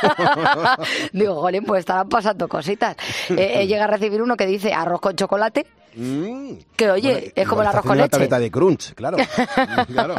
Digo, 1.12 1.40
jolín, 1.40 1.64
pues 1.64 1.80
estarán 1.80 2.08
pasando 2.08 2.48
cositas. 2.48 2.96
Eh, 3.30 3.60
eh, 3.62 3.66
llega 3.66 3.84
a 3.84 3.86
recibir 3.86 4.20
uno 4.22 4.36
que 4.36 4.46
dice 4.46 4.72
arroz 4.72 5.00
con 5.00 5.14
chocolate, 5.16 5.66
Mm. 5.96 6.52
que 6.76 6.90
oye, 6.90 7.12
Bueno, 7.12 7.32
es 7.34 7.48
como 7.48 7.62
el 7.62 7.68
arroz 7.68 7.82
con 7.82 7.92
una 7.92 8.02
leche. 8.02 8.10
tableta 8.10 8.38
de 8.38 8.50
crunch, 8.50 8.92
claro. 8.94 9.16
claro. 9.92 10.14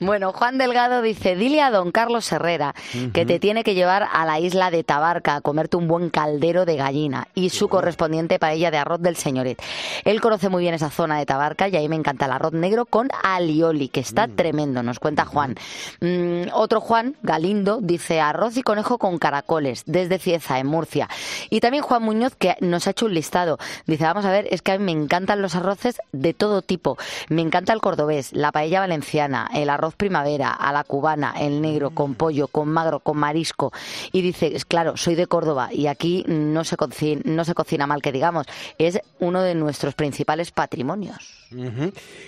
Bueno, 0.00 0.32
Juan 0.32 0.56
Delgado 0.58 1.02
dice, 1.02 1.36
dile 1.36 1.60
a 1.60 1.70
don 1.70 1.92
Carlos 1.92 2.30
Herrera 2.32 2.74
que 3.12 3.26
te 3.26 3.38
tiene 3.38 3.62
que 3.64 3.74
llevar 3.74 4.06
a 4.12 4.24
la 4.24 4.40
isla 4.40 4.70
de 4.70 4.82
Tabarca 4.82 5.36
a 5.36 5.40
comerte 5.42 5.76
un 5.76 5.88
buen 5.88 6.08
caldero 6.10 6.64
de 6.64 6.76
gallina 6.76 7.28
y 7.34 7.50
su 7.50 7.68
correspondiente 7.68 8.38
paella 8.38 8.70
de 8.70 8.78
arroz 8.78 9.00
del 9.02 9.16
señoret. 9.16 9.60
Él 10.04 10.20
conoce 10.20 10.48
muy 10.48 10.62
bien 10.62 10.74
esa 10.74 10.90
zona 10.90 11.18
de 11.18 11.26
Tabarca 11.26 11.68
y 11.68 11.76
ahí 11.76 11.88
me 11.88 11.96
encanta 11.96 12.24
el 12.26 12.32
arroz 12.32 12.52
negro 12.52 12.86
con 12.86 13.08
alioli, 13.22 13.88
que 13.88 14.00
está 14.00 14.26
tremendo, 14.26 14.82
nos 14.82 14.98
cuenta 14.98 15.24
Juan. 15.26 15.54
Mm, 16.00 16.44
otro 16.54 16.80
Juan, 16.80 17.16
Galindo, 17.22 17.80
dice 17.82 18.20
arroz 18.20 18.56
y 18.56 18.62
conejo 18.62 18.96
con 18.98 19.18
caracoles 19.18 19.82
desde 19.86 20.18
Cieza, 20.18 20.58
en 20.58 20.66
Murcia. 20.66 21.08
Y 21.50 21.60
también 21.60 21.82
Juan 21.82 22.02
Muñoz, 22.02 22.34
que 22.36 22.56
nos 22.60 22.86
ha 22.86 22.90
hecho 22.90 23.06
un 23.06 23.14
listado. 23.14 23.58
Dice, 23.86 24.04
vamos 24.04 24.24
a 24.24 24.30
ver, 24.30 24.46
es 24.50 24.62
que 24.62 24.72
a 24.72 24.78
mí 24.78 24.84
me 24.84 24.92
encantan 25.10 25.42
los 25.42 25.56
arroces 25.56 26.00
de 26.12 26.34
todo 26.34 26.62
tipo. 26.62 26.96
Me 27.28 27.42
encanta 27.42 27.72
el 27.72 27.80
cordobés, 27.80 28.32
la 28.32 28.52
paella 28.52 28.78
valenciana, 28.78 29.50
el 29.52 29.68
arroz 29.68 29.96
primavera, 29.96 30.52
a 30.52 30.72
la 30.72 30.84
cubana, 30.84 31.34
el 31.36 31.60
negro, 31.60 31.90
con 31.90 32.14
pollo, 32.14 32.46
con 32.46 32.68
magro, 32.68 33.00
con 33.00 33.18
marisco. 33.18 33.72
Y 34.12 34.22
dice, 34.22 34.54
es 34.54 34.64
claro, 34.64 34.96
soy 34.96 35.16
de 35.16 35.26
Córdoba 35.26 35.70
y 35.72 35.88
aquí 35.88 36.24
no 36.28 36.62
se 36.62 36.76
cocina, 36.76 37.22
no 37.24 37.44
se 37.44 37.54
cocina 37.54 37.88
mal 37.88 38.02
que 38.02 38.12
digamos. 38.12 38.46
Es 38.78 39.00
uno 39.18 39.42
de 39.42 39.56
nuestros 39.56 39.96
principales 39.96 40.52
patrimonios. 40.52 41.39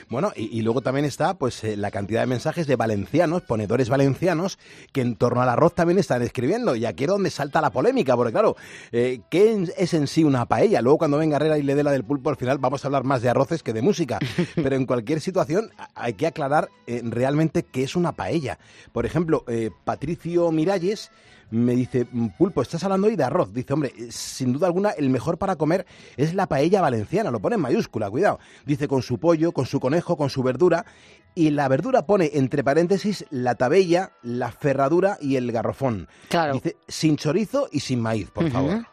Bueno, 0.09 0.33
y, 0.35 0.59
y 0.59 0.63
luego 0.63 0.81
también 0.81 1.05
está 1.05 1.35
pues 1.35 1.63
eh, 1.65 1.77
la 1.77 1.91
cantidad 1.91 2.21
de 2.21 2.27
mensajes 2.27 2.67
de 2.67 2.77
valencianos, 2.77 3.43
ponedores 3.43 3.89
valencianos, 3.89 4.59
que 4.93 5.01
en 5.01 5.17
torno 5.17 5.43
al 5.43 5.49
arroz 5.49 5.75
también 5.75 5.99
están 5.99 6.23
escribiendo. 6.23 6.75
Y 6.75 6.85
aquí 6.87 7.05
es 7.05 7.11
donde 7.11 7.31
salta 7.31 7.61
la 7.61 7.71
polémica, 7.71 8.17
porque 8.17 8.33
claro, 8.33 8.57
eh, 8.91 9.21
¿qué 9.31 9.67
es 9.77 9.95
en 9.95 10.07
sí 10.07 10.25
una 10.25 10.47
paella? 10.47 10.83
Luego 10.83 10.99
cuando 10.99 11.19
venga 11.19 11.37
Herrera 11.37 11.59
y 11.59 11.63
le 11.63 11.75
dé 11.75 11.83
la 11.83 11.93
del 11.93 12.05
pulpo, 12.05 12.31
al 12.31 12.37
final 12.37 12.59
vamos 12.59 12.85
a 12.85 12.89
hablar 12.89 13.05
más 13.05 13.23
de 13.23 13.29
arroces 13.29 13.63
que 13.63 13.73
de 13.73 13.83
música. 13.83 14.19
Pero 14.55 14.77
en 14.77 14.87
cualquier 14.87 15.21
situación 15.21 15.71
hay 15.95 16.15
que 16.15 16.27
aclarar 16.27 16.69
eh, 16.87 17.01
realmente 17.05 17.63
qué 17.63 17.85
es 17.85 17.97
una 17.97 18.13
paella. 18.13 18.59
Por 18.93 19.07
ejemplo, 19.07 19.45
Patricio 19.85 20.51
Miralles 20.51 21.11
me 21.53 21.75
dice, 21.77 22.07
"Mm, 22.11 22.29
Pulpo, 22.39 22.63
estás 22.63 22.83
hablando 22.83 23.07
hoy 23.07 23.17
de 23.17 23.25
arroz. 23.25 23.53
Dice, 23.53 23.73
hombre, 23.75 23.93
eh, 23.97 24.09
sin 24.11 24.53
duda 24.53 24.67
alguna, 24.67 24.91
el 24.91 25.11
mejor 25.11 25.37
para 25.39 25.57
comer 25.57 25.87
es 26.17 26.35
la 26.35 26.47
paella 26.47 26.81
valenciana. 26.81 27.31
Lo 27.31 27.41
pone 27.41 27.57
en 27.57 27.61
mayúscula, 27.61 28.11
cuidado. 28.11 28.41
Dice, 28.65 28.89
con 28.89 29.03
su 29.03 29.19
pollo, 29.19 29.53
con 29.53 29.67
su 29.67 29.79
conejo, 29.79 30.17
con 30.17 30.31
su 30.31 30.43
verdura. 30.43 30.87
Y 31.35 31.51
la 31.51 31.69
verdura 31.69 32.07
pone, 32.07 32.31
entre 32.35 32.65
paréntesis, 32.65 33.27
la 33.31 33.55
tabella, 33.55 34.13
la 34.23 34.51
ferradura 34.51 35.19
y 35.21 35.37
el 35.37 35.53
garrofón. 35.53 36.09
Claro. 36.29 36.55
Dice, 36.55 36.77
sin 36.89 37.17
chorizo 37.17 37.69
y 37.71 37.81
sin 37.81 38.01
maíz, 38.01 38.31
por 38.31 38.51
favor. 38.51 38.87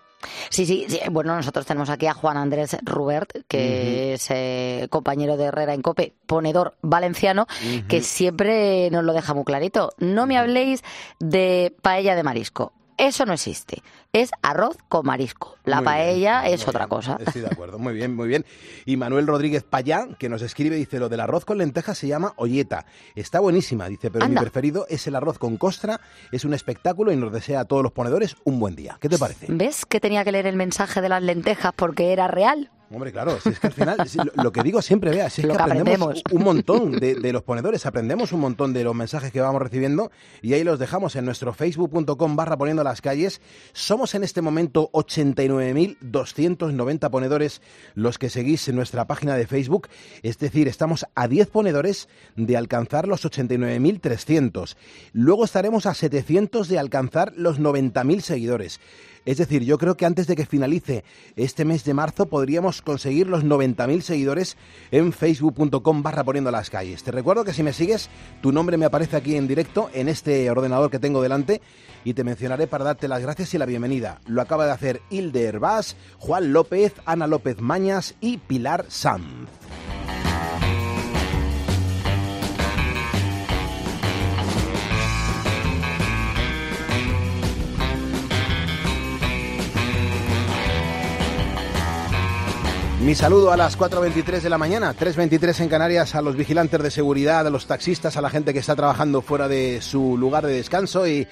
Sí, 0.50 0.66
sí, 0.66 0.86
sí. 0.90 1.00
Bueno, 1.12 1.36
nosotros 1.36 1.66
tenemos 1.66 1.90
aquí 1.90 2.08
a 2.08 2.14
Juan 2.14 2.38
Andrés 2.38 2.78
Rubert, 2.84 3.32
que 3.48 4.14
es 4.14 4.28
eh, 4.32 4.88
compañero 4.90 5.38
de 5.38 5.46
Herrera 5.46 5.74
en 5.74 5.82
Cope, 5.82 6.14
ponedor 6.26 6.76
valenciano, 6.82 7.48
que 7.88 8.02
siempre 8.02 8.90
nos 8.92 9.04
lo 9.04 9.14
deja 9.14 9.34
muy 9.34 9.44
clarito. 9.44 9.94
No 9.98 10.26
me 10.26 10.38
habléis 10.38 10.84
de 11.20 11.76
paella 11.82 12.16
de 12.16 12.24
marisco. 12.24 12.74
Eso 13.00 13.26
no 13.26 13.32
existe. 13.32 13.82
Es 14.12 14.30
arroz 14.42 14.76
con 14.90 15.06
marisco. 15.06 15.56
La 15.64 15.78
Muy 15.78 15.86
paella 15.86 16.42
bien, 16.42 16.54
es 16.54 16.68
otra 16.68 16.82
bien. 16.82 16.90
cosa. 16.90 17.18
Estoy 17.26 17.42
de 17.42 17.48
acuerdo, 17.48 17.80
muy 17.80 17.94
bien, 17.94 18.14
muy 18.14 18.28
bien. 18.28 18.46
Y 18.86 18.98
Manuel 18.98 19.26
Rodríguez 19.26 19.64
Payá, 19.64 20.08
que 20.20 20.28
nos 20.28 20.42
escribe, 20.42 20.76
dice, 20.76 21.00
lo 21.00 21.08
del 21.08 21.22
arroz 21.22 21.46
con 21.46 21.58
lentejas 21.60 21.98
se 21.98 22.08
llama 22.08 22.34
olleta. 22.36 22.86
Está 23.16 23.40
buenísima, 23.40 23.88
dice, 23.88 24.12
pero 24.12 24.26
Anda. 24.26 24.42
mi 24.42 24.46
preferido 24.46 24.86
es 24.90 25.08
el 25.08 25.16
arroz 25.16 25.40
con 25.40 25.56
costra. 25.56 26.02
Es 26.34 26.44
un 26.44 26.54
espectáculo 26.54 27.14
y 27.14 27.16
nos 27.16 27.32
desea 27.32 27.62
a 27.62 27.66
todos 27.66 27.84
los 27.84 27.94
ponedores 27.94 28.36
un 28.44 28.60
buen 28.60 28.76
día. 28.76 28.98
¿Qué 29.00 29.08
te 29.08 29.18
parece? 29.18 29.46
¿Ves 29.48 29.86
que 29.86 30.02
tenía 30.02 30.26
que 30.26 30.34
leer 30.34 30.48
el 30.48 30.58
mensaje 30.58 31.00
de 31.02 31.08
las 31.10 31.24
lentejas 31.24 31.72
porque 31.76 32.12
era 32.12 32.28
real? 32.28 32.70
Hombre, 32.92 33.12
claro, 33.12 33.40
si 33.40 33.50
es 33.50 33.60
que 33.60 33.68
al 33.68 33.74
final, 33.74 34.10
si 34.10 34.18
lo, 34.18 34.32
lo 34.42 34.52
que 34.52 34.64
digo 34.64 34.82
siempre, 34.82 35.12
vea, 35.12 35.30
si 35.30 35.42
es 35.42 35.48
Lo 35.48 35.56
que 35.56 35.62
aprendemos. 35.62 36.24
un 36.32 36.44
montón 36.44 36.94
de, 36.94 37.14
de 37.14 37.32
los 37.34 37.44
ponedores, 37.44 37.86
aprendemos 37.86 38.32
un 38.32 38.40
montón 38.40 38.74
de 38.74 38.84
los 38.84 38.96
mensajes 38.96 39.32
que 39.32 39.42
vamos 39.42 39.62
recibiendo 39.62 40.10
y 40.42 40.54
ahí 40.54 40.64
los 40.64 40.80
dejamos 40.80 41.16
en 41.16 41.26
nuestro 41.26 41.54
facebook.com 41.54 42.36
barra 42.36 42.58
poniendo 42.58 42.84
las 42.84 43.02
calles. 43.02 43.42
Somos 43.74 44.16
en 44.16 44.24
este 44.24 44.42
momento 44.42 44.90
89.290 44.94 47.12
ponedores 47.12 47.62
los 47.94 48.18
que 48.18 48.32
seguís 48.32 48.68
en 48.68 48.76
nuestra 48.76 49.06
página 49.06 49.36
de 49.36 49.46
Facebook, 49.46 49.88
es 50.24 50.40
decir, 50.40 50.68
estamos 50.68 51.06
a 51.14 51.28
10 51.28 51.48
ponedores 51.50 52.10
de 52.36 52.58
alcanzar 52.58 53.08
los 53.08 53.24
89.300. 53.24 54.76
Luego 55.14 55.46
estaremos 55.46 55.86
a 55.86 55.94
700 55.94 56.68
de 56.68 56.80
alcanzar 56.80 57.34
los 57.36 57.60
90.000 57.60 58.22
seguidores. 58.22 58.80
Es 59.30 59.38
decir, 59.38 59.64
yo 59.64 59.78
creo 59.78 59.96
que 59.96 60.08
antes 60.08 60.26
de 60.26 60.36
que 60.36 60.48
finalice 60.48 61.04
este 61.36 61.64
mes 61.64 61.84
de 61.84 61.94
marzo 61.94 62.26
podríamos 62.26 62.82
conseguir 62.82 63.28
los 63.28 63.46
90.000 63.46 64.02
seguidores 64.02 64.58
en 64.90 65.14
facebook.com 65.14 66.02
barra 66.02 66.24
poniendo 66.24 66.50
las 66.50 66.72
calles. 66.72 67.04
Te 67.04 67.12
recuerdo 67.12 67.44
que 67.44 67.54
si 67.54 67.62
me 67.62 67.72
sigues, 67.72 68.10
tu 68.42 68.52
nombre 68.52 68.76
me 68.76 68.86
aparece 68.86 69.18
aquí 69.18 69.36
en 69.36 69.48
directo 69.48 69.92
en 69.94 70.10
este 70.10 70.50
ordenador 70.50 70.90
que 70.90 70.98
tengo 70.98 71.22
delante 71.22 71.62
y 72.04 72.16
te 72.16 72.24
mencionaré 72.24 72.66
para 72.66 72.86
darte 72.86 73.08
las 73.08 73.22
gracias 73.22 73.54
y 73.54 73.60
la 73.60 73.68
bienvenida. 73.68 74.20
Lo 74.26 74.42
acaba 74.42 74.66
de 74.66 74.72
hacer 74.72 75.00
Hilde 75.12 75.44
Herbás, 75.44 75.96
Juan 76.18 76.52
López, 76.52 76.94
Ana 77.06 77.28
López 77.28 77.62
Mañas 77.62 78.16
y 78.22 78.38
Pilar 78.38 78.88
Sanz. 78.88 79.48
Mi 93.02 93.16
saludo 93.16 93.54
a 93.54 93.58
las 93.58 93.80
4.23 93.80 94.42
de 94.42 94.50
la 94.50 94.58
mañana, 94.58 94.94
3.23 94.94 95.62
en 95.62 95.70
Canarias, 95.70 96.16
a 96.16 96.22
los 96.22 96.36
vigilantes 96.36 96.84
de 96.84 96.92
seguridad, 96.92 97.48
a 97.48 97.50
los 97.50 97.66
taxistas, 97.66 98.18
a 98.18 98.22
la 98.22 98.30
gente 98.30 98.52
que 98.52 98.60
está 98.60 98.76
trabajando 98.76 99.22
fuera 99.22 99.48
de 99.48 99.82
su 99.82 100.18
lugar 100.18 100.46
de 100.46 100.52
descanso 100.52 101.08
y, 101.08 101.26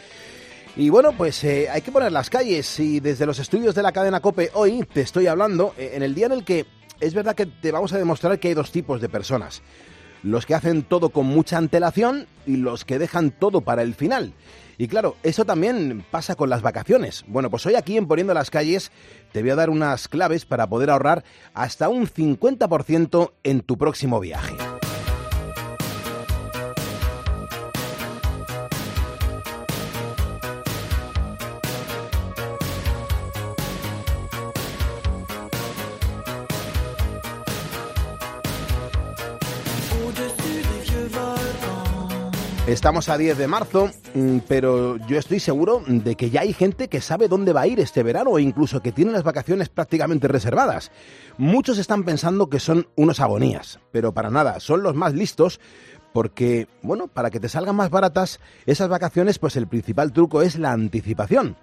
bueno, 0.90 1.12
pues 1.12 1.44
eh, 1.44 1.68
hay 1.70 1.82
que 1.82 1.92
poner 1.92 2.14
las 2.14 2.30
calles 2.30 2.80
y 2.80 3.02
desde 3.02 3.26
los 3.26 3.40
estudios 3.40 3.76
de 3.76 3.84
la 3.84 3.92
cadena 3.92 4.22
COPE 4.22 4.52
hoy 4.54 4.88
te 4.94 5.02
estoy 5.02 5.28
hablando 5.28 5.74
eh, 5.78 5.92
en 5.96 6.04
el 6.04 6.16
día 6.16 6.28
en 6.28 6.32
el 6.32 6.46
que 6.46 6.66
es 7.02 7.14
verdad 7.14 7.36
que 7.36 7.48
te 7.48 7.74
vamos 7.74 7.92
a 7.92 7.98
demostrar 7.98 8.40
que 8.40 8.48
hay 8.48 8.54
dos 8.54 8.72
tipos 8.72 9.02
de 9.02 9.10
personas. 9.10 9.62
los 10.24 10.46
que 10.46 10.56
hacen 10.56 10.84
todo 10.84 11.10
con 11.10 11.26
mucha 11.26 11.58
antelación 11.58 12.28
y 12.46 12.56
los 12.56 12.86
que 12.86 12.98
dejan 12.98 13.32
todo 13.32 13.60
para 13.60 13.82
el 13.82 13.94
final. 13.94 14.34
Y 14.78 14.88
claro, 14.88 15.16
eso 15.24 15.44
también 15.46 16.06
pasa 16.12 16.36
con 16.36 16.50
las 16.50 16.62
vacaciones. 16.62 17.26
Bueno, 17.28 17.50
pues 17.50 17.66
hoy 17.66 17.76
aquí 17.76 17.98
en 17.98 18.08
Poniendo 18.08 18.34
las 18.34 18.52
Calles 18.52 18.92
te 19.32 19.42
voy 19.42 19.50
a 19.50 19.56
dar 19.56 19.70
unas 19.70 20.08
claves 20.08 20.46
para 20.46 20.68
poder 20.68 20.90
ahorrar 20.90 21.24
hasta 21.54 21.90
un 21.90 22.08
50% 22.08 23.32
en 23.44 23.62
tu 23.62 23.78
próximo 23.78 24.20
viaje. 24.20 24.56
Estamos 42.68 43.08
a 43.08 43.18
10 43.18 43.38
de 43.38 43.48
marzo, 43.48 43.90
mm, 44.14 44.40
pero 44.46 44.98
yo 45.08 45.18
estoy 45.18 45.40
seguro 45.40 45.82
de 45.88 46.16
que 46.16 46.30
ya 46.30 46.42
hay 46.42 46.52
gente 46.52 46.90
que 46.90 47.00
sabe 47.00 47.30
dónde 47.30 47.54
va 47.54 47.62
a 47.62 47.68
ir 47.68 47.80
este 47.80 48.04
verano 48.04 48.32
o 48.32 48.40
incluso 48.40 48.82
que 48.82 48.92
tiene 48.92 49.14
las 49.14 49.24
vacaciones 49.24 49.70
prácticamente 49.70 50.28
reservadas. 50.28 50.92
Muchos 51.38 51.78
están 51.78 52.04
pensando 52.04 52.50
que 52.50 52.60
son 52.60 52.90
unos 52.98 53.22
agonías, 53.22 53.80
pero 53.94 54.14
para 54.14 54.30
nada, 54.30 54.60
son 54.60 54.84
los 54.84 54.96
más 54.96 55.14
listos 55.14 55.62
porque, 56.12 56.68
bueno, 56.82 57.08
para 57.08 57.30
que 57.30 57.40
te 57.40 57.48
salgan 57.48 57.78
más 57.78 57.90
baratas 57.90 58.42
esas 58.66 58.90
vacaciones, 58.90 59.40
pues 59.40 59.56
el 59.56 59.68
principal 59.68 60.12
truco 60.12 60.42
es 60.42 60.60
la 60.60 60.74
anticipación. 60.74 61.56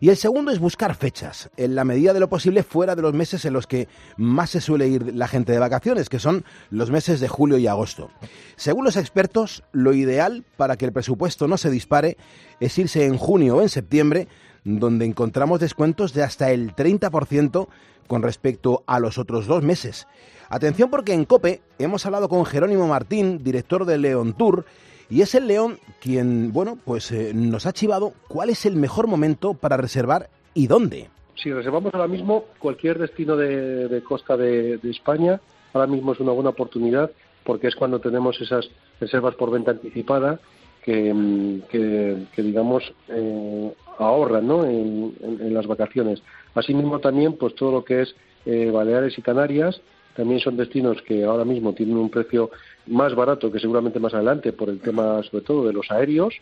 Y 0.00 0.10
el 0.10 0.16
segundo 0.16 0.52
es 0.52 0.60
buscar 0.60 0.94
fechas, 0.94 1.50
en 1.56 1.74
la 1.74 1.84
medida 1.84 2.12
de 2.12 2.20
lo 2.20 2.28
posible 2.28 2.62
fuera 2.62 2.94
de 2.94 3.02
los 3.02 3.14
meses 3.14 3.44
en 3.44 3.52
los 3.52 3.66
que 3.66 3.88
más 4.16 4.50
se 4.50 4.60
suele 4.60 4.88
ir 4.88 5.14
la 5.14 5.26
gente 5.26 5.52
de 5.52 5.58
vacaciones, 5.58 6.08
que 6.08 6.20
son 6.20 6.44
los 6.70 6.90
meses 6.90 7.20
de 7.20 7.28
julio 7.28 7.58
y 7.58 7.66
agosto. 7.66 8.10
Según 8.56 8.84
los 8.84 8.96
expertos, 8.96 9.64
lo 9.72 9.92
ideal 9.92 10.44
para 10.56 10.76
que 10.76 10.84
el 10.84 10.92
presupuesto 10.92 11.48
no 11.48 11.56
se 11.56 11.70
dispare 11.70 12.16
es 12.60 12.78
irse 12.78 13.04
en 13.04 13.18
junio 13.18 13.56
o 13.56 13.62
en 13.62 13.68
septiembre, 13.68 14.28
donde 14.64 15.04
encontramos 15.04 15.60
descuentos 15.60 16.12
de 16.12 16.22
hasta 16.22 16.50
el 16.50 16.74
30% 16.74 17.68
con 18.06 18.22
respecto 18.22 18.84
a 18.86 19.00
los 19.00 19.18
otros 19.18 19.46
dos 19.46 19.62
meses. 19.62 20.06
Atención 20.48 20.90
porque 20.90 21.12
en 21.12 21.24
COPE 21.24 21.60
hemos 21.78 22.06
hablado 22.06 22.28
con 22.28 22.44
Jerónimo 22.46 22.86
Martín, 22.88 23.42
director 23.42 23.84
de 23.84 23.98
León 23.98 24.32
Tour, 24.32 24.64
y 25.10 25.22
es 25.22 25.34
el 25.34 25.46
León 25.46 25.78
quien, 26.00 26.52
bueno, 26.52 26.78
pues 26.84 27.10
eh, 27.12 27.32
nos 27.34 27.66
ha 27.66 27.72
chivado 27.72 28.12
cuál 28.28 28.50
es 28.50 28.66
el 28.66 28.76
mejor 28.76 29.06
momento 29.06 29.54
para 29.54 29.76
reservar 29.76 30.28
y 30.54 30.66
dónde. 30.66 31.08
Si 31.34 31.52
reservamos 31.52 31.94
ahora 31.94 32.08
mismo 32.08 32.46
cualquier 32.58 32.98
destino 32.98 33.36
de, 33.36 34.02
costa 34.06 34.36
de, 34.36 34.80
España, 34.84 35.40
ahora 35.72 35.86
mismo 35.86 36.12
es 36.12 36.20
una 36.20 36.32
buena 36.32 36.50
oportunidad 36.50 37.10
porque 37.44 37.68
es 37.68 37.76
cuando 37.76 38.00
tenemos 38.00 38.40
esas 38.40 38.68
reservas 39.00 39.34
por 39.36 39.50
venta 39.50 39.70
anticipada 39.70 40.40
que, 40.82 41.14
mm, 41.14 41.62
que, 41.70 42.42
digamos, 42.42 42.82
eh, 43.08 43.72
ahorran 43.98 44.46
¿no? 44.46 44.64
en 44.64 45.54
las 45.54 45.66
vacaciones. 45.66 46.22
Asimismo 46.54 46.98
también, 46.98 47.34
pues 47.34 47.54
todo 47.54 47.72
lo 47.72 47.84
que 47.84 48.02
es 48.02 48.14
eh, 48.46 48.70
Baleares 48.70 49.16
y 49.18 49.22
Canarias, 49.22 49.80
también 50.16 50.40
son 50.40 50.56
destinos 50.56 51.00
que 51.02 51.24
ahora 51.24 51.44
mismo 51.44 51.74
tienen 51.74 51.96
un 51.96 52.10
precio 52.10 52.50
más 52.88 53.14
barato 53.14 53.50
que 53.50 53.58
seguramente 53.58 54.00
más 54.00 54.14
adelante 54.14 54.52
por 54.52 54.68
el 54.68 54.80
tema 54.80 55.22
sobre 55.22 55.44
todo 55.44 55.66
de 55.66 55.72
los 55.72 55.90
aéreos, 55.90 56.34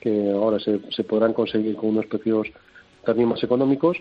que 0.00 0.30
ahora 0.30 0.58
se, 0.58 0.80
se 0.90 1.04
podrán 1.04 1.32
conseguir 1.32 1.76
con 1.76 1.90
unos 1.90 2.06
precios 2.06 2.48
también 3.04 3.28
más 3.28 3.42
económicos. 3.42 3.98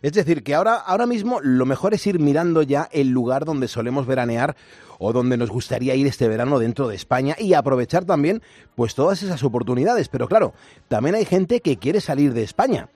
Es 0.00 0.12
decir, 0.12 0.42
que 0.42 0.54
ahora, 0.54 0.76
ahora 0.76 1.06
mismo 1.06 1.40
lo 1.42 1.66
mejor 1.66 1.94
es 1.94 2.06
ir 2.06 2.18
mirando 2.18 2.62
ya 2.62 2.88
el 2.92 3.08
lugar 3.08 3.44
donde 3.44 3.68
solemos 3.68 4.06
veranear 4.06 4.56
o 4.98 5.12
donde 5.12 5.36
nos 5.36 5.50
gustaría 5.50 5.94
ir 5.94 6.06
este 6.06 6.28
verano 6.28 6.58
dentro 6.58 6.86
de 6.88 6.94
España 6.94 7.34
y 7.38 7.54
aprovechar 7.54 8.04
también 8.04 8.42
pues 8.76 8.94
todas 8.94 9.22
esas 9.22 9.42
oportunidades. 9.42 10.08
Pero 10.08 10.28
claro, 10.28 10.54
también 10.88 11.16
hay 11.16 11.24
gente 11.24 11.60
que 11.60 11.76
quiere 11.76 12.00
salir 12.00 12.32
de 12.32 12.44
España. 12.44 12.88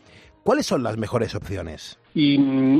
¿Cuáles 0.44 0.66
son 0.66 0.84
las 0.84 0.96
mejores 0.96 1.34
opciones? 1.34 1.98
Y, 2.14 2.36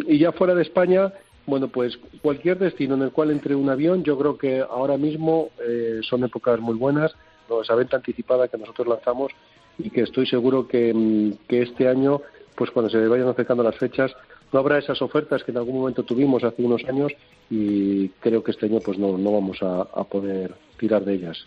y 0.07 0.19
ya 0.21 0.31
fuera 0.31 0.55
de 0.55 0.63
España, 0.63 1.13
bueno, 1.47 1.69
pues 1.69 1.99
cualquier 2.23 2.59
destino 2.59 2.95
en 2.95 3.03
el 3.03 3.13
cual 3.13 3.31
entre 3.31 3.55
un 3.55 3.71
avión, 3.71 4.03
yo 4.03 4.19
creo 4.19 4.37
que 4.37 4.61
ahora 4.61 4.97
mismo 4.97 5.51
eh, 5.65 6.01
son 6.03 6.25
épocas 6.25 6.61
muy 6.61 6.75
buenas, 6.75 7.15
¿no? 7.49 7.63
esa 7.63 7.75
venta 7.75 7.97
anticipada 7.97 8.49
que 8.49 8.59
nosotros 8.59 8.89
lanzamos 8.89 9.33
y 9.79 9.91
que 9.91 10.03
estoy 10.03 10.27
seguro 10.27 10.67
que, 10.67 10.93
mm, 10.93 11.33
este 11.49 11.89
año, 11.89 12.21
pues 12.57 12.71
cuando 12.71 12.91
se 12.91 13.07
vayan 13.07 13.29
acercando 13.29 13.63
las 13.63 13.77
fechas, 13.77 14.13
no 14.53 14.59
habrá 14.59 14.79
esas 14.79 15.01
ofertas 15.03 15.45
que 15.45 15.53
en 15.53 15.59
algún 15.59 15.79
momento 15.79 16.03
tuvimos 16.03 16.43
hace 16.45 16.63
unos 16.63 16.85
años 16.85 17.13
y 17.51 18.09
creo 18.21 18.43
que 18.43 18.53
este 18.53 18.67
año 18.67 18.81
pues 18.85 18.99
no, 18.99 19.19
no 19.19 19.33
vamos 19.33 19.59
a 19.63 20.05
poder 20.05 20.55
tirar 20.79 21.05
de 21.05 21.15
ellas. 21.15 21.47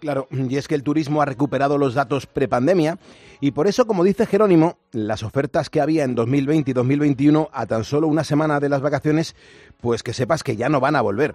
Claro, 0.00 0.28
y 0.30 0.56
es 0.56 0.68
que 0.68 0.76
el 0.76 0.84
turismo 0.84 1.22
ha 1.22 1.24
recuperado 1.24 1.76
los 1.76 1.94
datos 1.94 2.26
prepandemia 2.26 2.98
y 3.40 3.50
por 3.50 3.66
eso, 3.66 3.86
como 3.86 4.04
dice 4.04 4.26
Jerónimo, 4.26 4.78
las 4.92 5.22
ofertas 5.22 5.70
que 5.70 5.80
había 5.80 6.04
en 6.04 6.14
2020 6.14 6.70
y 6.70 6.74
2021 6.74 7.48
a 7.52 7.66
tan 7.66 7.84
solo 7.84 8.06
una 8.06 8.22
semana 8.22 8.60
de 8.60 8.68
las 8.68 8.80
vacaciones, 8.80 9.34
pues 9.80 10.02
que 10.02 10.12
sepas 10.12 10.44
que 10.44 10.56
ya 10.56 10.68
no 10.68 10.80
van 10.80 10.94
a 10.96 11.00
volver. 11.00 11.34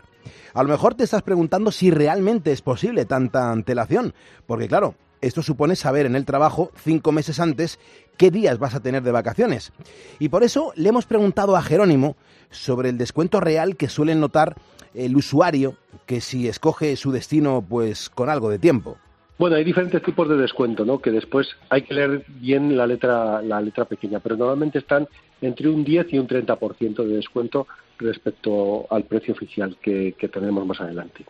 A 0.53 0.63
lo 0.63 0.69
mejor 0.69 0.95
te 0.95 1.03
estás 1.03 1.23
preguntando 1.23 1.71
si 1.71 1.91
realmente 1.91 2.51
es 2.51 2.61
posible 2.61 3.05
tanta 3.05 3.51
antelación, 3.51 4.13
porque 4.45 4.67
claro, 4.67 4.95
esto 5.19 5.41
supone 5.41 5.75
saber 5.75 6.05
en 6.05 6.15
el 6.15 6.25
trabajo 6.25 6.71
cinco 6.75 7.11
meses 7.11 7.39
antes 7.39 7.79
qué 8.17 8.31
días 8.31 8.59
vas 8.59 8.75
a 8.75 8.81
tener 8.81 9.03
de 9.03 9.11
vacaciones. 9.11 9.71
Y 10.19 10.29
por 10.29 10.43
eso 10.43 10.73
le 10.75 10.89
hemos 10.89 11.05
preguntado 11.05 11.55
a 11.55 11.61
Jerónimo 11.61 12.15
sobre 12.49 12.89
el 12.89 12.97
descuento 12.97 13.39
real 13.39 13.75
que 13.75 13.89
suelen 13.89 14.19
notar 14.19 14.55
el 14.93 15.15
usuario 15.15 15.77
que 16.05 16.21
si 16.21 16.47
escoge 16.47 16.95
su 16.95 17.11
destino 17.11 17.63
pues 17.67 18.09
con 18.09 18.29
algo 18.29 18.49
de 18.49 18.59
tiempo. 18.59 18.97
Bueno, 19.37 19.55
hay 19.55 19.63
diferentes 19.63 20.01
tipos 20.03 20.29
de 20.29 20.37
descuento, 20.37 20.85
¿no? 20.85 20.99
Que 20.99 21.11
después 21.11 21.47
hay 21.69 21.81
que 21.81 21.93
leer 21.93 22.23
bien 22.27 22.77
la 22.77 22.85
letra, 22.85 23.41
la 23.41 23.59
letra 23.61 23.85
pequeña, 23.85 24.19
pero 24.19 24.37
normalmente 24.37 24.79
están 24.79 25.07
entre 25.41 25.69
un 25.69 25.83
10 25.83 26.13
y 26.13 26.19
un 26.19 26.27
30% 26.27 27.03
de 27.03 27.15
descuento 27.15 27.67
respecto 27.97 28.85
al 28.89 29.03
precio 29.03 29.33
oficial 29.33 29.77
que, 29.81 30.13
que 30.17 30.27
tenemos 30.27 30.65
más 30.65 30.79
adelante. 30.81 31.25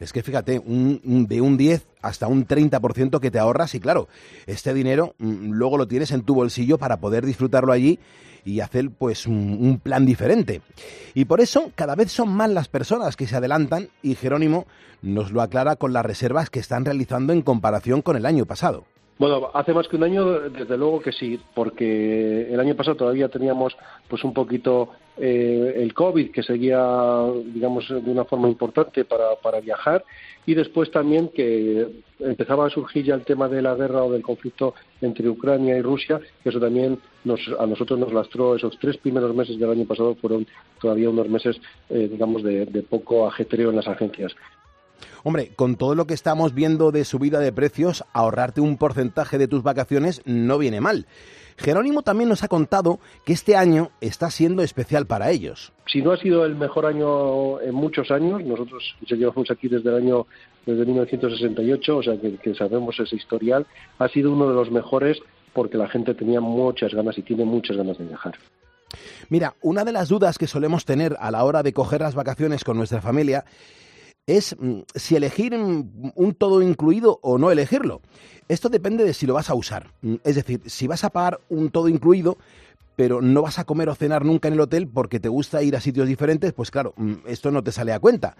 Es 0.00 0.12
que 0.12 0.22
fíjate, 0.22 0.58
un, 0.58 1.26
de 1.28 1.40
un 1.40 1.56
10 1.56 1.86
hasta 2.02 2.26
un 2.26 2.46
30% 2.46 3.20
que 3.20 3.30
te 3.30 3.38
ahorras 3.38 3.74
y 3.74 3.80
claro, 3.80 4.08
este 4.46 4.72
dinero 4.72 5.14
mm, 5.18 5.50
luego 5.50 5.76
lo 5.76 5.86
tienes 5.86 6.10
en 6.12 6.22
tu 6.22 6.34
bolsillo 6.34 6.78
para 6.78 6.98
poder 6.98 7.26
disfrutarlo 7.26 7.72
allí 7.72 7.98
y 8.44 8.60
hacer 8.60 8.90
pues 8.90 9.26
un, 9.26 9.58
un 9.60 9.78
plan 9.78 10.06
diferente. 10.06 10.62
Y 11.14 11.26
por 11.26 11.40
eso 11.40 11.70
cada 11.74 11.94
vez 11.94 12.10
son 12.10 12.30
más 12.30 12.50
las 12.50 12.68
personas 12.68 13.16
que 13.16 13.26
se 13.26 13.36
adelantan 13.36 13.88
y 14.02 14.14
Jerónimo 14.14 14.66
nos 15.02 15.32
lo 15.32 15.42
aclara 15.42 15.76
con 15.76 15.92
las 15.92 16.04
reservas 16.04 16.50
que 16.50 16.60
están 16.60 16.84
realizando 16.84 17.32
en 17.32 17.42
comparación 17.42 18.00
con 18.00 18.16
el 18.16 18.26
año 18.26 18.46
pasado. 18.46 18.86
Bueno, 19.20 19.50
hace 19.52 19.74
más 19.74 19.86
que 19.86 19.96
un 19.96 20.04
año, 20.04 20.48
desde 20.48 20.78
luego 20.78 20.98
que 20.98 21.12
sí, 21.12 21.38
porque 21.54 22.50
el 22.50 22.58
año 22.58 22.74
pasado 22.74 22.96
todavía 22.96 23.28
teníamos 23.28 23.76
pues 24.08 24.24
un 24.24 24.32
poquito 24.32 24.92
eh, 25.18 25.74
el 25.76 25.92
COVID 25.92 26.30
que 26.30 26.42
seguía, 26.42 26.80
digamos, 27.52 27.86
de 27.90 28.10
una 28.10 28.24
forma 28.24 28.48
importante 28.48 29.04
para, 29.04 29.36
para 29.36 29.60
viajar 29.60 30.06
y 30.46 30.54
después 30.54 30.90
también 30.90 31.28
que 31.28 31.86
empezaba 32.18 32.64
a 32.66 32.70
surgir 32.70 33.04
ya 33.04 33.14
el 33.14 33.26
tema 33.26 33.46
de 33.46 33.60
la 33.60 33.74
guerra 33.74 34.04
o 34.04 34.10
del 34.10 34.22
conflicto 34.22 34.72
entre 35.02 35.28
Ucrania 35.28 35.76
y 35.76 35.82
Rusia, 35.82 36.18
que 36.42 36.48
eso 36.48 36.58
también 36.58 36.98
nos, 37.24 37.40
a 37.58 37.66
nosotros 37.66 37.98
nos 37.98 38.14
lastró 38.14 38.56
esos 38.56 38.78
tres 38.78 38.96
primeros 38.96 39.34
meses 39.34 39.58
del 39.58 39.70
año 39.70 39.84
pasado 39.84 40.14
fueron 40.14 40.46
todavía 40.80 41.10
unos 41.10 41.28
meses, 41.28 41.60
eh, 41.90 42.08
digamos, 42.10 42.42
de, 42.42 42.64
de 42.64 42.82
poco 42.84 43.28
ajetreo 43.28 43.68
en 43.68 43.76
las 43.76 43.86
agencias. 43.86 44.34
Hombre, 45.22 45.50
con 45.54 45.76
todo 45.76 45.94
lo 45.94 46.06
que 46.06 46.14
estamos 46.14 46.54
viendo 46.54 46.92
de 46.92 47.04
subida 47.04 47.40
de 47.40 47.52
precios, 47.52 48.04
ahorrarte 48.12 48.60
un 48.60 48.76
porcentaje 48.76 49.38
de 49.38 49.48
tus 49.48 49.62
vacaciones 49.62 50.22
no 50.24 50.58
viene 50.58 50.80
mal. 50.80 51.06
Jerónimo 51.58 52.02
también 52.02 52.30
nos 52.30 52.42
ha 52.42 52.48
contado 52.48 53.00
que 53.24 53.34
este 53.34 53.54
año 53.54 53.90
está 54.00 54.30
siendo 54.30 54.62
especial 54.62 55.06
para 55.06 55.30
ellos. 55.30 55.72
si 55.86 56.00
no 56.00 56.12
ha 56.12 56.16
sido 56.16 56.46
el 56.46 56.54
mejor 56.54 56.86
año 56.86 57.60
en 57.60 57.74
muchos 57.74 58.10
años, 58.10 58.42
nosotros 58.44 58.96
ya 59.06 59.16
llevamos 59.16 59.50
aquí 59.50 59.68
desde 59.68 59.90
el 59.90 59.96
año 59.96 60.26
desde 60.64 60.86
1968, 60.86 61.96
o 61.96 62.02
sea 62.02 62.18
que, 62.18 62.36
que 62.36 62.54
sabemos 62.54 62.98
ese 62.98 63.16
historial, 63.16 63.66
ha 63.98 64.08
sido 64.08 64.32
uno 64.32 64.48
de 64.48 64.54
los 64.54 64.70
mejores 64.70 65.18
porque 65.52 65.76
la 65.76 65.88
gente 65.88 66.14
tenía 66.14 66.40
muchas 66.40 66.94
ganas 66.94 67.18
y 67.18 67.22
tiene 67.22 67.44
muchas 67.44 67.76
ganas 67.76 67.98
de 67.98 68.04
viajar. 68.04 68.34
Mira, 69.28 69.54
una 69.62 69.84
de 69.84 69.92
las 69.92 70.08
dudas 70.08 70.38
que 70.38 70.46
solemos 70.46 70.84
tener 70.84 71.16
a 71.20 71.30
la 71.30 71.44
hora 71.44 71.62
de 71.62 71.72
coger 71.72 72.00
las 72.00 72.14
vacaciones 72.14 72.64
con 72.64 72.76
nuestra 72.76 73.00
familia 73.00 73.44
es 74.26 74.56
mm, 74.58 74.80
si 74.94 75.16
elegir 75.16 75.56
mm, 75.56 76.12
un 76.14 76.34
todo 76.34 76.62
incluido 76.62 77.18
o 77.22 77.38
no 77.38 77.50
elegirlo. 77.50 78.00
Esto 78.48 78.68
depende 78.68 79.04
de 79.04 79.14
si 79.14 79.26
lo 79.26 79.34
vas 79.34 79.50
a 79.50 79.54
usar. 79.54 79.92
Mm, 80.02 80.16
Es 80.24 80.36
decir, 80.36 80.62
si 80.66 80.86
vas 80.86 81.04
a 81.04 81.10
pagar 81.10 81.40
un 81.48 81.70
todo 81.70 81.88
incluido, 81.88 82.36
pero 83.00 83.22
no 83.22 83.40
vas 83.40 83.58
a 83.58 83.64
comer 83.64 83.88
o 83.88 83.94
cenar 83.94 84.26
nunca 84.26 84.48
en 84.48 84.54
el 84.54 84.60
hotel 84.60 84.86
porque 84.86 85.20
te 85.20 85.30
gusta 85.30 85.62
ir 85.62 85.74
a 85.74 85.80
sitios 85.80 86.06
diferentes, 86.06 86.52
pues 86.52 86.70
claro, 86.70 86.92
esto 87.24 87.50
no 87.50 87.64
te 87.64 87.72
sale 87.72 87.94
a 87.94 87.98
cuenta. 87.98 88.36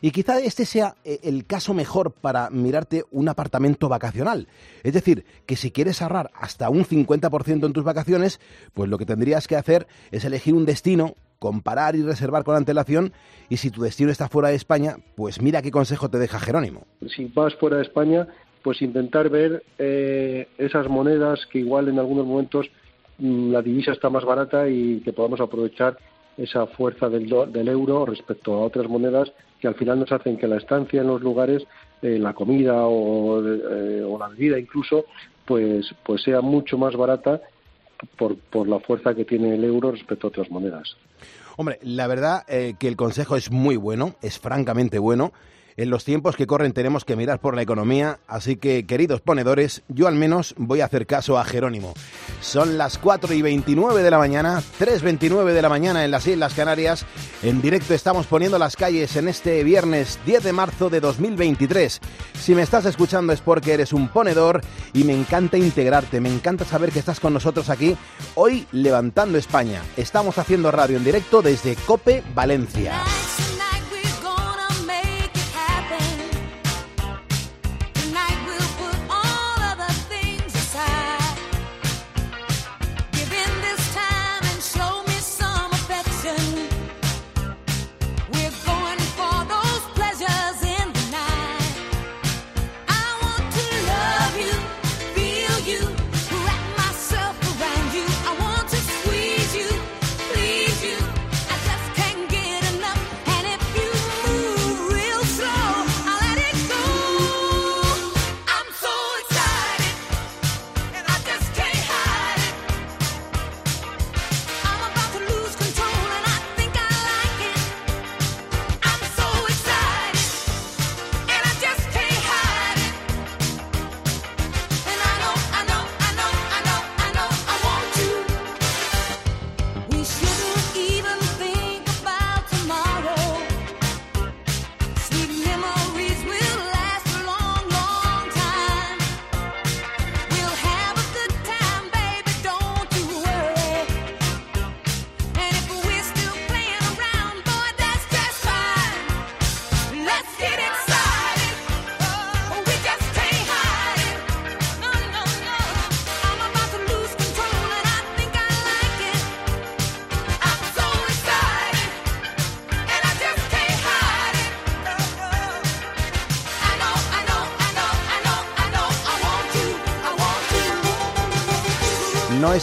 Y 0.00 0.10
quizá 0.10 0.40
este 0.40 0.66
sea 0.66 0.96
eh, 1.04 1.20
el 1.22 1.46
caso 1.46 1.74
mejor 1.74 2.10
para 2.10 2.50
mirarte 2.50 3.04
un 3.12 3.28
apartamento 3.28 3.88
vacacional. 3.88 4.48
Es 4.82 4.94
decir, 4.94 5.24
que 5.46 5.54
si 5.54 5.70
quieres 5.70 6.02
ahorrar 6.02 6.32
hasta 6.34 6.70
un 6.70 6.84
50% 6.84 7.64
en 7.64 7.72
tus 7.72 7.84
vacaciones, 7.84 8.40
pues 8.74 8.90
lo 8.90 8.98
que 8.98 9.06
tendrías 9.06 9.46
que 9.46 9.54
hacer 9.54 9.86
es 10.10 10.24
elegir 10.24 10.54
un 10.54 10.66
destino 10.66 11.14
comparar 11.40 11.96
y 11.96 12.02
reservar 12.02 12.44
con 12.44 12.54
antelación. 12.54 13.12
Y 13.48 13.56
si 13.56 13.70
tu 13.72 13.82
destino 13.82 14.12
está 14.12 14.28
fuera 14.28 14.50
de 14.50 14.54
España, 14.54 14.96
pues 15.16 15.42
mira 15.42 15.62
qué 15.62 15.72
consejo 15.72 16.08
te 16.08 16.18
deja 16.18 16.38
Jerónimo. 16.38 16.86
Si 17.08 17.24
vas 17.34 17.56
fuera 17.56 17.78
de 17.78 17.82
España, 17.82 18.28
pues 18.62 18.80
intentar 18.82 19.28
ver 19.30 19.64
eh, 19.78 20.46
esas 20.58 20.86
monedas 20.88 21.40
que 21.50 21.58
igual 21.58 21.88
en 21.88 21.98
algunos 21.98 22.26
momentos 22.26 22.66
mm, 23.18 23.50
la 23.50 23.62
divisa 23.62 23.90
está 23.92 24.08
más 24.10 24.24
barata 24.24 24.68
y 24.68 25.00
que 25.00 25.12
podamos 25.12 25.40
aprovechar 25.40 25.98
esa 26.36 26.66
fuerza 26.66 27.08
del, 27.08 27.28
do- 27.28 27.46
del 27.46 27.68
euro 27.68 28.06
respecto 28.06 28.54
a 28.54 28.60
otras 28.60 28.86
monedas 28.88 29.32
que 29.60 29.66
al 29.68 29.74
final 29.74 29.98
nos 29.98 30.12
hacen 30.12 30.36
que 30.38 30.46
la 30.46 30.56
estancia 30.58 31.00
en 31.00 31.08
los 31.08 31.20
lugares, 31.20 31.62
eh, 32.02 32.18
la 32.18 32.32
comida 32.34 32.84
o, 32.86 33.42
eh, 33.44 34.02
o 34.06 34.18
la 34.18 34.28
bebida 34.28 34.58
incluso, 34.58 35.04
pues, 35.46 35.86
pues 36.04 36.22
sea 36.22 36.40
mucho 36.40 36.78
más 36.78 36.94
barata 36.96 37.40
por, 38.16 38.68
la 38.68 38.80
fuerza 38.80 39.14
que 39.14 39.24
tiene 39.24 39.54
el 39.54 39.64
euro 39.64 39.92
respecto 39.92 40.26
a 40.26 40.28
otras 40.28 40.50
monedas. 40.50 40.96
Hombre, 41.56 41.78
la 41.82 42.06
verdad 42.06 42.44
eh, 42.48 42.74
que 42.78 42.88
el 42.88 42.96
consejo 42.96 43.36
es 43.36 43.50
muy 43.50 43.76
bueno, 43.76 44.14
es 44.22 44.38
francamente 44.38 44.98
bueno. 44.98 45.32
En 45.80 45.88
los 45.88 46.04
tiempos 46.04 46.36
que 46.36 46.46
corren 46.46 46.74
tenemos 46.74 47.06
que 47.06 47.16
mirar 47.16 47.40
por 47.40 47.56
la 47.56 47.62
economía, 47.62 48.18
así 48.28 48.56
que, 48.56 48.84
queridos 48.84 49.22
ponedores, 49.22 49.80
yo 49.88 50.08
al 50.08 50.14
menos 50.14 50.54
voy 50.58 50.82
a 50.82 50.84
hacer 50.84 51.06
caso 51.06 51.38
a 51.38 51.44
Jerónimo. 51.46 51.94
Son 52.42 52.76
las 52.76 52.98
4 52.98 53.32
y 53.32 53.40
29 53.40 54.02
de 54.02 54.10
la 54.10 54.18
mañana, 54.18 54.62
3.29 54.78 55.54
de 55.54 55.62
la 55.62 55.70
mañana 55.70 56.04
en 56.04 56.10
las 56.10 56.26
Islas 56.26 56.52
Canarias. 56.52 57.06
En 57.42 57.62
directo 57.62 57.94
estamos 57.94 58.26
poniendo 58.26 58.58
las 58.58 58.76
calles 58.76 59.16
en 59.16 59.26
este 59.26 59.64
viernes 59.64 60.18
10 60.26 60.44
de 60.44 60.52
marzo 60.52 60.90
de 60.90 61.00
2023. 61.00 61.98
Si 62.38 62.54
me 62.54 62.60
estás 62.60 62.84
escuchando 62.84 63.32
es 63.32 63.40
porque 63.40 63.72
eres 63.72 63.94
un 63.94 64.08
ponedor 64.08 64.60
y 64.92 65.04
me 65.04 65.18
encanta 65.18 65.56
integrarte, 65.56 66.20
me 66.20 66.28
encanta 66.30 66.66
saber 66.66 66.92
que 66.92 66.98
estás 66.98 67.20
con 67.20 67.32
nosotros 67.32 67.70
aquí 67.70 67.96
hoy 68.34 68.66
levantando 68.72 69.38
España. 69.38 69.80
Estamos 69.96 70.36
haciendo 70.36 70.70
radio 70.72 70.98
en 70.98 71.04
directo 71.04 71.40
desde 71.40 71.74
Cope 71.86 72.22
Valencia. 72.34 73.00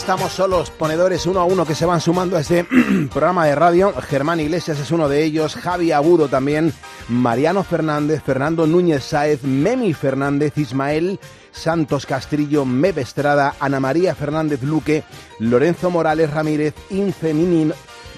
Estamos 0.08 0.32
solos, 0.32 0.70
ponedores 0.70 1.26
uno 1.26 1.38
a 1.40 1.44
uno 1.44 1.66
que 1.66 1.74
se 1.74 1.84
van 1.84 2.00
sumando 2.00 2.38
a 2.38 2.40
este 2.40 2.64
programa 3.12 3.44
de 3.44 3.54
radio. 3.54 3.92
Germán 4.08 4.40
Iglesias 4.40 4.78
es 4.78 4.90
uno 4.90 5.06
de 5.06 5.22
ellos, 5.22 5.54
Javi 5.54 5.92
Agudo 5.92 6.28
también, 6.28 6.72
Mariano 7.10 7.62
Fernández, 7.62 8.22
Fernando 8.24 8.66
Núñez 8.66 9.04
Sáez, 9.04 9.42
Memi 9.42 9.92
Fernández, 9.92 10.56
Ismael 10.56 11.20
Santos 11.52 12.06
Castrillo, 12.06 12.64
Mebe 12.64 13.02
Estrada, 13.02 13.54
Ana 13.60 13.80
María 13.80 14.14
Fernández 14.14 14.62
Luque, 14.62 15.04
Lorenzo 15.40 15.90
Morales 15.90 16.30
Ramírez, 16.30 16.72
Infeminino, 16.88 17.74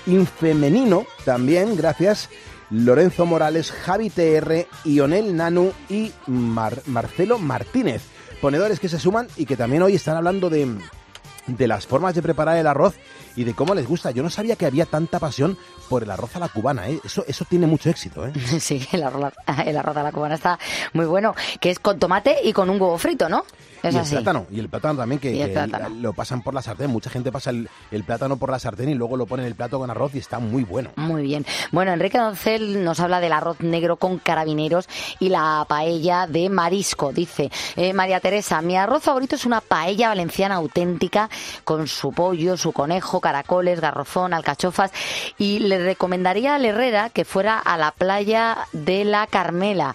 Infemenino 0.07 1.07
también, 1.25 1.77
gracias. 1.77 2.29
Lorenzo 2.71 3.27
Morales, 3.27 3.73
Javi 3.73 4.11
TR, 4.11 4.69
Ionel 4.85 5.35
Nanu 5.35 5.73
y 5.89 6.13
Mar- 6.29 6.83
Marcelo 6.87 7.41
Martínez. 7.41 8.03
Ponedores 8.41 8.79
que 8.79 8.89
se 8.89 9.01
suman 9.01 9.27
y 9.37 9.45
que 9.45 9.57
también 9.57 9.83
hoy 9.83 9.97
están 9.97 10.17
hablando 10.17 10.49
de, 10.49 10.69
de 11.57 11.69
las 11.69 11.87
formas 11.87 12.15
de 12.15 12.23
preparar 12.23 12.57
el 12.57 12.67
arroz 12.67 12.95
y 13.37 13.45
de 13.45 13.55
cómo 13.55 13.75
les 13.75 13.87
gusta. 13.87 14.11
Yo 14.11 14.23
no 14.23 14.31
sabía 14.31 14.57
que 14.57 14.67
había 14.67 14.87
tanta 14.87 15.19
pasión 15.19 15.57
por 15.89 16.03
el 16.03 16.11
arroz 16.11 16.35
a 16.37 16.39
la 16.39 16.49
cubana, 16.49 16.89
¿eh? 16.89 17.01
Eso, 17.05 17.25
eso 17.27 17.45
tiene 17.49 17.67
mucho 17.67 17.91
éxito, 17.91 18.27
¿eh? 18.27 18.33
Sí, 18.61 18.87
el 18.93 19.03
arroz, 19.03 19.33
el 19.67 19.77
arroz 19.77 19.97
a 19.97 20.03
la 20.03 20.13
cubana 20.13 20.35
está 20.35 20.59
muy 20.93 21.07
bueno, 21.07 21.35
que 21.61 21.71
es 21.71 21.79
con 21.79 21.99
tomate 21.99 22.37
y 22.45 22.53
con 22.53 22.71
un 22.71 22.81
huevo 22.81 22.99
frito, 22.99 23.29
¿no? 23.29 23.45
Es 23.83 23.95
y 23.95 23.99
el 23.99 24.05
plátano, 24.05 24.47
y 24.51 24.59
el 24.59 24.69
plátano 24.69 24.99
también, 24.99 25.19
que, 25.19 25.33
que 25.33 25.49
plátano. 25.49 25.89
lo 25.89 26.13
pasan 26.13 26.43
por 26.43 26.53
la 26.53 26.61
sartén. 26.61 26.91
Mucha 26.91 27.09
gente 27.09 27.33
pasa 27.33 27.49
el, 27.49 27.69
el 27.91 28.05
plátano 28.05 28.37
por 28.37 28.51
la 28.51 28.59
sartén 28.59 28.91
y 28.91 28.95
luego 28.95 29.17
lo 29.17 29.25
pone 29.25 29.43
en 29.43 29.47
el 29.49 29.55
plato 29.55 29.79
con 29.79 29.91
arroz 29.91 30.15
y 30.15 30.19
está 30.19 30.39
muy 30.39 30.65
bueno. 30.65 30.91
Muy 30.97 31.23
bien. 31.23 31.47
Bueno, 31.73 31.93
Enrique 31.93 32.19
Doncel 32.19 32.85
nos 32.85 33.01
habla 33.01 33.21
del 33.21 33.33
arroz 33.33 33.61
negro 33.61 33.97
con 33.97 34.19
carabineros 34.19 34.87
y 35.19 35.31
la 35.31 35.65
paella 35.67 36.27
de 36.27 36.51
marisco. 36.51 37.13
Dice 37.13 37.51
eh, 37.77 37.95
María 37.95 38.21
Teresa, 38.21 38.61
mi 38.61 38.77
arroz 38.77 39.03
favorito 39.03 39.37
es 39.37 39.47
una 39.47 39.63
paella 39.63 40.09
valenciana 40.09 40.57
auténtica 40.57 41.31
con 41.65 41.89
su 41.89 42.13
pollo, 42.13 42.57
su 42.57 42.73
conejo, 42.73 43.21
caracoles, 43.21 43.81
garrofón, 43.81 44.35
alcachofas. 44.35 44.93
Y 45.39 45.61
le 45.61 45.79
recomendaría 45.79 46.55
al 46.55 46.65
Herrera 46.65 47.11
que 47.11 47.25
fuera 47.25 47.59
a 47.59 47.77
la 47.77 47.93
playa 47.93 48.67
de 48.73 49.05
la 49.05 49.27
Carmela. 49.27 49.95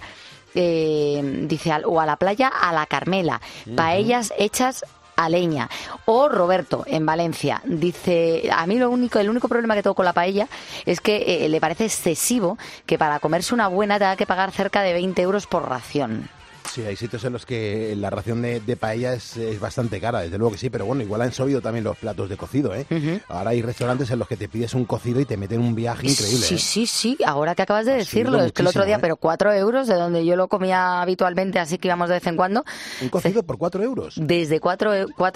Eh, 0.54 1.22
dice, 1.48 1.72
o 1.86 2.00
a 2.00 2.06
la 2.06 2.16
playa 2.16 2.48
a 2.48 2.72
la 2.74 2.86
Carmela. 2.86 3.42
Paellas 3.76 4.34
hechas 4.38 4.86
a 5.16 5.30
leña. 5.30 5.70
O 6.06 6.30
Roberto, 6.30 6.84
en 6.88 7.06
Valencia, 7.06 7.62
dice, 7.66 8.50
a 8.52 8.66
mí 8.68 8.78
lo 8.78 8.90
único, 8.90 9.20
el 9.20 9.30
único 9.30 9.48
problema 9.48 9.76
que 9.76 9.84
tengo 9.84 9.96
con 9.96 10.06
la 10.06 10.14
paella 10.14 10.48
es 10.86 11.02
que 11.02 11.46
eh, 11.46 11.50
le 11.50 11.62
parece 11.62 11.86
excesivo 11.86 12.58
que 12.86 12.98
para 12.98 13.20
comerse 13.20 13.54
una 13.54 13.68
buena 13.68 13.98
tenga 13.98 14.16
que 14.16 14.26
pagar 14.26 14.52
cerca 14.52 14.82
de 14.82 14.94
20 14.94 15.22
euros 15.22 15.48
por 15.48 15.68
ración. 15.68 16.30
Sí, 16.76 16.82
hay 16.82 16.98
sitios 16.98 17.24
en 17.24 17.32
los 17.32 17.46
que 17.46 17.96
la 17.96 18.10
ración 18.10 18.42
de, 18.42 18.60
de 18.60 18.76
paella 18.76 19.14
es, 19.14 19.38
es 19.38 19.62
bastante 19.62 20.02
cara, 20.02 20.20
desde 20.20 20.38
luego 20.38 20.52
que 20.52 20.58
sí, 20.58 20.70
pero 20.70 20.86
bueno, 20.86 21.04
igual 21.04 21.22
han 21.22 21.32
subido 21.32 21.62
también 21.62 21.86
los 21.86 21.96
platos 21.96 22.28
de 22.28 22.36
cocido, 22.36 22.76
¿eh? 22.76 22.86
Ahora 23.30 23.52
hay 23.52 23.62
restaurantes 23.62 24.12
en 24.12 24.20
los 24.20 24.28
que 24.28 24.36
te 24.36 24.50
pides 24.50 24.74
un 24.74 24.84
cocido 24.84 25.22
y 25.22 25.26
te 25.26 25.38
meten 25.38 25.62
un 25.62 25.74
viaje 25.74 26.06
increíble. 26.06 26.46
Sí, 26.46 26.56
¿eh? 26.56 26.58
sí, 26.58 26.86
sí, 26.86 27.18
ahora 27.26 27.56
que 27.56 27.62
acabas 27.62 27.86
de 27.86 27.94
Ha 27.94 27.96
decirlo, 27.96 28.44
es 28.44 28.52
que 28.52 28.62
el 28.62 28.68
otro 28.68 28.84
día, 28.84 28.98
¿eh? 28.98 29.00
pero 29.00 29.16
4 29.16 29.54
euros, 29.54 29.88
de 29.88 29.96
donde 29.96 30.26
yo 30.26 30.36
lo 30.36 30.50
comía 30.50 31.02
habitualmente, 31.02 31.60
así 31.60 31.78
que 31.78 31.88
íbamos 31.88 32.10
de 32.10 32.16
vez 32.16 32.28
en 32.28 32.36
cuando. 32.36 32.66
¿Un 33.02 33.08
cocido 33.08 33.44
por 33.44 33.58
4 33.58 33.82
euros? 33.82 34.16
Desde 34.18 34.60
4, 34.60 34.94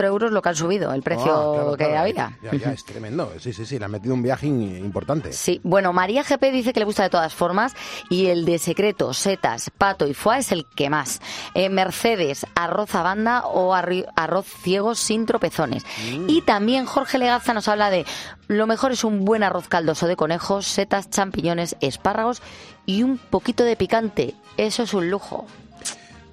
euros 0.08 0.32
lo 0.34 0.41
que 0.41 0.49
han 0.49 0.56
subido, 0.58 0.93
el 0.93 1.04
precio 1.04 1.23
Ah, 1.32 1.54
claro, 1.54 1.71
que 1.78 1.86
claro. 1.86 1.99
había. 2.02 2.38
Ya, 2.43 2.54
ya, 2.58 2.73
es 2.73 2.84
tremendo. 2.84 3.32
Sí, 3.39 3.54
sí, 3.54 3.65
sí, 3.65 3.80
le 3.80 3.86
han 3.86 3.91
metido 3.91 4.13
un 4.13 4.23
viaje 4.23 4.45
importante. 4.45 5.32
Sí, 5.32 5.62
bueno, 5.63 5.93
María 5.93 6.23
GP 6.23 6.52
dice 6.52 6.73
que 6.73 6.82
le 6.82 6.86
gusta 6.86 7.04
de 7.04 7.10
todas 7.10 7.34
formas 7.34 7.73
y 8.10 8.25
el 8.25 8.43
de 8.43 8.60
secreto, 8.60 9.13
setas, 9.13 9.71
pato 9.78 10.06
y 10.06 10.13
foie 10.13 10.39
es 10.39 10.52
el 10.52 10.65
que 10.65 10.89
más. 10.89 11.21
Eh, 11.53 11.69
Mercedes, 11.69 12.45
arroz 12.55 12.93
a 12.95 13.03
banda 13.03 13.45
o 13.45 13.73
arri- 13.75 14.05
arroz 14.15 14.45
ciego 14.63 14.95
sin 14.95 15.25
tropezones. 15.25 15.83
Y 16.27 16.41
también 16.41 16.85
Jorge 16.85 17.17
Legaza 17.17 17.53
nos 17.53 17.67
habla 17.67 17.89
de 17.89 18.05
lo 18.47 18.65
mejor 18.67 18.91
es 18.91 19.03
un 19.03 19.25
buen 19.25 19.43
arroz 19.43 19.67
caldoso 19.67 20.07
de 20.07 20.15
conejos, 20.15 20.65
setas, 20.65 21.09
champiñones, 21.09 21.75
espárragos 21.81 22.41
y 22.85 23.03
un 23.03 23.17
poquito 23.17 23.63
de 23.63 23.75
picante. 23.75 24.35
Eso 24.57 24.83
es 24.83 24.93
un 24.93 25.09
lujo. 25.09 25.45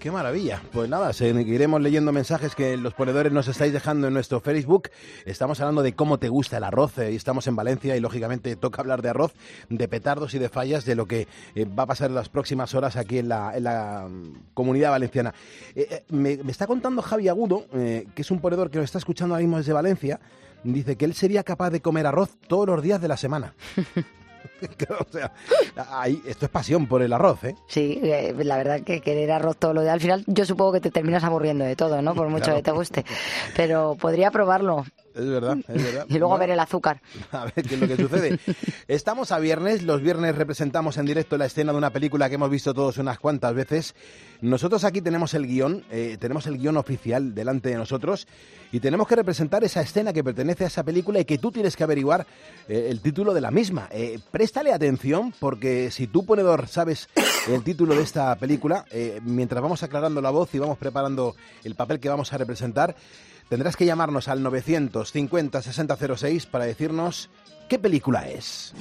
Qué 0.06 0.12
maravilla. 0.12 0.62
Pues 0.72 0.88
nada, 0.88 1.12
seguiremos 1.12 1.80
leyendo 1.80 2.12
mensajes 2.12 2.54
que 2.54 2.76
los 2.76 2.94
ponedores 2.94 3.32
nos 3.32 3.48
estáis 3.48 3.72
dejando 3.72 4.06
en 4.06 4.14
nuestro 4.14 4.38
Facebook. 4.38 4.88
Estamos 5.24 5.58
hablando 5.58 5.82
de 5.82 5.96
cómo 5.96 6.20
te 6.20 6.28
gusta 6.28 6.58
el 6.58 6.62
arroz 6.62 6.96
eh, 6.98 7.10
y 7.10 7.16
estamos 7.16 7.48
en 7.48 7.56
Valencia 7.56 7.96
y 7.96 7.98
lógicamente 7.98 8.54
toca 8.54 8.82
hablar 8.82 9.02
de 9.02 9.08
arroz, 9.08 9.34
de 9.68 9.88
petardos 9.88 10.32
y 10.34 10.38
de 10.38 10.48
fallas, 10.48 10.84
de 10.84 10.94
lo 10.94 11.06
que 11.06 11.26
eh, 11.56 11.64
va 11.64 11.82
a 11.82 11.86
pasar 11.86 12.10
en 12.10 12.14
las 12.14 12.28
próximas 12.28 12.72
horas 12.76 12.94
aquí 12.94 13.18
en 13.18 13.30
la, 13.30 14.06
mm, 14.08 14.52
comunidad 14.54 14.92
valenciana. 14.92 15.34
Eh, 15.74 15.88
eh, 15.90 16.04
me, 16.10 16.34
está 16.34 16.68
contando 16.68 17.02
Javi 17.02 17.26
Agudo, 17.26 17.64
que 17.72 18.22
es 18.22 18.30
un 18.30 18.38
ponedor 18.38 18.70
que 18.70 18.78
nos 18.78 18.84
está 18.84 18.98
escuchando 18.98 19.34
ahora 19.34 19.42
mismo 19.42 19.56
desde 19.56 19.72
Valencia, 19.72 20.20
dice 20.62 20.94
que 20.94 21.04
él 21.04 21.14
sería 21.14 21.42
capaz 21.42 21.70
de 21.70 21.80
comer 21.80 22.06
arroz 22.06 22.36
todos 22.46 22.68
los 22.68 22.80
días 22.80 23.00
de 23.00 23.08
la 23.08 23.16
semana. 23.16 23.54
o 25.00 25.06
sea, 25.12 25.32
ahí, 25.90 26.20
esto 26.26 26.46
es 26.46 26.50
pasión 26.50 26.86
por 26.86 27.02
el 27.02 27.12
arroz, 27.12 27.44
¿eh? 27.44 27.54
Sí, 27.68 28.00
eh, 28.02 28.34
la 28.38 28.56
verdad 28.56 28.80
que 28.82 29.00
querer 29.00 29.30
arroz 29.32 29.56
todo 29.56 29.74
lo 29.74 29.82
de 29.82 29.90
al 29.90 30.00
final 30.00 30.24
yo 30.26 30.44
supongo 30.44 30.72
que 30.72 30.80
te 30.80 30.90
terminas 30.90 31.24
aburriendo 31.24 31.64
de 31.64 31.76
todo, 31.76 32.02
¿no? 32.02 32.14
Por 32.14 32.28
mucho 32.28 32.44
Claro. 32.44 32.58
que 32.58 32.62
te 32.62 32.70
guste. 32.72 33.04
Pero 33.56 33.96
podría 34.00 34.30
probarlo 34.30 34.84
Es 35.16 35.26
verdad, 35.26 35.56
es 35.66 35.82
verdad. 35.82 36.06
y 36.08 36.18
luego 36.18 36.36
ver 36.36 36.50
el 36.50 36.60
azúcar. 36.60 37.00
A 37.32 37.44
ver 37.44 37.66
qué 37.66 37.74
es 37.74 37.80
lo 37.80 37.88
que 37.88 37.96
sucede. 37.96 38.38
Estamos 38.86 39.32
a 39.32 39.38
viernes, 39.38 39.82
los 39.82 40.02
viernes 40.02 40.34
representamos 40.34 40.98
en 40.98 41.06
directo 41.06 41.38
la 41.38 41.46
escena 41.46 41.72
de 41.72 41.78
una 41.78 41.90
película 41.90 42.28
que 42.28 42.34
hemos 42.34 42.50
visto 42.50 42.74
todos 42.74 42.98
unas 42.98 43.18
cuantas 43.18 43.54
veces. 43.54 43.94
Nosotros 44.42 44.84
aquí 44.84 45.00
tenemos 45.00 45.32
el 45.34 45.46
guion, 45.46 45.84
eh, 45.90 46.18
tenemos 46.20 46.46
el 46.46 46.58
guion 46.58 46.76
oficial 46.76 47.34
delante 47.34 47.70
de 47.70 47.76
nosotros 47.76 48.26
y 48.72 48.80
tenemos 48.80 49.06
que 49.08 49.16
representar 49.16 49.64
esa 49.64 49.80
escena 49.80 50.12
que 50.12 50.22
pertenece 50.22 50.64
a 50.64 50.66
esa 50.66 50.82
película 50.82 51.20
y 51.20 51.24
que 51.24 51.38
tú 51.38 51.50
tienes 51.50 51.76
que 51.76 51.84
averiguar 51.84 52.26
eh, 52.68 52.88
el 52.90 53.00
título 53.00 53.32
de 53.32 53.40
la 53.40 53.50
misma. 53.50 53.88
Eh, 53.90 54.18
préstale 54.30 54.72
atención 54.72 55.32
porque 55.38 55.90
si 55.90 56.06
tú 56.06 56.26
ponedor 56.26 56.68
sabes 56.68 57.08
el 57.48 57.62
título 57.62 57.94
de 57.94 58.02
esta 58.02 58.34
película, 58.36 58.84
eh, 58.90 59.20
mientras 59.22 59.62
vamos 59.62 59.82
aclarando 59.82 60.20
la 60.20 60.30
voz 60.30 60.54
y 60.54 60.58
vamos 60.58 60.78
preparando 60.78 61.34
el 61.64 61.74
papel 61.74 62.00
que 62.00 62.08
vamos 62.08 62.32
a 62.32 62.38
representar, 62.38 62.96
tendrás 63.48 63.76
que 63.76 63.86
llamarnos 63.86 64.28
al 64.28 64.42
950 64.42 65.62
6006 65.62 66.46
para 66.46 66.64
decirnos 66.64 67.30
qué 67.68 67.78
película 67.78 68.28
es. 68.28 68.74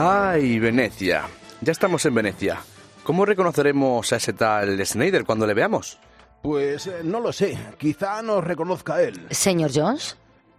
Ay, 0.00 0.60
Venecia. 0.60 1.24
Ya 1.60 1.72
estamos 1.72 2.06
en 2.06 2.14
Venecia. 2.14 2.60
¿Cómo 3.02 3.24
reconoceremos 3.24 4.12
a 4.12 4.16
ese 4.16 4.32
tal 4.32 4.86
Snyder 4.86 5.24
cuando 5.24 5.44
le 5.44 5.54
veamos? 5.54 5.98
Pues 6.40 6.86
eh, 6.86 7.00
no 7.02 7.18
lo 7.18 7.32
sé, 7.32 7.58
quizá 7.78 8.22
nos 8.22 8.44
reconozca 8.44 9.02
él. 9.02 9.26
Señor 9.30 9.72
Jones, 9.74 10.16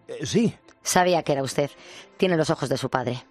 Eh, 0.09 0.25
sí, 0.25 0.53
sabía 0.83 1.23
que 1.23 1.31
era 1.31 1.43
usted. 1.43 1.71
Tiene 2.17 2.35
los 2.35 2.49
ojos 2.49 2.67
de 2.67 2.75
su 2.77 2.89
padre. 2.89 3.23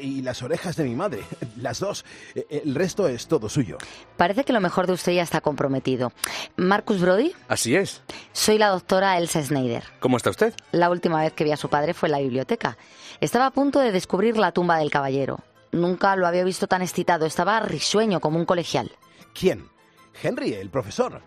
Y 0.00 0.22
las 0.22 0.42
orejas 0.42 0.76
de 0.76 0.84
mi 0.84 0.94
madre, 0.94 1.22
las 1.56 1.80
dos. 1.80 2.04
Eh, 2.34 2.62
El 2.64 2.74
resto 2.74 3.08
es 3.08 3.26
todo 3.28 3.48
suyo. 3.48 3.78
Parece 4.16 4.44
que 4.44 4.52
lo 4.52 4.60
mejor 4.60 4.86
de 4.86 4.92
usted 4.94 5.12
ya 5.12 5.22
está 5.22 5.40
comprometido. 5.40 6.12
Marcus 6.56 7.00
Brody, 7.00 7.32
Así 7.48 7.74
es. 7.76 8.02
soy 8.32 8.58
la 8.58 8.68
doctora 8.68 9.18
Elsa 9.18 9.42
Snyder. 9.42 9.84
¿Cómo 10.00 10.16
está 10.16 10.30
usted? 10.30 10.54
La 10.72 10.90
última 10.90 11.20
vez 11.22 11.32
que 11.32 11.44
vi 11.44 11.52
a 11.52 11.56
su 11.56 11.68
padre 11.68 11.94
fue 11.94 12.08
en 12.08 12.12
la 12.12 12.18
biblioteca. 12.18 12.76
Estaba 13.20 13.46
a 13.46 13.50
punto 13.50 13.80
de 13.80 13.92
descubrir 13.92 14.36
la 14.36 14.52
tumba 14.52 14.78
del 14.78 14.90
caballero. 14.90 15.40
Nunca 15.72 16.16
lo 16.16 16.26
había 16.26 16.44
visto 16.44 16.66
tan 16.66 16.82
excitado. 16.82 17.26
Estaba 17.26 17.60
risueño 17.60 18.20
como 18.20 18.38
un 18.38 18.44
colegial. 18.46 18.92
¿Quién? 19.38 19.68
Henry, 20.22 20.54
el 20.54 20.70
profesor. 20.70 21.20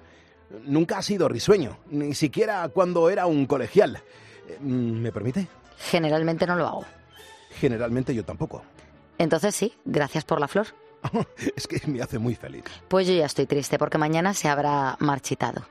Nunca 0.64 0.98
ha 0.98 1.02
sido 1.04 1.28
risueño, 1.30 1.78
ni 1.92 2.16
siquiera 2.16 2.68
cuando 2.70 3.10
era 3.12 3.28
un 3.28 3.46
colegial. 3.46 4.02
Eh, 4.48 4.58
¿Me 4.62 5.12
permite? 5.12 5.48
Generalmente 5.78 6.48
no 6.48 6.56
lo 6.56 6.66
hago. 6.68 6.86
Generalmente 7.52 8.14
yo 8.16 8.24
tampoco. 8.24 8.64
Entonces 9.18 9.56
sí, 9.56 9.74
gracias 9.86 10.24
por 10.26 10.40
la 10.40 10.48
flor. 10.48 10.68
Es 11.56 11.68
que 11.68 11.82
me 11.88 12.02
hace 12.02 12.20
muy 12.20 12.36
feliz. 12.36 12.64
Pues 12.88 13.08
yo 13.08 13.14
ya 13.14 13.26
estoy 13.26 13.46
triste 13.46 13.78
porque 13.78 13.98
mañana 13.98 14.34
se 14.34 14.48
habrá 14.50 14.96
marchitado. 15.00 15.66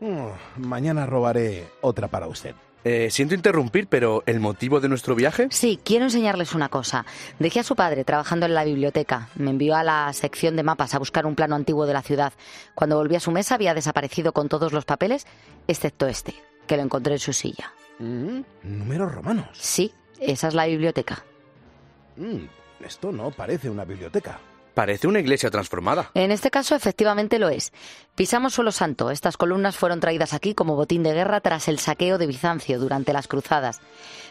Oh, 0.00 0.32
mañana 0.56 1.06
robaré 1.06 1.68
otra 1.82 2.08
para 2.08 2.26
usted. 2.26 2.54
Eh, 2.82 3.08
siento 3.10 3.34
interrumpir, 3.34 3.86
pero 3.88 4.22
¿el 4.24 4.40
motivo 4.40 4.80
de 4.80 4.88
nuestro 4.88 5.14
viaje? 5.14 5.48
Sí, 5.50 5.78
quiero 5.84 6.06
enseñarles 6.06 6.54
una 6.54 6.70
cosa. 6.70 7.04
Dejé 7.38 7.60
a 7.60 7.64
su 7.64 7.76
padre 7.76 8.04
trabajando 8.04 8.46
en 8.46 8.54
la 8.54 8.64
biblioteca. 8.64 9.28
Me 9.34 9.50
envió 9.50 9.76
a 9.76 9.82
la 9.84 10.10
sección 10.14 10.56
de 10.56 10.62
mapas 10.62 10.94
a 10.94 10.98
buscar 10.98 11.26
un 11.26 11.34
plano 11.34 11.56
antiguo 11.56 11.84
de 11.84 11.92
la 11.92 12.00
ciudad. 12.00 12.32
Cuando 12.74 12.96
volví 12.96 13.16
a 13.16 13.20
su 13.20 13.32
mesa 13.32 13.56
había 13.56 13.74
desaparecido 13.74 14.32
con 14.32 14.48
todos 14.48 14.72
los 14.72 14.86
papeles, 14.86 15.26
excepto 15.68 16.06
este, 16.06 16.34
que 16.66 16.78
lo 16.78 16.82
encontré 16.82 17.12
en 17.14 17.18
su 17.18 17.34
silla. 17.34 17.70
Mm, 17.98 18.40
Números 18.62 19.14
romanos. 19.14 19.48
Sí, 19.52 19.92
esa 20.20 20.48
es 20.48 20.54
la 20.54 20.66
biblioteca. 20.66 21.24
Mm, 22.16 22.84
esto 22.84 23.12
no 23.12 23.30
parece 23.30 23.70
una 23.70 23.84
biblioteca. 23.84 24.38
Parece 24.74 25.08
una 25.08 25.18
iglesia 25.18 25.50
transformada. 25.50 26.10
En 26.14 26.30
este 26.30 26.50
caso, 26.50 26.74
efectivamente 26.76 27.38
lo 27.38 27.48
es. 27.48 27.72
Pisamos 28.14 28.54
suelo 28.54 28.70
santo. 28.70 29.10
Estas 29.10 29.36
columnas 29.36 29.76
fueron 29.76 30.00
traídas 30.00 30.32
aquí 30.32 30.54
como 30.54 30.76
botín 30.76 31.02
de 31.02 31.12
guerra 31.12 31.40
tras 31.40 31.66
el 31.68 31.78
saqueo 31.78 32.18
de 32.18 32.26
Bizancio 32.26 32.78
durante 32.78 33.12
las 33.12 33.26
cruzadas. 33.26 33.80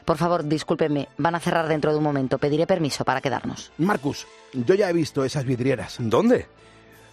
Por 0.05 0.17
favor, 0.17 0.45
discúlpenme, 0.45 1.09
van 1.17 1.35
a 1.35 1.39
cerrar 1.39 1.67
dentro 1.67 1.91
de 1.91 1.97
un 1.97 2.03
momento. 2.03 2.37
Pediré 2.37 2.65
permiso 2.65 3.03
para 3.03 3.21
quedarnos. 3.21 3.71
Marcus, 3.77 4.27
yo 4.53 4.75
ya 4.75 4.89
he 4.89 4.93
visto 4.93 5.25
esas 5.25 5.43
vidrieras. 5.43 5.97
¿Dónde? 5.99 6.47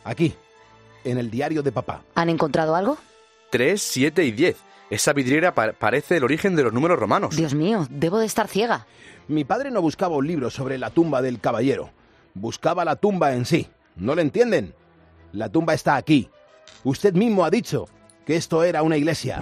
Aquí, 0.05 0.33
en 1.05 1.19
el 1.19 1.31
diario 1.31 1.63
de 1.63 1.73
papá. 1.73 2.03
¿Han 2.15 2.29
encontrado 2.29 2.77
algo? 2.77 2.97
3, 3.51 3.83
7 3.83 4.25
y 4.25 4.31
10. 4.31 4.57
Esa 4.91 5.13
vidriera 5.13 5.55
pa- 5.55 5.73
parece 5.73 6.17
el 6.17 6.25
origen 6.25 6.55
de 6.57 6.63
los 6.63 6.73
números 6.73 6.99
romanos. 6.99 7.35
Dios 7.37 7.55
mío, 7.55 7.87
debo 7.91 8.19
de 8.19 8.27
estar 8.27 8.47
ciega. 8.49 8.87
Mi 9.29 9.45
padre 9.45 9.71
no 9.71 9.83
buscaba 9.83 10.17
un 10.17 10.27
libro 10.27 10.51
sobre 10.51 10.79
la 10.79 10.91
tumba 10.91 11.23
del 11.23 11.41
caballero. 11.41 11.91
Buscaba 12.35 12.85
la 12.85 12.97
tumba 12.97 13.33
en 13.33 13.45
sí. 13.45 13.69
¿No 13.97 14.15
le 14.15 14.23
entienden? 14.23 14.75
La 15.33 15.49
tumba 15.49 15.75
está 15.75 15.97
aquí. 15.97 16.29
Usted 16.85 17.15
mismo 17.15 17.45
ha 17.45 17.51
dicho 17.51 17.89
que 18.25 18.37
esto 18.37 18.63
era 18.63 18.83
una 18.83 18.97
iglesia. 18.97 19.41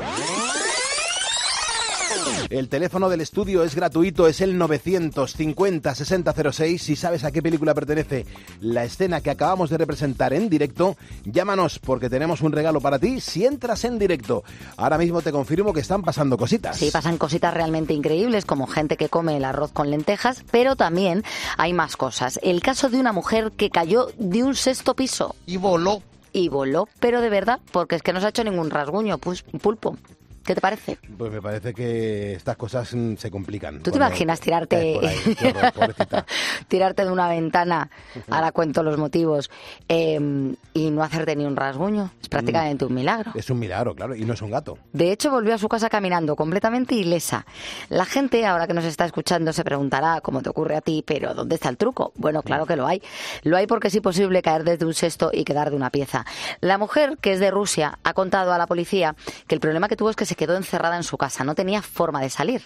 El 2.50 2.68
teléfono 2.68 3.08
del 3.08 3.22
estudio 3.22 3.64
es 3.64 3.74
gratuito, 3.74 4.28
es 4.28 4.40
el 4.40 4.56
950-6006. 4.60 6.78
Si 6.78 6.94
sabes 6.94 7.24
a 7.24 7.32
qué 7.32 7.42
película 7.42 7.74
pertenece 7.74 8.26
la 8.60 8.84
escena 8.84 9.20
que 9.20 9.30
acabamos 9.30 9.70
de 9.70 9.78
representar 9.78 10.32
en 10.34 10.48
directo, 10.48 10.96
llámanos 11.24 11.78
porque 11.78 12.10
tenemos 12.10 12.42
un 12.42 12.50
regalo 12.52 12.80
para 12.80 12.98
ti 12.98 13.20
si 13.20 13.46
entras 13.46 13.84
en 13.84 13.98
directo. 13.98 14.44
Ahora 14.76 14.98
mismo 14.98 15.22
te 15.22 15.32
confirmo 15.32 15.72
que 15.72 15.80
están 15.80 16.02
pasando 16.02 16.36
cositas. 16.36 16.76
Sí, 16.76 16.90
pasan 16.92 17.18
cositas 17.18 17.54
realmente 17.54 17.94
increíbles, 17.94 18.44
como 18.44 18.66
gente 18.66 18.96
que 18.96 19.08
come 19.08 19.36
el 19.36 19.44
arroz 19.44 19.72
con 19.72 19.90
lentejas, 19.90 20.44
pero 20.50 20.76
también 20.76 21.24
hay 21.56 21.72
más 21.72 21.96
cosas. 21.96 22.38
El 22.42 22.60
caso 22.60 22.90
de 22.90 23.00
una 23.00 23.12
mujer 23.12 23.52
que 23.52 23.70
cayó 23.70 24.08
de 24.18 24.44
un 24.44 24.54
sexto 24.54 24.94
piso. 24.94 25.34
Y 25.46 25.56
voló. 25.56 26.02
Y 26.32 26.48
voló, 26.48 26.88
pero 26.98 27.20
de 27.20 27.30
verdad, 27.30 27.60
porque 27.70 27.94
es 27.94 28.02
que 28.02 28.12
no 28.12 28.20
se 28.20 28.26
ha 28.26 28.30
hecho 28.30 28.44
ningún 28.44 28.70
rasguño, 28.70 29.18
pues, 29.18 29.42
pulpo. 29.42 29.96
¿Qué 30.44 30.54
te 30.54 30.60
parece? 30.60 30.98
Pues 31.16 31.32
me 31.32 31.40
parece 31.40 31.72
que 31.72 32.34
estas 32.34 32.56
cosas 32.56 32.92
mm, 32.94 33.16
se 33.16 33.30
complican. 33.30 33.80
¿Tú 33.80 33.90
te 33.90 33.96
imaginas 33.96 34.40
tirarte, 34.40 34.94
por 34.94 35.06
ahí. 35.06 35.36
Horror, 35.74 35.94
tirarte 36.68 37.04
de 37.04 37.10
una 37.10 37.28
ventana, 37.28 37.88
ahora 38.28 38.52
cuento 38.52 38.82
los 38.82 38.98
motivos, 38.98 39.50
eh, 39.88 40.54
y 40.74 40.90
no 40.90 41.02
hacerte 41.02 41.34
ni 41.34 41.46
un 41.46 41.56
rasguño? 41.56 42.10
Es 42.20 42.28
prácticamente 42.28 42.84
un 42.84 42.94
milagro. 42.94 43.32
Es 43.34 43.48
un 43.48 43.58
milagro, 43.58 43.94
claro, 43.94 44.14
y 44.14 44.24
no 44.24 44.34
es 44.34 44.42
un 44.42 44.50
gato. 44.50 44.78
De 44.92 45.12
hecho, 45.12 45.30
volvió 45.30 45.54
a 45.54 45.58
su 45.58 45.68
casa 45.68 45.88
caminando 45.88 46.36
completamente 46.36 46.94
ilesa. 46.94 47.46
La 47.88 48.04
gente, 48.04 48.44
ahora 48.44 48.66
que 48.66 48.74
nos 48.74 48.84
está 48.84 49.06
escuchando, 49.06 49.52
se 49.52 49.64
preguntará, 49.64 50.20
como 50.20 50.42
te 50.42 50.50
ocurre 50.50 50.76
a 50.76 50.82
ti, 50.82 51.02
pero 51.06 51.32
¿dónde 51.32 51.54
está 51.54 51.70
el 51.70 51.78
truco? 51.78 52.12
Bueno, 52.16 52.42
claro 52.42 52.66
que 52.66 52.76
lo 52.76 52.86
hay. 52.86 53.02
Lo 53.44 53.56
hay 53.56 53.66
porque 53.66 53.88
es 53.88 53.94
imposible 53.94 54.42
caer 54.42 54.64
desde 54.64 54.84
un 54.84 54.92
sexto 54.92 55.30
y 55.32 55.44
quedar 55.44 55.70
de 55.70 55.76
una 55.76 55.88
pieza. 55.88 56.26
La 56.60 56.76
mujer, 56.76 57.16
que 57.20 57.32
es 57.32 57.40
de 57.40 57.50
Rusia, 57.50 57.98
ha 58.04 58.12
contado 58.12 58.52
a 58.52 58.58
la 58.58 58.66
policía 58.66 59.16
que 59.46 59.54
el 59.54 59.60
problema 59.60 59.88
que 59.88 59.96
tuvo 59.96 60.10
es 60.10 60.16
que 60.16 60.26
se 60.34 60.36
quedó 60.36 60.56
encerrada 60.56 60.96
en 60.96 61.04
su 61.04 61.16
casa, 61.16 61.44
no 61.44 61.54
tenía 61.54 61.80
forma 61.80 62.20
de 62.20 62.28
salir. 62.28 62.62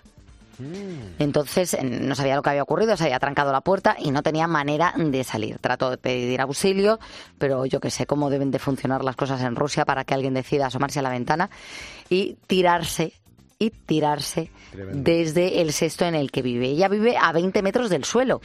Entonces 1.21 1.75
eh, 1.75 1.85
no 1.85 2.15
sabía 2.17 2.35
lo 2.35 2.43
que 2.43 2.51
había 2.51 2.63
ocurrido, 2.63 2.97
se 2.97 3.05
había 3.05 3.21
trancado 3.21 3.53
la 3.53 3.61
puerta 3.61 3.95
y 3.97 4.11
no 4.11 4.23
tenía 4.23 4.49
manera 4.49 4.93
de 4.97 5.23
salir. 5.23 5.59
Trató 5.59 5.91
de 5.91 5.99
pedir 5.99 6.41
auxilio, 6.41 6.99
pero 7.39 7.65
yo 7.67 7.79
que 7.79 7.91
sé 7.91 8.07
cómo 8.07 8.29
deben 8.31 8.51
de 8.51 8.59
funcionar 8.59 9.05
las 9.05 9.15
cosas 9.15 9.43
en 9.43 9.55
Rusia 9.55 9.85
para 9.85 10.05
que 10.05 10.15
alguien 10.15 10.35
decida 10.35 10.67
asomarse 10.67 10.99
a 10.99 11.03
la 11.03 11.11
ventana 11.11 11.51
y 12.09 12.39
tirarse 12.47 13.13
y 13.61 13.71
tirarse 13.71 14.51
Tremendo. 14.73 15.03
desde 15.05 15.61
el 15.61 15.73
sexto 15.73 16.07
en 16.07 16.15
el 16.15 16.33
que 16.33 16.43
vive. 16.43 16.69
Ella 16.69 16.89
vive 16.89 17.17
a 17.21 17.31
20 17.33 17.63
metros 17.63 17.91
del 17.91 18.05
suelo. 18.05 18.41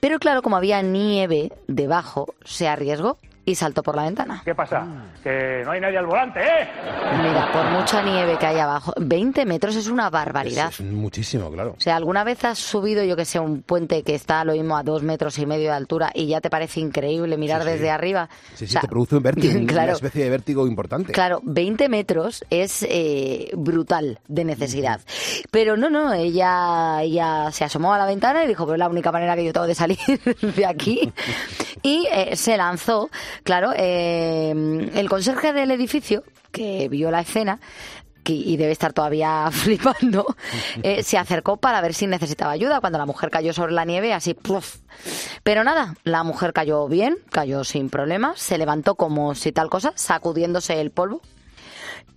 Pero 0.00 0.18
claro, 0.20 0.40
como 0.40 0.56
había 0.56 0.80
nieve 0.80 1.52
debajo, 1.66 2.34
se 2.44 2.68
arriesgó 2.68 3.18
y 3.48 3.54
saltó 3.54 3.82
por 3.82 3.96
la 3.96 4.02
ventana. 4.02 4.42
¿Qué 4.44 4.54
pasa? 4.54 4.86
Que 5.22 5.62
no 5.64 5.70
hay 5.72 5.80
nadie 5.80 5.98
al 5.98 6.06
volante, 6.06 6.40
¿eh? 6.40 6.68
Mira, 7.22 7.50
por 7.52 7.64
mucha 7.70 8.02
nieve 8.02 8.36
que 8.38 8.46
hay 8.46 8.58
abajo, 8.58 8.92
20 8.98 9.44
metros 9.46 9.74
es 9.76 9.88
una 9.88 10.10
barbaridad. 10.10 10.68
Es 10.70 10.80
muchísimo, 10.80 11.50
claro. 11.50 11.74
O 11.76 11.80
sea, 11.80 11.96
¿alguna 11.96 12.24
vez 12.24 12.44
has 12.44 12.58
subido, 12.58 13.02
yo 13.04 13.16
que 13.16 13.24
sé, 13.24 13.38
un 13.40 13.62
puente 13.62 14.02
que 14.02 14.14
está 14.14 14.44
lo 14.44 14.52
mismo 14.52 14.76
a 14.76 14.82
dos 14.82 15.02
metros 15.02 15.38
y 15.38 15.46
medio 15.46 15.70
de 15.70 15.76
altura 15.76 16.10
y 16.14 16.26
ya 16.26 16.40
te 16.40 16.50
parece 16.50 16.80
increíble 16.80 17.36
mirar 17.36 17.62
Sí, 17.62 17.66
sí. 17.68 17.72
desde 17.74 17.90
arriba? 17.90 18.28
Sí, 18.54 18.56
sí, 18.58 18.64
O 18.64 18.68
sea, 18.68 18.80
te 18.82 18.88
produce 18.88 19.16
un 19.16 19.22
vértigo, 19.22 19.54
una 19.58 19.66
claro. 19.66 19.92
especie 19.92 20.24
de 20.24 20.30
vértigo 20.30 20.66
importante. 20.66 21.12
Claro, 21.12 21.40
20 21.44 21.88
metros 21.88 22.44
es 22.50 22.84
eh, 22.88 23.50
brutal 23.54 24.20
de 24.28 24.44
necesidad. 24.44 25.00
Pero 25.50 25.76
no, 25.76 25.88
no, 25.90 26.12
ella, 26.12 27.02
ella 27.02 27.50
se 27.52 27.64
asomó 27.64 27.94
a 27.94 27.98
la 27.98 28.06
ventana 28.06 28.44
y 28.44 28.46
dijo, 28.46 28.64
pues 28.64 28.74
es 28.74 28.78
la 28.78 28.88
única 28.88 29.10
manera 29.10 29.34
que 29.36 29.44
yo 29.44 29.52
tengo 29.52 29.66
de 29.66 29.74
salir 29.74 29.98
de 30.56 30.66
aquí. 30.66 31.12
Y 31.80 32.08
eh, 32.12 32.34
se 32.34 32.56
lanzó, 32.56 33.08
claro, 33.42 33.72
eh, 33.76 34.50
el 34.94 35.08
conserje 35.08 35.52
del 35.52 35.70
edificio, 35.70 36.24
que 36.50 36.88
vio 36.88 37.10
la 37.10 37.20
escena, 37.20 37.60
y 38.32 38.56
debe 38.56 38.72
estar 38.72 38.92
todavía 38.92 39.48
flipando, 39.52 40.36
eh, 40.82 41.02
se 41.02 41.18
acercó 41.18 41.56
para 41.56 41.80
ver 41.80 41.94
si 41.94 42.06
necesitaba 42.06 42.52
ayuda 42.52 42.80
cuando 42.80 42.98
la 42.98 43.06
mujer 43.06 43.30
cayó 43.30 43.52
sobre 43.52 43.72
la 43.72 43.84
nieve, 43.84 44.12
así, 44.12 44.34
¡pluf! 44.34 44.76
Pero 45.42 45.64
nada, 45.64 45.94
la 46.04 46.22
mujer 46.22 46.52
cayó 46.52 46.88
bien, 46.88 47.18
cayó 47.30 47.64
sin 47.64 47.90
problemas, 47.90 48.38
se 48.40 48.58
levantó 48.58 48.94
como 48.94 49.34
si 49.34 49.52
tal 49.52 49.70
cosa, 49.70 49.92
sacudiéndose 49.96 50.80
el 50.80 50.90
polvo. 50.90 51.20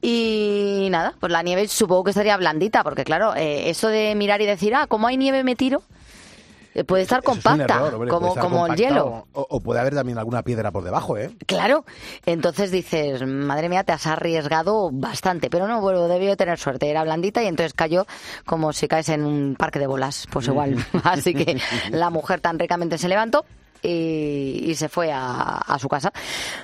Y 0.03 0.87
nada, 0.89 1.13
pues 1.19 1.31
la 1.31 1.43
nieve 1.43 1.67
supongo 1.67 2.05
que 2.05 2.09
estaría 2.09 2.35
blandita, 2.35 2.83
porque 2.83 3.03
claro, 3.03 3.35
eh, 3.35 3.69
eso 3.69 3.87
de 3.87 4.15
mirar 4.15 4.41
y 4.41 4.47
decir, 4.47 4.73
ah, 4.73 4.87
como 4.87 5.07
hay 5.07 5.15
nieve 5.15 5.43
me 5.43 5.55
tiro, 5.55 5.83
puede 6.87 7.03
estar 7.03 7.19
es 7.19 7.25
compacta, 7.25 7.75
error, 7.75 7.93
hombre, 7.95 8.09
como, 8.09 8.27
estar 8.29 8.43
como 8.43 8.67
el 8.67 8.75
hielo. 8.75 9.27
O, 9.33 9.47
o 9.49 9.59
puede 9.59 9.79
haber 9.79 9.93
también 9.95 10.17
alguna 10.17 10.43
piedra 10.43 10.71
por 10.71 10.83
debajo, 10.83 11.17
¿eh? 11.17 11.35
Claro, 11.45 11.85
entonces 12.25 12.71
dices, 12.71 13.25
madre 13.25 13.69
mía, 13.69 13.83
te 13.83 13.91
has 13.91 14.07
arriesgado 14.07 14.89
bastante, 14.91 15.49
pero 15.49 15.67
no, 15.67 15.81
bueno, 15.81 16.07
debió 16.07 16.35
tener 16.37 16.57
suerte, 16.57 16.89
era 16.89 17.03
blandita 17.03 17.43
y 17.43 17.47
entonces 17.47 17.73
cayó 17.73 18.05
como 18.45 18.73
si 18.73 18.87
caes 18.87 19.09
en 19.09 19.23
un 19.23 19.55
parque 19.55 19.79
de 19.79 19.87
bolas, 19.87 20.27
pues 20.31 20.47
igual. 20.51 20.75
Así 21.03 21.33
que 21.33 21.59
la 21.91 22.09
mujer 22.09 22.39
tan 22.41 22.59
ricamente 22.59 22.97
se 22.97 23.07
levantó. 23.07 23.45
Y, 23.83 24.61
y 24.67 24.75
se 24.75 24.89
fue 24.89 25.11
a, 25.11 25.57
a 25.57 25.79
su 25.79 25.89
casa. 25.89 26.13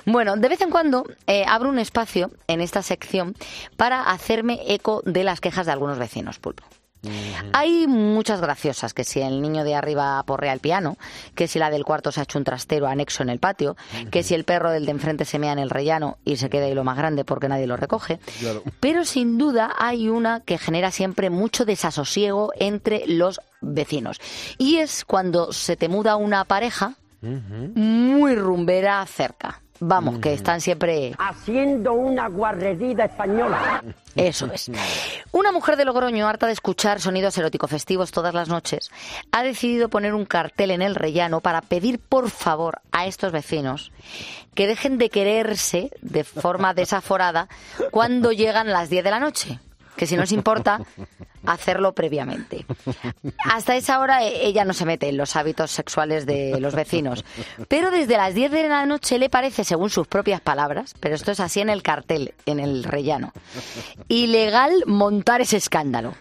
Bueno, 0.05 0.35
de 0.37 0.49
vez 0.49 0.61
en 0.61 0.69
cuando 0.69 1.03
eh, 1.25 1.45
abro 1.47 1.67
un 1.67 1.79
espacio 1.79 2.29
en 2.45 2.61
esta 2.61 2.83
sección 2.83 3.33
para 3.75 4.03
hacerme 4.03 4.59
eco 4.67 5.01
de 5.03 5.23
las 5.23 5.41
quejas 5.41 5.65
de 5.65 5.71
algunos 5.71 5.97
vecinos, 5.97 6.37
Pulpo. 6.37 6.63
Hay 7.53 7.87
muchas 7.87 8.41
graciosas, 8.41 8.93
que 8.93 9.03
si 9.03 9.21
el 9.21 9.41
niño 9.41 9.63
de 9.63 9.75
arriba 9.75 10.21
porrea 10.23 10.53
el 10.53 10.59
piano, 10.59 10.97
que 11.35 11.47
si 11.47 11.59
la 11.59 11.69
del 11.69 11.85
cuarto 11.85 12.11
se 12.11 12.19
ha 12.19 12.23
hecho 12.23 12.37
un 12.37 12.43
trastero 12.43 12.87
anexo 12.87 13.23
en 13.23 13.29
el 13.29 13.39
patio, 13.39 13.75
que 14.11 14.23
si 14.23 14.33
el 14.33 14.43
perro 14.43 14.71
del 14.71 14.85
de 14.85 14.91
enfrente 14.91 15.25
se 15.25 15.39
mea 15.39 15.53
en 15.53 15.59
el 15.59 15.69
rellano 15.69 16.17
y 16.25 16.37
se 16.37 16.49
queda 16.49 16.65
ahí 16.65 16.73
lo 16.73 16.83
más 16.83 16.97
grande 16.97 17.25
porque 17.25 17.47
nadie 17.49 17.67
lo 17.67 17.77
recoge. 17.77 18.19
Pero 18.79 19.05
sin 19.05 19.37
duda 19.37 19.73
hay 19.77 20.09
una 20.09 20.41
que 20.41 20.57
genera 20.57 20.91
siempre 20.91 21.29
mucho 21.29 21.65
desasosiego 21.65 22.51
entre 22.59 23.03
los 23.07 23.39
vecinos. 23.61 24.19
Y 24.57 24.77
es 24.77 25.05
cuando 25.05 25.51
se 25.53 25.75
te 25.75 25.89
muda 25.89 26.15
una 26.15 26.45
pareja 26.45 26.95
muy 27.21 28.35
rumbera 28.35 29.05
cerca. 29.05 29.61
Vamos, 29.79 30.19
que 30.19 30.33
están 30.33 30.61
siempre 30.61 31.13
Haciendo 31.17 31.93
una 31.93 32.27
guarrería 32.27 33.05
española. 33.05 33.83
eso 34.15 34.49
es. 34.53 34.71
Una 35.31 35.51
mujer 35.51 35.75
de 35.75 35.85
Logroño, 35.85 36.27
harta 36.27 36.47
de 36.47 36.53
escuchar 36.53 36.99
sonidos 36.99 37.37
erótico 37.37 37.67
festivos 37.67 38.11
todas 38.11 38.33
las 38.33 38.49
noches, 38.49 38.89
ha 39.31 39.43
decidido 39.43 39.89
poner 39.89 40.13
un 40.13 40.25
cartel 40.25 40.71
en 40.71 40.81
el 40.81 40.95
rellano 40.95 41.41
para 41.41 41.61
pedir 41.61 41.99
por 41.99 42.29
favor 42.29 42.81
a 42.91 43.05
estos 43.05 43.31
vecinos 43.31 43.91
que 44.55 44.67
dejen 44.67 44.97
de 44.97 45.09
quererse 45.09 45.91
de 46.01 46.23
forma 46.23 46.73
desaforada 46.73 47.47
cuando 47.91 48.31
llegan 48.31 48.71
las 48.71 48.89
10 48.89 49.03
de 49.03 49.11
la 49.11 49.19
noche. 49.19 49.59
Que 49.97 50.05
si 50.05 50.15
no 50.15 50.23
os 50.23 50.31
importa, 50.31 50.79
hacerlo 51.45 51.93
previamente. 51.93 52.65
Hasta 53.45 53.75
esa 53.75 53.99
hora 53.99 54.23
eh, 54.23 54.45
ella 54.45 54.63
no 54.63 54.73
se 54.73 54.85
mete 54.85 55.09
en 55.09 55.17
los 55.17 55.35
hábitos 55.35 55.71
sexuales 55.71 56.25
de 56.25 56.59
los 56.59 56.75
vecinos. 56.75 57.25
Pero 57.67 57.89
desde 57.91 58.15
las 58.15 58.33
10 58.33 58.51
de 58.51 58.69
la 58.69 58.85
noche 58.85 59.17
le 59.17 59.29
parece, 59.29 59.63
según 59.63 59.89
sus 59.89 60.07
propias 60.07 60.39
palabras, 60.39 60.93
pero 60.99 61.15
esto 61.15 61.31
es 61.31 61.39
así 61.39 61.59
en 61.59 61.69
el 61.69 61.81
cartel, 61.81 62.33
en 62.45 62.59
el 62.59 62.83
rellano, 62.83 63.33
ilegal 64.07 64.83
montar 64.85 65.41
ese 65.41 65.57
escándalo. 65.57 66.13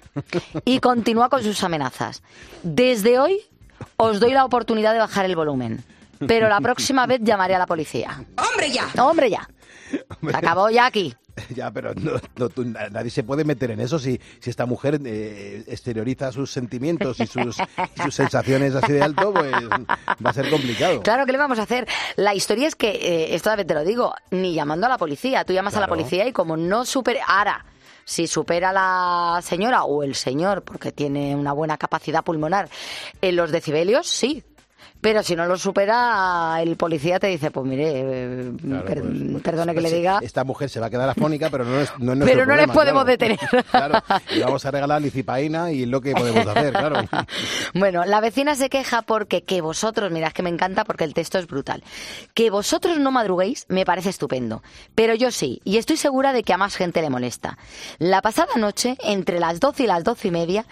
Y 0.64 0.80
continúa 0.80 1.28
con 1.28 1.42
sus 1.42 1.62
amenazas. 1.62 2.22
Desde 2.62 3.18
hoy 3.18 3.42
os 3.98 4.20
doy 4.20 4.32
la 4.32 4.44
oportunidad 4.44 4.94
de 4.94 5.00
bajar 5.00 5.26
el 5.26 5.36
volumen. 5.36 5.84
Pero 6.26 6.48
la 6.48 6.60
próxima 6.60 7.06
vez 7.06 7.20
llamaré 7.22 7.54
a 7.54 7.58
la 7.58 7.66
policía. 7.66 8.24
¡Hombre 8.38 8.70
ya! 8.70 8.88
¡Hombre 9.02 9.28
ya! 9.28 9.46
Se 9.90 10.36
acabó 10.36 10.70
ya 10.70 10.86
aquí. 10.86 11.14
Ya, 11.54 11.70
pero 11.70 11.94
no, 11.94 12.12
no, 12.36 12.48
tú- 12.48 12.64
nadie 12.64 13.10
se 13.10 13.22
puede 13.22 13.44
meter 13.44 13.70
en 13.70 13.80
eso 13.80 13.98
si, 13.98 14.20
si 14.40 14.50
esta 14.50 14.64
mujer 14.66 15.00
eh, 15.04 15.64
exterioriza 15.66 16.32
sus 16.32 16.50
sentimientos 16.50 17.20
y 17.20 17.26
sus, 17.26 17.58
y 17.58 18.02
sus 18.02 18.14
sensaciones 18.14 18.74
así 18.74 18.92
de 18.92 19.02
alto, 19.02 19.32
pues 19.34 19.52
va 19.52 20.30
a 20.30 20.32
ser 20.32 20.48
complicado. 20.50 21.02
Claro, 21.02 21.26
¿qué 21.26 21.32
le 21.32 21.38
vamos 21.38 21.58
a 21.58 21.62
hacer? 21.62 21.86
La 22.16 22.34
historia 22.34 22.66
es 22.68 22.74
que, 22.74 22.88
eh, 22.90 23.34
esto 23.34 23.50
también 23.50 23.66
te 23.68 23.74
lo 23.74 23.84
digo, 23.84 24.14
ni 24.30 24.54
llamando 24.54 24.86
a 24.86 24.88
la 24.88 24.98
policía. 24.98 25.44
Tú 25.44 25.52
llamas 25.52 25.76
a 25.76 25.80
la 25.80 25.88
policía 25.88 26.26
y 26.26 26.32
como 26.32 26.56
no 26.56 26.84
supere... 26.84 27.20
Ahora, 27.26 27.64
si 28.04 28.26
supera 28.26 28.72
la 28.72 29.40
señora 29.42 29.84
o 29.84 30.02
el 30.04 30.14
señor, 30.14 30.62
porque 30.62 30.92
tiene 30.92 31.34
una 31.36 31.52
buena 31.52 31.76
capacidad 31.76 32.24
pulmonar, 32.24 32.68
en 33.20 33.36
los 33.36 33.50
decibelios, 33.50 34.06
sí. 34.06 34.42
Pero 35.00 35.22
si 35.22 35.36
no 35.36 35.46
lo 35.46 35.56
supera, 35.56 36.56
el 36.60 36.76
policía 36.76 37.20
te 37.20 37.28
dice, 37.28 37.50
pues 37.50 37.64
mire, 37.66 37.84
eh, 37.94 38.52
per- 38.86 39.02
perdone 39.42 39.74
que 39.74 39.80
le 39.80 39.90
diga... 39.92 40.18
Esta 40.22 40.42
mujer 40.42 40.68
se 40.68 40.80
va 40.80 40.86
a 40.86 40.90
quedar 40.90 41.08
afónica, 41.08 41.48
pero 41.50 41.64
no 41.64 41.78
es, 41.80 41.90
no 41.98 42.12
es 42.12 42.18
nuestro 42.18 42.26
Pero 42.26 42.46
no 42.46 42.56
les 42.56 42.66
podemos 42.68 43.04
claro. 43.04 43.04
detener. 43.04 43.38
Claro, 43.70 44.02
y 44.34 44.40
vamos 44.40 44.64
a 44.64 44.70
regalar 44.70 45.00
licipaína 45.02 45.70
y 45.70 45.86
lo 45.86 46.00
que 46.00 46.12
podemos 46.12 46.46
hacer, 46.46 46.72
claro. 46.72 46.96
Bueno, 47.74 48.04
la 48.04 48.20
vecina 48.20 48.54
se 48.54 48.68
queja 48.68 49.02
porque 49.02 49.42
que 49.42 49.60
vosotros, 49.60 50.10
mirad 50.10 50.32
que 50.32 50.42
me 50.42 50.50
encanta 50.50 50.84
porque 50.84 51.04
el 51.04 51.14
texto 51.14 51.38
es 51.38 51.46
brutal, 51.46 51.84
que 52.34 52.50
vosotros 52.50 52.98
no 52.98 53.10
madruguéis 53.10 53.66
me 53.68 53.84
parece 53.84 54.08
estupendo, 54.10 54.62
pero 54.94 55.14
yo 55.14 55.30
sí, 55.30 55.60
y 55.64 55.76
estoy 55.76 55.96
segura 55.98 56.32
de 56.32 56.42
que 56.42 56.52
a 56.52 56.58
más 56.58 56.74
gente 56.74 57.02
le 57.02 57.10
molesta. 57.10 57.58
La 57.98 58.22
pasada 58.22 58.54
noche, 58.56 58.96
entre 59.04 59.38
las 59.40 59.60
12 59.60 59.84
y 59.84 59.86
las 59.86 60.04
doce 60.04 60.28
y 60.28 60.30
media, 60.30 60.64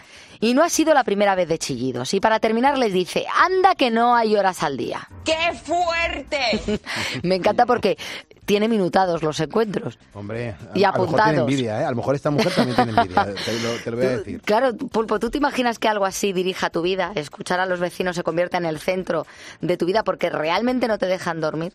y 0.44 0.52
no 0.52 0.62
ha 0.62 0.68
sido 0.68 0.92
la 0.92 1.04
primera 1.04 1.34
vez 1.34 1.48
de 1.48 1.56
chillidos, 1.56 2.12
y 2.12 2.20
para 2.20 2.38
terminar 2.38 2.76
les 2.76 2.92
dice, 2.92 3.24
anda 3.40 3.74
que 3.74 3.90
no 3.90 4.14
hay 4.14 4.36
horas 4.36 4.62
al 4.62 4.76
día. 4.76 5.08
¡Qué 5.24 5.54
fuerte! 5.54 6.80
me 7.22 7.36
encanta 7.36 7.64
porque 7.64 7.96
tiene 8.44 8.68
minutados 8.68 9.22
los 9.22 9.40
encuentros. 9.40 9.98
Hombre, 10.12 10.50
a, 10.50 10.78
Y 10.78 10.84
a 10.84 10.92
lo 10.92 10.98
mejor 10.98 11.06
tiene 11.06 11.22
apuntados. 11.22 11.38
envidia, 11.38 11.80
¿eh? 11.80 11.84
A 11.86 11.90
lo 11.90 11.96
mejor 11.96 12.14
esta 12.14 12.30
mujer 12.30 12.52
también 12.52 12.76
tiene 12.76 12.90
envidia, 12.92 13.24
te 13.46 13.58
lo, 13.60 13.74
te 13.82 13.90
lo 13.90 13.96
voy 13.96 14.06
a 14.06 14.18
decir. 14.18 14.42
Claro, 14.42 14.76
Pulpo, 14.76 15.18
¿tú 15.18 15.30
te 15.30 15.38
imaginas 15.38 15.78
que 15.78 15.88
algo 15.88 16.04
así 16.04 16.34
dirija 16.34 16.68
tu 16.68 16.82
vida? 16.82 17.12
Escuchar 17.14 17.58
a 17.60 17.64
los 17.64 17.80
vecinos 17.80 18.14
se 18.14 18.22
convierta 18.22 18.58
en 18.58 18.66
el 18.66 18.78
centro 18.80 19.26
de 19.62 19.78
tu 19.78 19.86
vida 19.86 20.04
porque 20.04 20.28
realmente 20.28 20.88
no 20.88 20.98
te 20.98 21.06
dejan 21.06 21.40
dormir. 21.40 21.72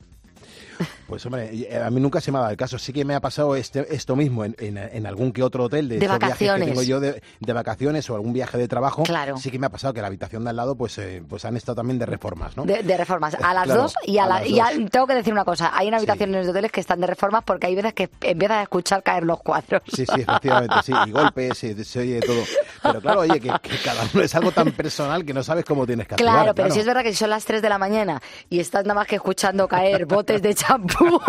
Pues 1.07 1.25
hombre, 1.25 1.49
eh, 1.53 1.81
a 1.83 1.89
mí 1.89 1.99
nunca 1.99 2.21
se 2.21 2.31
me 2.31 2.37
ha 2.37 2.41
dado 2.41 2.51
el 2.51 2.57
caso. 2.57 2.77
Sí 2.77 2.93
que 2.93 3.03
me 3.05 3.15
ha 3.15 3.19
pasado 3.19 3.55
este, 3.55 3.93
esto 3.95 4.15
mismo 4.15 4.45
en, 4.45 4.55
en- 4.59 4.77
en 4.77 5.05
algún 5.07 5.31
que 5.31 5.41
otro 5.43 5.63
hotel 5.65 5.89
de, 5.89 5.95
De 5.95 5.99
viajes 6.01 6.19
que 6.19 6.25
vacaciones. 6.25 6.67
tengo 6.67 6.83
yo 6.83 6.99
de, 6.99 7.21
de 7.39 7.53
vacaciones 7.53 8.09
o 8.09 8.15
algún 8.15 8.33
viaje 8.33 8.57
de 8.57 8.67
trabajo. 8.67 9.03
Claro. 9.03 9.37
Sí 9.37 9.49
que 9.51 9.59
me 9.59 9.65
ha 9.67 9.69
pasado 9.69 9.93
que 9.93 10.01
la 10.01 10.07
habitación 10.07 10.43
de 10.43 10.51
al 10.51 10.55
lado 10.55 10.75
pues, 10.75 10.97
eh, 10.99 11.21
pues 11.27 11.45
han 11.45 11.57
estado 11.57 11.77
también 11.77 11.99
de 11.99 12.05
reformas, 12.05 12.55
¿no? 12.55 12.63
De, 12.63 12.83
de 12.83 12.97
reformas. 12.97 13.35
A 13.35 13.53
las 13.53 13.63
Claro, 13.65 13.81
dos 13.83 13.95
y 14.05 14.17
a, 14.17 14.25
a 14.25 14.27
la, 14.27 14.45
y 14.47 14.59
a- 14.59 14.69
tengo 14.91 15.07
que 15.07 15.15
decir 15.15 15.33
una 15.33 15.45
cosa. 15.45 15.71
Hay 15.73 15.87
una 15.87 15.97
habitaciones 15.97 16.45
de 16.45 16.51
hoteles 16.51 16.71
que 16.71 16.79
están 16.81 16.99
de 17.01 17.07
reformas 17.07 17.43
porque 17.43 17.67
hay 17.67 17.75
veces 17.75 17.93
que 17.93 18.09
empiezas 18.21 18.57
a 18.57 18.61
escuchar 18.63 19.03
caer 19.03 19.23
los 19.23 19.39
cuadros. 19.41 19.81
Sí, 19.93 20.05
sí, 20.05 20.21
efectivamente, 20.21 20.75
sí. 20.83 20.93
Y 21.07 21.11
golpes, 21.11 21.63
y 21.63 21.83
se 21.83 21.99
oye 21.99 22.19
todo. 22.21 22.43
Pero 22.83 23.01
claro, 23.01 23.19
oye, 23.21 23.39
que, 23.39 23.51
que 23.61 23.77
cada 23.83 24.03
uno 24.13 24.23
es 24.23 24.33
algo 24.35 24.51
tan 24.51 24.71
personal 24.71 25.25
que 25.25 25.33
no 25.33 25.43
sabes 25.43 25.65
cómo 25.65 25.85
tienes 25.85 26.07
que 26.07 26.15
actuar. 26.15 26.33
Claro, 26.33 26.55
pero 26.55 26.71
si 26.71 26.79
es 26.79 26.85
verdad 26.85 27.03
que 27.03 27.09
si 27.11 27.17
son 27.17 27.29
las 27.29 27.43
3 27.45 27.61
de 27.61 27.69
la 27.69 27.77
mañana 27.77 28.21
y 28.49 28.59
estás 28.59 28.83
nada 28.85 28.95
más 28.95 29.07
que 29.07 29.15
escuchando 29.15 29.67
caer 29.67 30.05
botes 30.05 30.41
de 30.41 30.53
champú, 30.69 31.19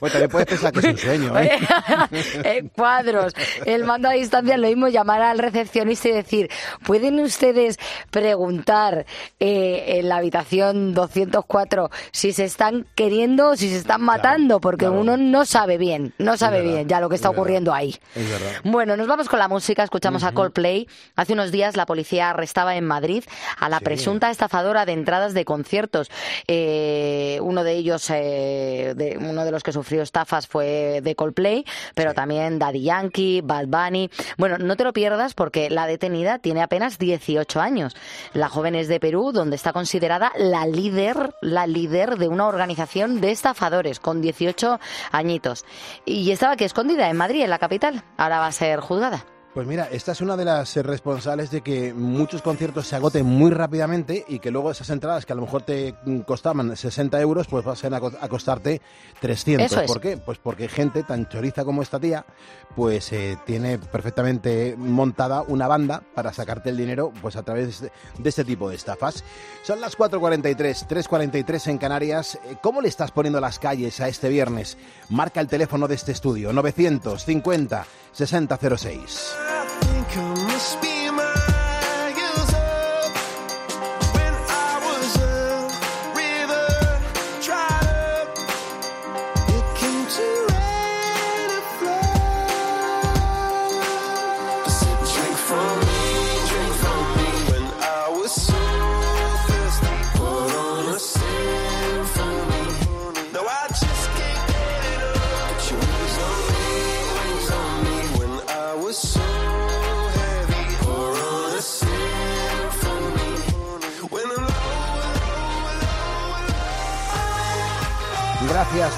Oye, 0.00 0.12
también 0.12 0.30
puedes 0.30 0.46
pensar 0.46 0.72
que 0.72 0.78
es 0.80 0.84
un 0.84 0.98
sueño, 0.98 1.38
¿eh? 1.38 1.50
eh, 2.44 2.68
cuadros, 2.74 3.34
el 3.64 3.84
mando 3.84 4.08
a 4.08 4.12
distancia, 4.12 4.56
lo 4.56 4.68
mismo 4.68 4.88
llamar 4.88 5.22
al 5.22 5.38
recepcionista 5.38 6.08
y 6.08 6.12
decir, 6.12 6.50
¿pueden 6.84 7.20
ustedes 7.20 7.78
preguntar 8.10 9.06
eh, 9.40 9.98
en 9.98 10.08
la 10.08 10.16
habitación 10.16 10.94
204 10.94 11.90
si 12.12 12.32
se 12.32 12.44
están 12.44 12.86
queriendo 12.94 13.50
o 13.50 13.56
si 13.56 13.68
se 13.70 13.78
están 13.78 14.02
matando? 14.02 14.60
Porque 14.60 14.88
uno 14.88 15.16
no 15.16 15.44
sabe 15.44 15.78
bien, 15.78 16.14
no 16.18 16.36
sabe 16.36 16.58
verdad, 16.58 16.74
bien 16.74 16.88
ya 16.88 17.00
lo 17.00 17.08
que 17.08 17.16
está 17.16 17.28
es 17.28 17.32
verdad. 17.32 17.40
ocurriendo 17.40 17.74
ahí. 17.74 17.96
Es 18.14 18.30
verdad. 18.30 18.60
Bueno, 18.64 18.96
nos 18.96 19.06
vamos 19.06 19.28
con 19.28 19.38
la 19.38 19.48
música, 19.48 19.82
escuchamos 19.82 20.22
a 20.24 20.32
Coldplay. 20.32 20.88
Hace 21.16 21.32
unos 21.32 21.50
días 21.50 21.76
la 21.76 21.86
policía 21.86 22.30
arrestaba 22.30 22.76
en 22.76 22.84
Madrid 22.84 23.24
a 23.58 23.68
la 23.68 23.80
presunta 23.80 24.30
estafadora 24.30 24.86
de 24.86 24.92
entradas 24.92 25.34
de 25.34 25.44
conciertos. 25.44 26.10
Eh, 26.46 27.23
uno 27.40 27.62
de 27.62 27.72
ellos, 27.72 28.10
eh, 28.10 28.94
de, 28.96 29.16
uno 29.18 29.44
de 29.44 29.52
los 29.52 29.62
que 29.62 29.72
sufrió 29.72 29.84
sufrió 29.84 30.02
estafas 30.02 30.46
fue 30.46 31.02
de 31.02 31.14
Coldplay, 31.14 31.66
pero 31.94 32.14
también 32.14 32.58
Daddy 32.58 32.84
Yankee, 32.84 33.42
Bad 33.42 33.66
Bunny. 33.66 34.10
Bueno, 34.38 34.56
no 34.56 34.78
te 34.78 34.84
lo 34.84 34.94
pierdas 34.94 35.34
porque 35.34 35.68
la 35.68 35.86
detenida 35.86 36.38
tiene 36.38 36.62
apenas 36.62 36.98
18 36.98 37.60
años. 37.60 37.94
La 38.32 38.48
joven 38.48 38.74
es 38.74 38.88
de 38.88 38.98
Perú, 38.98 39.30
donde 39.32 39.56
está 39.56 39.74
considerada 39.74 40.32
la 40.38 40.64
líder, 40.66 41.34
la 41.42 41.66
líder 41.66 42.16
de 42.16 42.28
una 42.28 42.46
organización 42.46 43.20
de 43.20 43.30
estafadores 43.30 44.00
con 44.00 44.22
18 44.22 44.80
añitos. 45.12 45.66
Y 46.06 46.30
estaba 46.30 46.54
aquí 46.54 46.64
escondida 46.64 47.10
en 47.10 47.18
Madrid, 47.18 47.42
en 47.42 47.50
la 47.50 47.58
capital. 47.58 48.04
Ahora 48.16 48.38
va 48.38 48.46
a 48.46 48.52
ser 48.52 48.80
juzgada. 48.80 49.33
Pues 49.54 49.68
mira, 49.68 49.88
esta 49.92 50.10
es 50.10 50.20
una 50.20 50.36
de 50.36 50.44
las 50.44 50.74
responsables 50.74 51.48
de 51.52 51.60
que 51.60 51.94
muchos 51.94 52.42
conciertos 52.42 52.88
se 52.88 52.96
agoten 52.96 53.24
muy 53.24 53.52
rápidamente 53.52 54.24
y 54.26 54.40
que 54.40 54.50
luego 54.50 54.72
esas 54.72 54.90
entradas 54.90 55.24
que 55.24 55.32
a 55.32 55.36
lo 55.36 55.42
mejor 55.42 55.62
te 55.62 55.94
costaban 56.26 56.76
60 56.76 57.20
euros, 57.20 57.46
pues 57.46 57.64
pasen 57.64 57.94
a, 57.94 58.00
co- 58.00 58.10
a 58.20 58.28
costarte 58.28 58.82
300. 59.20 59.66
Eso 59.70 59.80
es. 59.82 59.86
¿Por 59.86 60.00
qué? 60.00 60.16
Pues 60.16 60.38
porque 60.38 60.66
gente 60.68 61.04
tan 61.04 61.28
choriza 61.28 61.64
como 61.64 61.82
esta 61.82 62.00
tía, 62.00 62.26
pues 62.74 63.12
eh, 63.12 63.38
tiene 63.46 63.78
perfectamente 63.78 64.74
montada 64.76 65.42
una 65.42 65.68
banda 65.68 66.02
para 66.16 66.32
sacarte 66.32 66.70
el 66.70 66.76
dinero 66.76 67.12
pues 67.22 67.36
a 67.36 67.44
través 67.44 67.80
de, 67.80 67.92
de 68.18 68.28
este 68.28 68.44
tipo 68.44 68.68
de 68.68 68.74
estafas. 68.74 69.22
Son 69.62 69.80
las 69.80 69.96
4.43, 69.96 70.88
3.43 70.88 71.68
en 71.70 71.78
Canarias. 71.78 72.40
Eh, 72.46 72.56
¿Cómo 72.60 72.80
le 72.80 72.88
estás 72.88 73.12
poniendo 73.12 73.40
las 73.40 73.60
calles 73.60 74.00
a 74.00 74.08
este 74.08 74.28
viernes? 74.30 74.76
Marca 75.10 75.40
el 75.40 75.46
teléfono 75.46 75.86
de 75.86 75.94
este 75.94 76.10
estudio, 76.10 76.52
950 76.52 77.86
6006. 78.14 79.34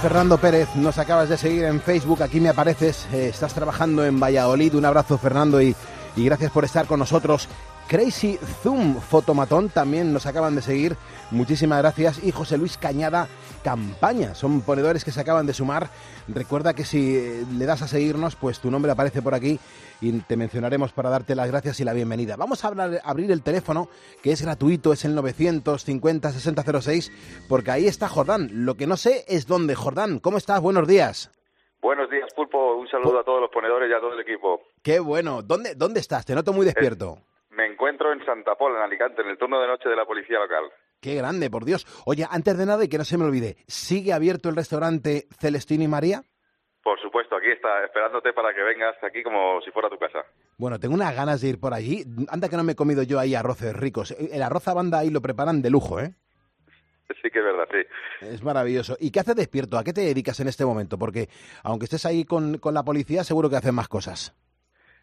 Fernando 0.06 0.38
Pérez. 0.38 0.68
Nos 0.76 0.98
acabas 0.98 1.28
de 1.28 1.36
seguir 1.36 1.64
en 1.64 1.80
Facebook. 1.80 2.22
Aquí 2.22 2.38
me 2.38 2.48
apareces. 2.48 3.08
Eh, 3.12 3.30
estás 3.32 3.52
trabajando 3.52 4.06
en 4.06 4.20
Valladolid. 4.20 4.76
Un 4.76 4.84
abrazo, 4.84 5.18
Fernando, 5.18 5.60
y, 5.60 5.74
y 6.14 6.24
gracias 6.24 6.52
por 6.52 6.64
estar 6.64 6.86
con 6.86 7.00
nosotros. 7.00 7.48
Crazy 7.88 8.36
Zoom 8.62 8.96
Fotomatón 9.00 9.68
también 9.68 10.12
nos 10.12 10.26
acaban 10.26 10.56
de 10.56 10.62
seguir. 10.62 10.96
Muchísimas 11.30 11.78
gracias. 11.78 12.22
Y 12.24 12.32
José 12.32 12.58
Luis 12.58 12.76
Cañada 12.78 13.28
Campaña. 13.62 14.34
Son 14.34 14.60
ponedores 14.62 15.04
que 15.04 15.12
se 15.12 15.20
acaban 15.20 15.46
de 15.46 15.52
sumar. 15.54 15.88
Recuerda 16.26 16.74
que 16.74 16.84
si 16.84 17.16
eh, 17.16 17.44
le 17.56 17.64
das 17.64 17.82
a 17.82 17.88
seguirnos, 17.88 18.34
pues 18.34 18.58
tu 18.58 18.70
nombre 18.72 18.90
aparece 18.90 19.22
por 19.22 19.34
aquí 19.34 19.60
y 20.00 20.12
te 20.20 20.36
mencionaremos 20.36 20.92
para 20.92 21.10
darte 21.10 21.36
las 21.36 21.48
gracias 21.48 21.78
y 21.78 21.84
la 21.84 21.92
bienvenida. 21.92 22.34
Vamos 22.36 22.64
a 22.64 22.68
hablar- 22.68 23.00
abrir 23.04 23.30
el 23.30 23.42
teléfono, 23.42 23.88
que 24.22 24.32
es 24.32 24.42
gratuito, 24.42 24.92
es 24.92 25.04
el 25.04 25.14
950 25.14 26.32
6006, 26.32 27.12
porque 27.48 27.70
ahí 27.70 27.86
está 27.86 28.08
Jordán. 28.08 28.50
Lo 28.52 28.74
que 28.74 28.86
no 28.88 28.96
sé 28.96 29.24
es 29.28 29.46
dónde. 29.46 29.76
Jordán, 29.76 30.18
¿cómo 30.18 30.38
estás? 30.38 30.60
Buenos 30.60 30.88
días. 30.88 31.30
Buenos 31.80 32.10
días, 32.10 32.32
Pulpo. 32.34 32.74
Un 32.76 32.88
saludo 32.88 33.20
a 33.20 33.24
todos 33.24 33.40
los 33.40 33.50
ponedores 33.50 33.88
y 33.88 33.94
a 33.94 34.00
todo 34.00 34.14
el 34.14 34.20
equipo. 34.20 34.60
Qué 34.82 34.98
bueno. 34.98 35.42
¿Dónde, 35.42 35.76
dónde 35.76 36.00
estás? 36.00 36.24
Te 36.24 36.34
noto 36.34 36.52
muy 36.52 36.66
despierto. 36.66 37.18
Me 37.56 37.64
encuentro 37.64 38.12
en 38.12 38.22
Santa 38.26 38.54
Pola, 38.54 38.78
en 38.78 38.84
Alicante, 38.84 39.22
en 39.22 39.28
el 39.28 39.38
turno 39.38 39.58
de 39.58 39.66
noche 39.66 39.88
de 39.88 39.96
la 39.96 40.04
policía 40.04 40.38
local. 40.38 40.64
Qué 41.00 41.14
grande, 41.14 41.48
por 41.48 41.64
Dios. 41.64 41.86
Oye, 42.04 42.26
antes 42.30 42.58
de 42.58 42.66
nada, 42.66 42.84
y 42.84 42.88
que 42.88 42.98
no 42.98 43.04
se 43.04 43.16
me 43.16 43.24
olvide, 43.24 43.56
¿sigue 43.66 44.12
abierto 44.12 44.50
el 44.50 44.56
restaurante 44.56 45.26
Celestino 45.40 45.82
y 45.82 45.88
María? 45.88 46.22
Por 46.82 47.00
supuesto, 47.00 47.34
aquí 47.34 47.48
está, 47.48 47.82
esperándote 47.84 48.34
para 48.34 48.54
que 48.54 48.62
vengas 48.62 48.94
aquí 49.02 49.22
como 49.22 49.60
si 49.62 49.70
fuera 49.70 49.88
tu 49.88 49.98
casa. 49.98 50.18
Bueno, 50.58 50.78
tengo 50.78 50.94
unas 50.94 51.16
ganas 51.16 51.40
de 51.40 51.48
ir 51.48 51.58
por 51.58 51.72
allí. 51.72 52.04
Anda 52.28 52.48
que 52.48 52.56
no 52.56 52.62
me 52.62 52.72
he 52.72 52.76
comido 52.76 53.02
yo 53.02 53.18
ahí 53.18 53.34
arroces 53.34 53.74
ricos. 53.74 54.10
El 54.10 54.42
arroz 54.42 54.68
a 54.68 54.74
banda 54.74 54.98
ahí 54.98 55.10
lo 55.10 55.22
preparan 55.22 55.62
de 55.62 55.70
lujo, 55.70 55.98
¿eh? 55.98 56.14
Sí 57.22 57.30
que 57.30 57.38
es 57.38 57.44
verdad, 57.44 57.68
sí. 57.70 58.26
Es 58.26 58.42
maravilloso. 58.42 58.96
¿Y 59.00 59.10
qué 59.10 59.20
haces 59.20 59.34
despierto? 59.34 59.78
¿A 59.78 59.84
qué 59.84 59.92
te 59.92 60.02
dedicas 60.02 60.38
en 60.40 60.48
este 60.48 60.64
momento? 60.64 60.98
Porque 60.98 61.28
aunque 61.62 61.84
estés 61.84 62.04
ahí 62.04 62.24
con, 62.24 62.58
con 62.58 62.74
la 62.74 62.84
policía, 62.84 63.24
seguro 63.24 63.48
que 63.48 63.56
haces 63.56 63.72
más 63.72 63.88
cosas. 63.88 64.36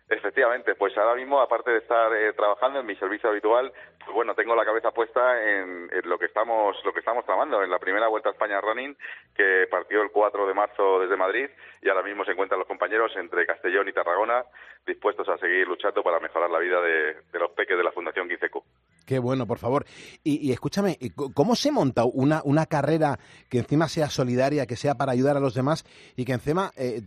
Efectivamente, 0.10 0.76
pues 0.76 0.96
ahora 0.98 1.16
mismo, 1.16 1.40
aparte 1.40 1.72
de 1.72 1.78
estar 1.78 2.14
eh, 2.14 2.34
trabajando 2.34 2.80
en 2.80 2.86
mi 2.86 2.96
servicio 2.98 3.30
habitual, 3.30 3.72
pues 4.00 4.14
bueno, 4.14 4.36
tengo 4.36 4.54
la 4.54 4.66
cabeza 4.66 4.92
puesta 4.92 5.42
en, 5.42 5.90
lo 6.04 6.20
que 6.20 6.26
estamos 6.26 6.76
lo 6.84 6.94
que 6.94 7.00
estamos 7.00 7.26
tramando 7.26 7.64
en 7.64 7.70
la 7.70 7.80
primera 7.80 8.10
Vuelta 8.10 8.30
a 8.30 8.34
España 8.34 8.60
Running, 8.60 8.98
que 9.34 9.66
partió 9.72 10.02
el 10.02 10.12
4 10.12 10.46
de 10.46 10.54
marzo 10.54 11.00
desde 11.00 11.16
Madrid 11.16 11.50
y 11.82 11.90
ahora 11.90 12.04
mismo 12.04 12.26
se 12.26 12.32
encuentran 12.32 12.60
los 12.60 12.68
compañeros 12.68 13.16
entre 13.16 13.46
Castellón 13.46 13.88
y 13.88 13.94
Tarragona 13.94 14.44
dispuestos 14.86 15.28
a 15.30 15.38
seguir 15.38 15.68
luchando 15.68 16.04
para 16.04 16.20
mejorar 16.20 16.50
la 16.50 16.60
vida 16.60 16.82
de, 16.82 17.16
de 17.32 17.40
los 17.40 17.52
peques 17.52 17.78
de 17.78 17.84
la 17.84 17.92
Fundación 17.94 18.28
Quiceco. 18.28 18.66
Qué 19.06 19.20
bueno, 19.20 19.46
por 19.46 19.58
favor. 19.60 19.86
Y, 20.24 20.38
y 20.48 20.52
escúchame, 20.54 20.98
¿y 21.02 21.10
co- 21.10 21.32
¿cómo 21.34 21.56
se 21.56 21.72
monta 21.72 22.06
una, 22.06 22.42
una 22.46 22.66
carrera 22.66 23.20
que 23.50 23.60
encima 23.60 23.90
sea 23.90 24.10
solidaria, 24.10 24.66
que 24.66 24.78
sea 24.78 24.96
para 24.96 25.12
ayudar 25.12 25.36
a 25.36 25.42
los 25.42 25.54
demás 25.54 25.84
y 26.16 26.24
que 26.26 26.32
encima 26.34 26.72
eh, 26.78 27.02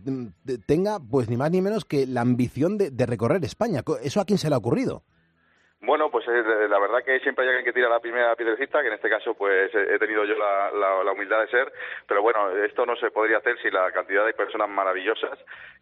t- 0.45 0.57
tenga, 0.59 0.99
pues 0.99 1.27
ni 1.29 1.37
más 1.37 1.49
ni 1.49 1.61
menos 1.61 1.85
que 1.85 2.05
la 2.05 2.21
ambición 2.21 2.77
de, 2.77 2.91
de 2.91 3.05
recorrer 3.07 3.43
España? 3.43 3.83
¿Eso 4.03 4.21
a 4.21 4.25
quién 4.25 4.37
se 4.37 4.47
le 4.49 4.55
ha 4.55 4.59
ocurrido? 4.59 5.03
Bueno, 5.79 6.09
pues 6.09 6.25
eh, 6.27 6.67
la 6.67 6.79
verdad 6.79 7.03
que 7.05 7.19
siempre 7.19 7.43
hay 7.45 7.49
alguien 7.49 7.65
que 7.65 7.71
tira 7.73 7.87
la 7.87 7.99
primera 7.99 8.35
piedrecita, 8.35 8.81
que 8.81 8.87
en 8.87 8.95
este 8.95 9.09
caso 9.09 9.35
pues 9.35 9.71
he 9.75 9.99
tenido 9.99 10.25
yo 10.25 10.33
la, 10.35 11.11
humildad 11.13 11.41
de 11.41 11.47
ser, 11.49 11.71
pero 12.07 12.21
bueno, 12.21 12.49
esto 12.65 12.85
no 12.85 12.95
se 12.95 13.11
podría 13.11 13.37
hacer 13.37 13.57
sin 13.61 13.73
la 13.73 13.91
cantidad 13.91 14.25
de 14.25 14.33
personas 14.33 14.69
maravillosas 14.69 15.37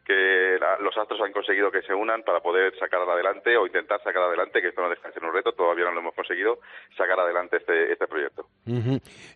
que 0.06 0.58
la- 0.60 0.78
los 0.80 0.96
astros 0.98 1.20
han 1.22 1.32
conseguido 1.32 1.72
que 1.72 1.82
se 1.82 1.94
unan 1.94 2.24
para 2.24 2.40
poder 2.42 2.78
sacar 2.78 3.02
adelante 3.02 3.58
o 3.58 3.66
intentar 3.66 4.04
sacar 4.04 4.24
adelante, 4.24 4.62
que 4.62 4.68
esto 4.68 4.82
no 4.82 4.90
deja 4.90 5.08
de 5.08 5.14
ser 5.14 5.24
un 5.24 5.34
reto, 5.34 5.54
todavía 5.54 5.86
no 5.86 5.92
lo 5.94 6.00
hemos 6.02 6.14
conseguido, 6.14 6.60
sacar 6.98 7.20
adelante 7.20 7.58
este, 7.58 7.92
este 7.92 8.06
proyecto. 8.08 8.48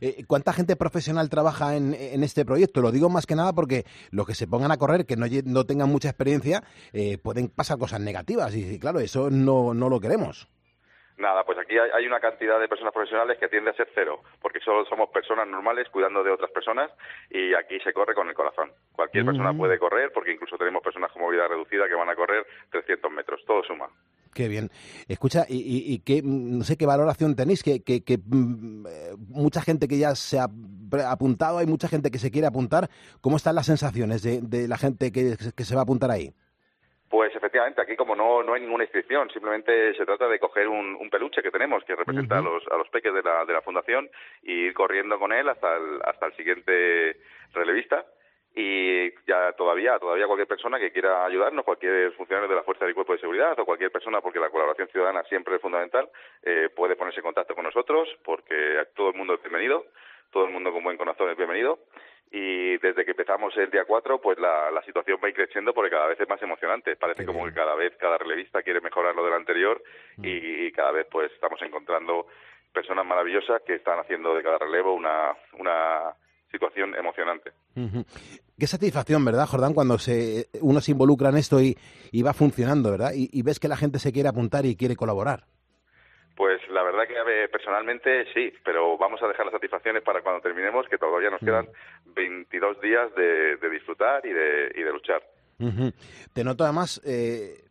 Eh, 0.01 0.23
¿Cuánta 0.27 0.53
gente 0.53 0.75
profesional 0.75 1.29
trabaja 1.29 1.75
en, 1.75 1.93
en 1.95 2.21
este 2.23 2.45
proyecto? 2.45 2.81
Lo 2.81 2.91
digo 2.91 3.09
más 3.09 3.25
que 3.25 3.35
nada 3.35 3.53
porque 3.53 3.85
los 4.11 4.27
que 4.27 4.35
se 4.35 4.47
pongan 4.47 4.71
a 4.71 4.77
correr, 4.77 5.05
que 5.05 5.15
no, 5.15 5.25
no 5.45 5.65
tengan 5.65 5.89
mucha 5.89 6.09
experiencia, 6.09 6.61
eh, 6.93 7.17
pueden 7.17 7.49
pasar 7.49 7.79
cosas 7.79 8.01
negativas 8.01 8.55
y 8.55 8.77
claro, 8.79 8.99
eso 8.99 9.29
no, 9.31 9.73
no 9.73 9.89
lo 9.89 9.99
queremos. 9.99 10.47
Nada, 11.19 11.43
pues 11.43 11.57
aquí 11.59 11.75
hay, 11.77 12.07
una 12.07 12.21
cantidad 12.21 12.57
de 12.59 12.69
personas 12.69 12.93
profesionales 12.93 13.37
que 13.37 13.49
tiende 13.49 13.71
a 13.71 13.73
ser 13.73 13.89
cero, 13.93 14.21
porque 14.41 14.61
solo 14.61 14.85
somos 14.85 15.09
personas 15.09 15.45
normales 15.47 15.89
cuidando 15.89 16.23
de 16.23 16.31
otras 16.31 16.49
personas 16.51 16.89
y 17.29 17.53
aquí 17.53 17.77
se 17.81 17.91
corre 17.91 18.15
con 18.15 18.29
el 18.29 18.33
corazón. 18.33 18.71
Cualquier 18.93 19.25
persona 19.25 19.51
Mm. 19.51 19.57
puede 19.57 19.77
correr, 19.77 20.13
porque 20.13 20.31
incluso 20.31 20.57
tenemos 20.57 20.81
personas 20.81 21.11
con 21.11 21.21
movilidad 21.21 21.49
reducida 21.49 21.89
que 21.89 21.93
van 21.93 22.07
a 22.09 22.15
correr 22.15 22.45
300 22.71 23.11
metros, 23.11 23.43
todo 23.45 23.61
suma. 23.63 23.89
Qué 24.33 24.47
bien. 24.47 24.69
Escucha, 25.09 25.43
y, 25.49 25.57
y, 25.57 25.93
y 25.93 25.99
qué, 25.99 26.21
mm, 26.23 26.59
no 26.59 26.63
sé 26.63 26.77
qué 26.77 26.85
valoración 26.85 27.35
tenéis, 27.35 27.63
que, 27.63 27.83
que, 27.83 28.01
que, 28.05 28.17
mm, 28.17 28.85
eh, 28.87 29.15
mucha 29.27 29.61
gente 29.61 29.89
que 29.89 29.97
ya 29.97 30.15
se 30.15 30.39
ha 30.39 30.47
apuntado, 31.11 31.57
hay 31.57 31.65
mucha 31.67 31.89
gente 31.89 32.11
que 32.11 32.19
se 32.19 32.31
quiere 32.31 32.47
apuntar. 32.47 32.89
¿Cómo 33.19 33.35
están 33.35 33.55
las 33.55 33.65
sensaciones 33.65 34.23
de, 34.23 34.39
de 34.41 34.69
la 34.69 34.77
gente 34.77 35.11
que, 35.11 35.35
que 35.53 35.63
se 35.65 35.75
va 35.75 35.81
a 35.81 35.83
apuntar 35.83 36.11
ahí? 36.11 36.33
Pues 37.09 37.35
efectivamente, 37.35 37.81
aquí 37.81 37.95
como 37.95 38.15
no, 38.15 38.43
no 38.43 38.53
hay 38.53 38.61
ninguna 38.61 38.83
inscripción, 38.83 39.31
simplemente 39.31 39.95
se 39.95 40.05
trata 40.05 40.27
de 40.27 40.37
coger 40.37 40.67
un, 40.67 40.95
un 40.95 41.09
peluche 41.09 41.41
que 41.41 41.49
tenemos 41.49 41.83
que 41.83 41.95
representa 41.95 42.37
a, 42.37 42.41
los, 42.41 42.67
a 42.67 42.77
los 42.77 42.87
peques 42.89 43.11
de 43.11 43.23
la, 43.23 43.45
de 43.45 43.53
la 43.53 43.63
fundación 43.63 44.07
y 44.43 44.51
ir 44.51 44.73
corriendo 44.75 45.17
con 45.17 45.33
él 45.33 45.49
hasta 45.49 45.75
el, 45.75 45.99
hasta 46.05 46.27
el 46.27 46.35
siguiente 46.35 47.17
relevista. 47.53 48.05
Y 48.55 49.11
ya 49.25 49.53
todavía 49.53 49.97
todavía 49.97 50.27
cualquier 50.27 50.47
persona 50.47 50.79
que 50.79 50.91
quiera 50.91 51.25
ayudarnos, 51.25 51.65
cualquier 51.65 52.11
funcionario 52.13 52.49
de 52.49 52.55
la 52.55 52.63
Fuerza 52.63 52.85
del 52.85 52.93
Cuerpo 52.93 53.13
de 53.13 53.19
Seguridad 53.19 53.59
o 53.59 53.65
cualquier 53.65 53.91
persona, 53.91 54.21
porque 54.21 54.39
la 54.39 54.49
colaboración 54.49 54.89
ciudadana 54.89 55.23
siempre 55.23 55.55
es 55.55 55.61
fundamental, 55.61 56.09
eh, 56.43 56.69
puede 56.75 56.95
ponerse 56.95 57.21
en 57.21 57.25
contacto 57.25 57.55
con 57.55 57.63
nosotros 57.63 58.07
porque 58.23 58.85
todo 58.95 59.09
el 59.09 59.15
mundo 59.15 59.35
es 59.35 59.41
bienvenido, 59.41 59.85
todo 60.31 60.45
el 60.45 60.51
mundo 60.51 60.71
con 60.71 60.83
buen 60.83 60.97
corazón 60.97 61.29
es 61.29 61.37
bienvenido 61.37 61.79
y 62.31 62.77
desde 62.77 63.05
que 63.05 63.11
empezamos 63.11 63.55
el 63.57 63.71
día 63.71 63.85
4 63.85 64.21
pues 64.21 64.37
la, 64.37 64.69
la 64.71 64.83
situación 64.83 65.17
va 65.21 65.27
a 65.27 65.29
ir 65.29 65.35
creciendo 65.35 65.73
porque 65.73 65.89
cada 65.89 66.07
vez 66.07 66.19
es 66.19 66.29
más 66.29 66.41
emocionante 66.41 66.95
parece 66.95 67.25
como 67.25 67.45
que 67.45 67.53
cada 67.53 67.75
vez 67.75 67.95
cada 67.97 68.17
relevista 68.17 68.61
quiere 68.61 68.81
mejorar 68.81 69.15
lo 69.15 69.25
del 69.25 69.33
anterior 69.33 69.81
y, 70.17 70.71
cada 70.71 70.91
vez 70.91 71.07
pues 71.11 71.31
estamos 71.33 71.59
encontrando 71.61 72.27
personas 72.71 73.05
maravillosas 73.05 73.61
que 73.65 73.75
están 73.75 73.99
haciendo 73.99 74.35
de 74.35 74.43
cada 74.43 74.59
relevo 74.59 74.93
una 74.93 75.33
una 75.57 76.13
situación 76.51 76.95
emocionante. 76.95 77.51
Qué 78.57 78.67
satisfacción, 78.67 79.23
¿verdad, 79.23 79.45
Jordán, 79.45 79.73
cuando 79.73 79.99
se, 79.99 80.47
uno 80.61 80.81
se 80.81 80.91
involucra 80.91 81.29
en 81.29 81.37
esto 81.37 81.61
y, 81.61 81.77
y 82.11 82.23
va 82.23 82.33
funcionando, 82.33 82.91
¿verdad? 82.91 83.11
Y, 83.13 83.29
y 83.31 83.43
ves 83.43 83.59
que 83.59 83.67
la 83.67 83.77
gente 83.77 83.99
se 83.99 84.11
quiere 84.11 84.29
apuntar 84.29 84.65
y 84.65 84.75
quiere 84.75 84.95
colaborar. 84.95 85.43
Pues 86.35 86.59
la 86.69 86.78
verdad 86.99 87.25
que 87.25 87.43
eh, 87.43 87.47
personalmente 87.49 88.25
sí, 88.33 88.53
pero 88.63 88.97
vamos 88.97 89.21
a 89.23 89.27
dejar 89.27 89.45
las 89.45 89.53
satisfacciones 89.53 90.03
para 90.03 90.21
cuando 90.21 90.41
terminemos, 90.41 90.87
que 90.87 90.97
todavía 90.97 91.29
nos 91.29 91.39
quedan 91.39 91.67
22 92.15 92.81
días 92.81 93.13
de, 93.15 93.57
de 93.57 93.69
disfrutar 93.69 94.25
y 94.25 94.33
de, 94.33 94.71
y 94.75 94.83
de 94.83 94.91
luchar. 94.91 95.21
Ujú. 95.59 95.91
Te 96.33 96.43
noto 96.43 96.63
además 96.63 97.01
eh, 97.05 97.63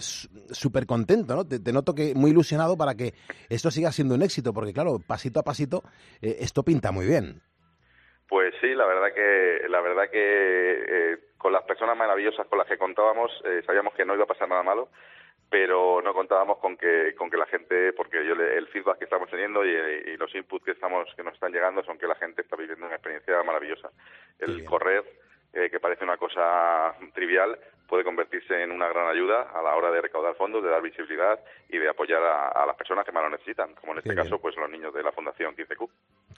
súper 0.00 0.86
contento, 0.86 1.34
¿no? 1.36 1.46
Te, 1.46 1.60
te 1.60 1.72
noto 1.72 1.94
que 1.94 2.14
muy 2.14 2.30
ilusionado 2.30 2.76
para 2.76 2.94
que 2.94 3.12
esto 3.48 3.70
siga 3.70 3.92
siendo 3.92 4.14
un 4.14 4.22
éxito, 4.22 4.52
porque 4.52 4.72
claro, 4.72 4.98
pasito 5.06 5.40
a 5.40 5.42
pasito, 5.44 5.82
eh, 6.20 6.36
esto 6.40 6.62
pinta 6.62 6.90
muy 6.90 7.06
bien. 7.06 7.40
Pues 8.28 8.54
sí, 8.60 8.74
la 8.74 8.86
verdad 8.86 9.14
que 9.14 9.68
la 9.68 9.80
verdad 9.80 10.10
que 10.10 10.18
eh, 10.18 11.18
con 11.36 11.52
las 11.52 11.62
personas 11.64 11.96
maravillosas 11.96 12.46
con 12.46 12.58
las 12.58 12.66
que 12.66 12.78
contábamos 12.78 13.30
eh, 13.44 13.62
sabíamos 13.66 13.94
que 13.94 14.04
no 14.04 14.14
iba 14.14 14.24
a 14.24 14.26
pasar 14.26 14.48
nada 14.48 14.62
malo, 14.62 14.88
pero 15.54 16.02
no 16.02 16.12
contábamos 16.12 16.58
con 16.58 16.76
que 16.76 17.14
con 17.14 17.30
que 17.30 17.36
la 17.36 17.46
gente, 17.46 17.92
porque 17.92 18.26
yo 18.26 18.34
le- 18.34 18.58
el 18.58 18.66
feedback 18.66 18.98
que 18.98 19.04
estamos 19.04 19.30
teniendo 19.30 19.64
y, 19.64 19.70
y 19.70 20.16
los 20.16 20.34
inputs 20.34 20.64
que 20.64 20.72
estamos 20.72 21.06
que 21.14 21.22
nos 21.22 21.32
están 21.34 21.52
llegando 21.52 21.84
son 21.84 21.96
que 21.96 22.08
la 22.08 22.16
gente 22.16 22.42
está 22.42 22.56
viviendo 22.56 22.84
una 22.86 22.96
experiencia 22.96 23.40
maravillosa. 23.44 23.88
El 24.40 24.64
correr, 24.64 25.04
eh, 25.52 25.70
que 25.70 25.78
parece 25.78 26.02
una 26.02 26.16
cosa 26.16 26.96
trivial, 27.14 27.56
puede 27.88 28.04
convertirse 28.04 28.62
en 28.62 28.70
una 28.70 28.88
gran 28.88 29.08
ayuda 29.08 29.42
a 29.54 29.62
la 29.62 29.76
hora 29.76 29.90
de 29.90 30.00
recaudar 30.00 30.34
fondos, 30.36 30.62
de 30.62 30.70
dar 30.70 30.82
visibilidad 30.82 31.38
y 31.68 31.78
de 31.78 31.88
apoyar 31.88 32.22
a, 32.22 32.48
a 32.48 32.66
las 32.66 32.76
personas 32.76 33.04
que 33.04 33.12
más 33.12 33.22
lo 33.22 33.30
necesitan, 33.30 33.74
como 33.74 33.92
en 33.92 33.98
este 33.98 34.10
Qué 34.10 34.16
caso 34.16 34.30
bien. 34.30 34.40
pues 34.42 34.56
los 34.56 34.70
niños 34.70 34.92
de 34.94 35.02
la 35.02 35.12
Fundación 35.12 35.54
15Q. 35.54 35.88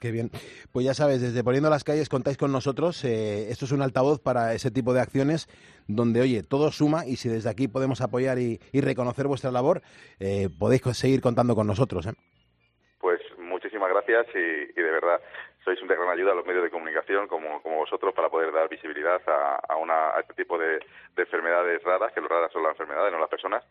Qué 0.01 0.11
bien. 0.11 0.29
Pues 0.71 0.85
ya 0.85 0.93
sabes, 0.93 1.21
desde 1.21 1.43
Poniendo 1.43 1.69
las 1.69 1.83
Calles 1.83 2.09
contáis 2.09 2.37
con 2.37 2.51
nosotros. 2.51 3.03
eh, 3.05 3.49
esto 3.49 3.65
es 3.65 3.71
un 3.71 3.81
altavoz 3.81 4.19
para 4.21 4.53
ese 4.53 4.71
tipo 4.71 4.93
de 4.93 5.01
acciones 5.01 5.47
donde, 5.87 6.21
oye, 6.21 6.43
todo 6.43 6.71
suma 6.71 7.05
y 7.05 7.15
si 7.15 7.29
desde 7.29 7.49
aquí 7.49 7.67
podemos 7.67 8.01
apoyar 8.01 8.37
y, 8.39 8.59
y 8.71 8.81
reconocer 8.81 9.27
vuestra 9.27 9.51
labor, 9.51 9.81
eh, 10.19 10.49
podéis 10.59 10.81
seguir 10.97 11.21
contando 11.21 11.55
con 11.55 11.65
nosotros. 11.65 12.05
¿eh? 12.07 12.13
Pues 12.99 13.19
muchísimas 13.37 13.89
gracias 13.89 14.27
y, 14.35 14.79
y 14.79 14.83
de 14.83 14.91
verdad 14.91 15.19
sois 15.67 15.81
una 15.81 15.95
gran 15.95 16.07
ayuda 16.07 16.31
a 16.31 16.35
los 16.35 16.45
medios 16.45 16.63
de 16.63 16.71
comunicación 16.71 17.27
como, 17.27 17.61
como 17.61 17.83
vosotros 17.83 18.13
para 18.15 18.29
poder 18.29 18.53
dar 18.53 18.69
visibilidad 18.69 19.19
a, 19.27 19.59
a 19.67 19.75
una, 19.75 20.15
a 20.15 20.21
este 20.21 20.33
tipo 20.33 20.57
de, 20.57 20.79
de 20.79 21.21
enfermedades 21.23 21.83
raras, 21.83 22.13
que 22.13 22.21
lo 22.21 22.29
raras 22.29 22.49
son 22.53 22.63
las 22.63 22.71
enfermedades, 22.71 23.11
no 23.11 23.19
las 23.19 23.29
personas, 23.29 23.65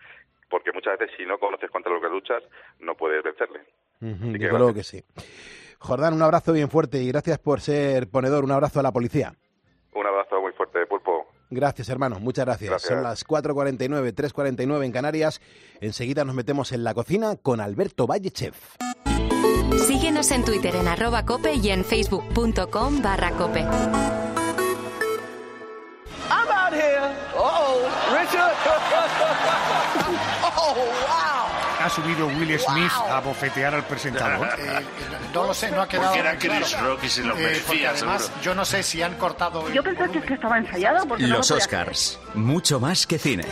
porque 0.50 0.72
muchas 0.72 0.98
veces 0.98 1.16
si 1.16 1.24
no 1.24 1.38
conoces 1.38 1.70
contra 1.70 1.90
lo 1.90 1.98
que 1.98 2.10
luchas 2.10 2.42
no 2.80 2.94
puedes 2.96 3.22
vencerle. 3.22 3.60
Que 3.98 4.38
desde 4.38 4.50
luego 4.50 4.74
que 4.74 4.82
sí. 4.82 5.02
Jordán, 5.78 6.12
un 6.12 6.22
abrazo 6.22 6.52
bien 6.52 6.68
fuerte 6.68 6.98
y 6.98 7.08
gracias 7.08 7.38
por 7.38 7.62
ser 7.62 8.10
ponedor. 8.10 8.44
Un 8.44 8.52
abrazo 8.52 8.80
a 8.80 8.82
la 8.82 8.92
policía. 8.92 9.32
Un 9.94 10.06
abrazo 10.06 10.38
muy 10.42 10.52
fuerte 10.52 10.80
de 10.80 10.86
pulpo. 10.86 11.26
Gracias, 11.48 11.88
hermano. 11.88 12.20
Muchas 12.20 12.44
gracias. 12.44 12.70
Gracias. 12.70 12.92
Son 12.92 13.02
las 13.02 13.26
4.49, 13.26 14.12
3.49 14.12 14.84
en 14.84 14.92
Canarias. 14.92 15.40
Enseguida 15.80 16.26
nos 16.26 16.34
metemos 16.34 16.72
en 16.72 16.84
la 16.84 16.92
cocina 16.92 17.36
con 17.42 17.60
Alberto 17.60 18.06
Valle 18.06 18.30
Chef. 18.30 18.76
Síguenos 20.16 20.30
en 20.30 20.44
Twitter 20.46 20.74
en 20.76 20.88
arroba 20.88 21.26
cope 21.26 21.52
y 21.52 21.68
en 21.68 21.84
facebook.com 21.84 23.02
barra 23.02 23.32
cope. 23.32 23.60
I'm 23.60 23.68
out 26.50 26.72
here. 26.72 27.14
Oh, 27.36 27.82
Richard. 28.18 28.54
oh, 30.56 30.74
wow. 30.74 31.84
Ha 31.84 31.90
subido 31.90 32.28
Will 32.28 32.58
Smith 32.58 32.90
a 33.10 33.20
bofetear 33.20 33.74
al 33.74 33.84
presentador. 33.84 34.48
Eh, 34.58 34.80
no 35.34 35.48
lo 35.48 35.52
sé, 35.52 35.70
no 35.70 35.82
ha 35.82 35.88
quedado 35.88 36.06
Porque 36.14 36.20
era 36.20 36.30
muy 36.32 36.40
claro. 36.40 36.60
Chris 36.64 36.80
Rock 36.80 37.04
y 37.04 37.08
se 37.10 37.22
lo 37.22 37.36
Eh, 37.36 37.42
merecía, 37.42 37.66
porque 37.66 37.86
además, 37.86 38.22
seguro. 38.22 38.42
yo 38.42 38.54
no 38.54 38.64
sé 38.64 38.82
si 38.82 39.02
han 39.02 39.16
cortado... 39.16 39.70
Yo 39.70 39.82
pensé 39.82 40.08
que, 40.10 40.18
es 40.20 40.24
que 40.24 40.32
estaba 40.34 40.56
ensayado 40.56 41.06
porque 41.06 41.24
no 41.24 41.28
lo 41.28 41.36
Los 41.36 41.50
Oscars, 41.50 42.18
mucho 42.32 42.80
más 42.80 43.06
que 43.06 43.18
cine. 43.18 43.44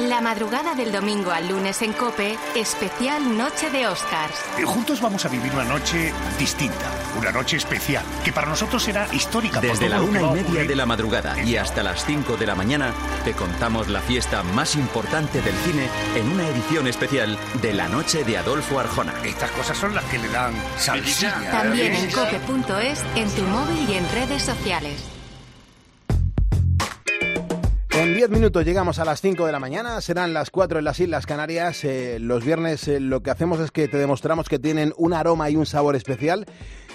La 0.00 0.20
madrugada 0.20 0.74
del 0.74 0.90
domingo 0.90 1.30
al 1.30 1.48
lunes 1.48 1.82
en 1.82 1.92
cope, 1.92 2.36
especial 2.56 3.36
Noche 3.36 3.70
de 3.70 3.86
Oscars. 3.86 4.34
Eh, 4.58 4.64
Juntos 4.64 5.00
vamos 5.00 5.24
a 5.24 5.28
vivir 5.28 5.52
una 5.52 5.64
noche 5.64 6.12
distinta, 6.38 6.90
una 7.18 7.30
noche 7.30 7.56
especial, 7.56 8.04
que 8.24 8.32
para 8.32 8.48
nosotros 8.48 8.82
será 8.82 9.06
histórica. 9.12 9.60
Desde 9.60 9.88
la 9.88 10.00
una 10.00 10.20
y 10.20 10.26
media 10.26 10.42
ocurrir. 10.42 10.68
de 10.68 10.76
la 10.76 10.86
madrugada 10.86 11.42
y 11.42 11.56
hasta 11.56 11.82
las 11.82 12.04
5 12.04 12.36
de 12.36 12.46
la 12.46 12.54
mañana, 12.54 12.92
te 13.24 13.32
contamos 13.32 13.88
la 13.88 14.00
fiesta 14.00 14.42
más 14.42 14.76
importante 14.76 15.40
del 15.42 15.54
cine 15.56 15.88
en 16.16 16.28
una 16.30 16.48
edición 16.48 16.86
especial 16.88 17.38
de 17.60 17.72
la 17.72 17.88
noche 17.88 18.24
de 18.24 18.38
Adolfo 18.38 18.80
Arjona. 18.80 19.14
Estas 19.24 19.50
cosas 19.52 19.76
son 19.76 19.94
las 19.94 20.04
que 20.04 20.18
le 20.18 20.28
dan 20.28 20.54
salsilla. 20.78 21.50
También 21.50 21.94
en 21.94 22.10
cope.es, 22.10 23.04
en 23.14 23.30
tu 23.30 23.42
móvil 23.42 23.88
y 23.88 23.94
en 23.94 24.10
redes 24.10 24.42
sociales. 24.42 25.02
En 27.94 28.14
10 28.14 28.30
minutos 28.30 28.64
llegamos 28.64 28.98
a 28.98 29.04
las 29.04 29.20
5 29.20 29.44
de 29.44 29.52
la 29.52 29.58
mañana, 29.58 30.00
serán 30.00 30.32
las 30.32 30.50
4 30.50 30.78
en 30.78 30.84
las 30.86 30.98
Islas 30.98 31.26
Canarias. 31.26 31.84
Eh, 31.84 32.16
los 32.18 32.42
viernes 32.42 32.88
eh, 32.88 33.00
lo 33.00 33.22
que 33.22 33.30
hacemos 33.30 33.60
es 33.60 33.70
que 33.70 33.86
te 33.86 33.98
demostramos 33.98 34.48
que 34.48 34.58
tienen 34.58 34.94
un 34.96 35.12
aroma 35.12 35.50
y 35.50 35.56
un 35.56 35.66
sabor 35.66 35.94
especial, 35.94 36.46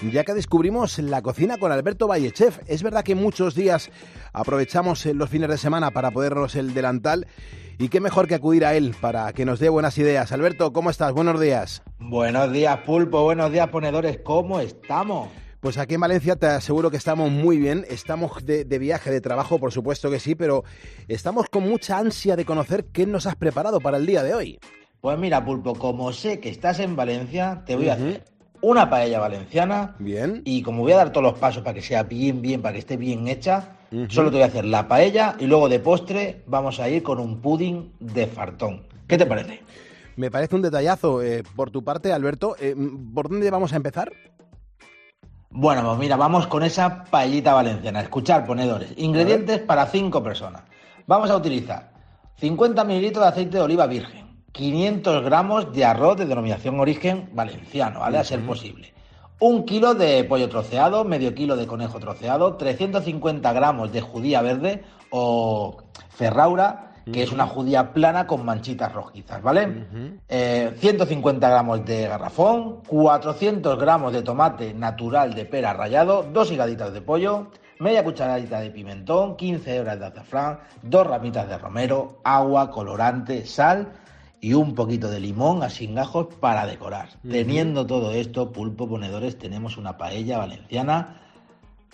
ya 0.02 0.24
que 0.24 0.34
descubrimos 0.34 0.98
la 0.98 1.22
cocina 1.22 1.56
con 1.56 1.70
Alberto 1.70 2.08
Vallechef. 2.08 2.58
Es 2.66 2.82
verdad 2.82 3.04
que 3.04 3.14
muchos 3.14 3.54
días 3.54 3.92
aprovechamos 4.32 5.06
eh, 5.06 5.14
los 5.14 5.30
fines 5.30 5.48
de 5.48 5.56
semana 5.56 5.92
para 5.92 6.10
podernos 6.10 6.56
el 6.56 6.74
delantal 6.74 7.28
y 7.78 7.90
qué 7.90 8.00
mejor 8.00 8.26
que 8.26 8.34
acudir 8.34 8.64
a 8.64 8.74
él 8.74 8.96
para 9.00 9.32
que 9.32 9.44
nos 9.44 9.60
dé 9.60 9.68
buenas 9.68 9.98
ideas. 9.98 10.32
Alberto, 10.32 10.72
¿cómo 10.72 10.90
estás? 10.90 11.12
Buenos 11.12 11.40
días. 11.40 11.80
Buenos 12.00 12.52
días, 12.52 12.76
Pulpo. 12.78 13.22
Buenos 13.22 13.52
días, 13.52 13.68
ponedores. 13.68 14.18
¿Cómo 14.24 14.58
estamos? 14.58 15.28
Pues 15.60 15.76
aquí 15.76 15.94
en 15.94 16.00
Valencia 16.00 16.36
te 16.36 16.46
aseguro 16.46 16.88
que 16.90 16.96
estamos 16.96 17.32
muy 17.32 17.58
bien. 17.58 17.84
Estamos 17.88 18.44
de, 18.46 18.64
de 18.64 18.78
viaje, 18.78 19.10
de 19.10 19.20
trabajo, 19.20 19.58
por 19.58 19.72
supuesto 19.72 20.08
que 20.08 20.20
sí, 20.20 20.36
pero 20.36 20.62
estamos 21.08 21.46
con 21.50 21.68
mucha 21.68 21.98
ansia 21.98 22.36
de 22.36 22.44
conocer 22.44 22.86
qué 22.92 23.06
nos 23.06 23.26
has 23.26 23.34
preparado 23.34 23.80
para 23.80 23.96
el 23.96 24.06
día 24.06 24.22
de 24.22 24.34
hoy. 24.34 24.60
Pues 25.00 25.18
mira, 25.18 25.44
Pulpo, 25.44 25.74
como 25.74 26.12
sé 26.12 26.38
que 26.38 26.48
estás 26.48 26.78
en 26.78 26.94
Valencia, 26.94 27.62
te 27.66 27.74
voy 27.74 27.88
a 27.88 27.94
hacer 27.94 28.22
una 28.60 28.88
paella 28.88 29.18
valenciana. 29.18 29.96
Bien. 29.98 30.42
Y 30.44 30.62
como 30.62 30.82
voy 30.82 30.92
a 30.92 30.96
dar 30.98 31.10
todos 31.10 31.24
los 31.24 31.38
pasos 31.38 31.64
para 31.64 31.74
que 31.74 31.82
sea 31.82 32.04
bien, 32.04 32.40
bien, 32.40 32.62
para 32.62 32.74
que 32.74 32.78
esté 32.78 32.96
bien 32.96 33.26
hecha, 33.26 33.78
solo 34.08 34.30
te 34.30 34.36
voy 34.36 34.44
a 34.44 34.46
hacer 34.46 34.64
la 34.64 34.86
paella 34.86 35.34
y 35.40 35.46
luego 35.46 35.68
de 35.68 35.80
postre 35.80 36.42
vamos 36.46 36.78
a 36.78 36.88
ir 36.88 37.02
con 37.02 37.18
un 37.18 37.40
pudding 37.40 37.94
de 37.98 38.28
fartón. 38.28 38.86
¿Qué 39.08 39.18
te 39.18 39.26
parece? 39.26 39.60
Me 40.14 40.30
parece 40.30 40.54
un 40.54 40.62
detallazo 40.62 41.20
eh, 41.22 41.42
por 41.56 41.70
tu 41.72 41.82
parte, 41.82 42.12
Alberto. 42.12 42.54
Eh, 42.60 42.76
¿Por 43.12 43.28
dónde 43.28 43.50
vamos 43.50 43.72
a 43.72 43.76
empezar? 43.76 44.12
Bueno, 45.50 45.82
pues 45.82 45.98
mira, 45.98 46.16
vamos 46.16 46.46
con 46.46 46.62
esa 46.62 47.04
paellita 47.04 47.54
valenciana. 47.54 48.00
Escuchar, 48.02 48.46
ponedores. 48.46 48.92
Ingredientes 48.96 49.60
para 49.60 49.86
5 49.86 50.22
personas. 50.22 50.62
Vamos 51.06 51.30
a 51.30 51.36
utilizar 51.36 51.90
50 52.36 52.84
mililitros 52.84 53.24
de 53.24 53.28
aceite 53.30 53.56
de 53.56 53.62
oliva 53.62 53.86
virgen, 53.86 54.44
500 54.52 55.24
gramos 55.24 55.72
de 55.72 55.86
arroz 55.86 56.18
de 56.18 56.26
denominación 56.26 56.78
origen 56.78 57.30
valenciano, 57.32 58.00
¿vale? 58.00 58.18
A 58.18 58.24
ser 58.24 58.44
posible. 58.44 58.92
Un 59.40 59.64
kilo 59.64 59.94
de 59.94 60.22
pollo 60.24 60.50
troceado, 60.50 61.04
medio 61.04 61.34
kilo 61.34 61.56
de 61.56 61.66
conejo 61.66 61.98
troceado, 61.98 62.56
350 62.56 63.52
gramos 63.52 63.90
de 63.90 64.02
judía 64.02 64.42
verde 64.42 64.84
o 65.10 65.78
ferraura, 66.10 66.87
que 67.12 67.22
es 67.22 67.32
una 67.32 67.46
judía 67.46 67.92
plana 67.92 68.26
con 68.26 68.44
manchitas 68.44 68.92
rojizas, 68.92 69.42
¿vale? 69.42 69.86
Eh, 70.28 70.74
150 70.78 71.48
gramos 71.48 71.84
de 71.84 72.08
garrafón, 72.08 72.82
400 72.86 73.78
gramos 73.78 74.12
de 74.12 74.22
tomate 74.22 74.74
natural 74.74 75.34
de 75.34 75.44
pera 75.44 75.72
rallado, 75.72 76.24
dos 76.32 76.50
higaditas 76.50 76.92
de 76.92 77.00
pollo, 77.00 77.48
media 77.78 78.04
cucharadita 78.04 78.60
de 78.60 78.70
pimentón, 78.70 79.36
15 79.36 79.76
hebras 79.76 79.98
de 79.98 80.06
azafrán, 80.06 80.60
dos 80.82 81.06
ramitas 81.06 81.48
de 81.48 81.58
romero, 81.58 82.20
agua, 82.24 82.70
colorante, 82.70 83.46
sal 83.46 83.92
y 84.40 84.54
un 84.54 84.74
poquito 84.74 85.10
de 85.10 85.20
limón 85.20 85.62
en 85.80 85.94
gajos 85.94 86.28
para 86.40 86.66
decorar. 86.66 87.08
Teniendo 87.28 87.86
todo 87.86 88.12
esto, 88.12 88.52
pulpo 88.52 88.88
ponedores, 88.88 89.38
tenemos 89.38 89.76
una 89.76 89.96
paella 89.96 90.38
valenciana 90.38 91.20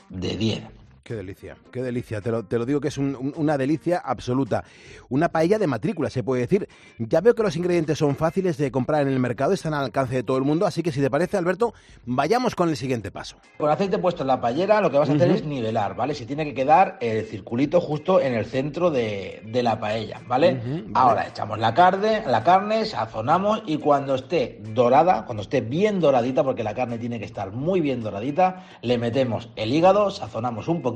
de 0.09 0.37
10. 0.37 0.74
Qué 1.05 1.15
delicia, 1.15 1.59
qué 1.71 1.83
delicia. 1.83 2.23
Te 2.23 2.31
lo, 2.31 2.45
te 2.47 2.57
lo 2.59 2.65
digo 2.65 2.81
que 2.81 2.89
es 2.89 2.97
un- 2.97 3.15
un- 3.15 3.35
una 3.37 3.59
delicia 3.59 3.99
absoluta. 3.99 4.65
Una 5.11 5.29
paella 5.29 5.59
de 5.59 5.67
matrícula, 5.67 6.09
se 6.09 6.23
puede 6.23 6.41
decir. 6.41 6.67
Ya 6.99 7.21
veo 7.21 7.35
que 7.35 7.43
los 7.43 7.55
ingredientes 7.57 7.99
son 7.99 8.17
fáciles 8.17 8.57
de 8.57 8.71
comprar 8.71 9.03
en 9.03 9.09
el 9.09 9.19
mercado, 9.21 9.53
están 9.53 9.75
al 9.75 9.85
alcance 9.85 10.15
de 10.15 10.23
todo 10.23 10.39
el 10.39 10.45
mundo, 10.45 10.65
así 10.65 10.83
que 10.83 10.93
si 10.93 11.03
te 11.03 11.11
parece, 11.11 11.37
Alberto, 11.37 11.75
vayamos 12.07 12.55
con 12.55 12.71
el 12.71 12.79
siguiente 12.79 13.11
paso. 13.11 13.37
Con 13.59 13.69
aceite 13.71 13.99
puesto 13.99 14.23
en 14.23 14.29
la 14.29 14.41
paellera, 14.41 14.81
lo 14.81 14.91
que 14.91 14.97
vas 14.97 15.11
a 15.11 15.13
hacer 15.13 15.31
es 15.31 15.45
nivelar, 15.45 15.95
¿vale? 15.95 16.15
Se 16.15 16.25
tiene 16.25 16.47
que 16.47 16.55
quedar 16.55 16.97
el 17.03 17.27
circulito 17.27 17.83
justo 17.83 18.19
en 18.19 18.33
el 18.33 18.47
centro 18.47 18.91
de, 18.91 19.43
de 19.45 19.63
la 19.63 19.79
paella, 19.79 20.23
vale. 20.27 20.59
Ahora 20.95 21.29
echamos 21.29 21.59
la 21.59 21.75
carne, 21.75 22.23
la 22.27 22.43
carne, 22.43 22.87
sazonamos 22.87 23.63
y 23.67 23.77
cuando 23.77 24.15
esté 24.15 24.59
dorada, 24.73 25.27
cuando 25.27 25.43
esté 25.43 25.61
bien 25.61 26.01
doradita, 26.01 26.43
porque 26.43 26.65
la 26.65 26.75
carne 26.75 26.97
tiene 26.97 27.19
que 27.19 27.27
estar 27.27 27.53
muy 27.53 27.83
bien 27.83 28.01
doradita, 28.03 28.65
le 28.81 28.97
metemos 28.97 29.51
el 29.57 29.71
hígado, 29.71 30.11
sazonamos 30.11 30.67
un 30.67 30.81
poquito 30.81 30.94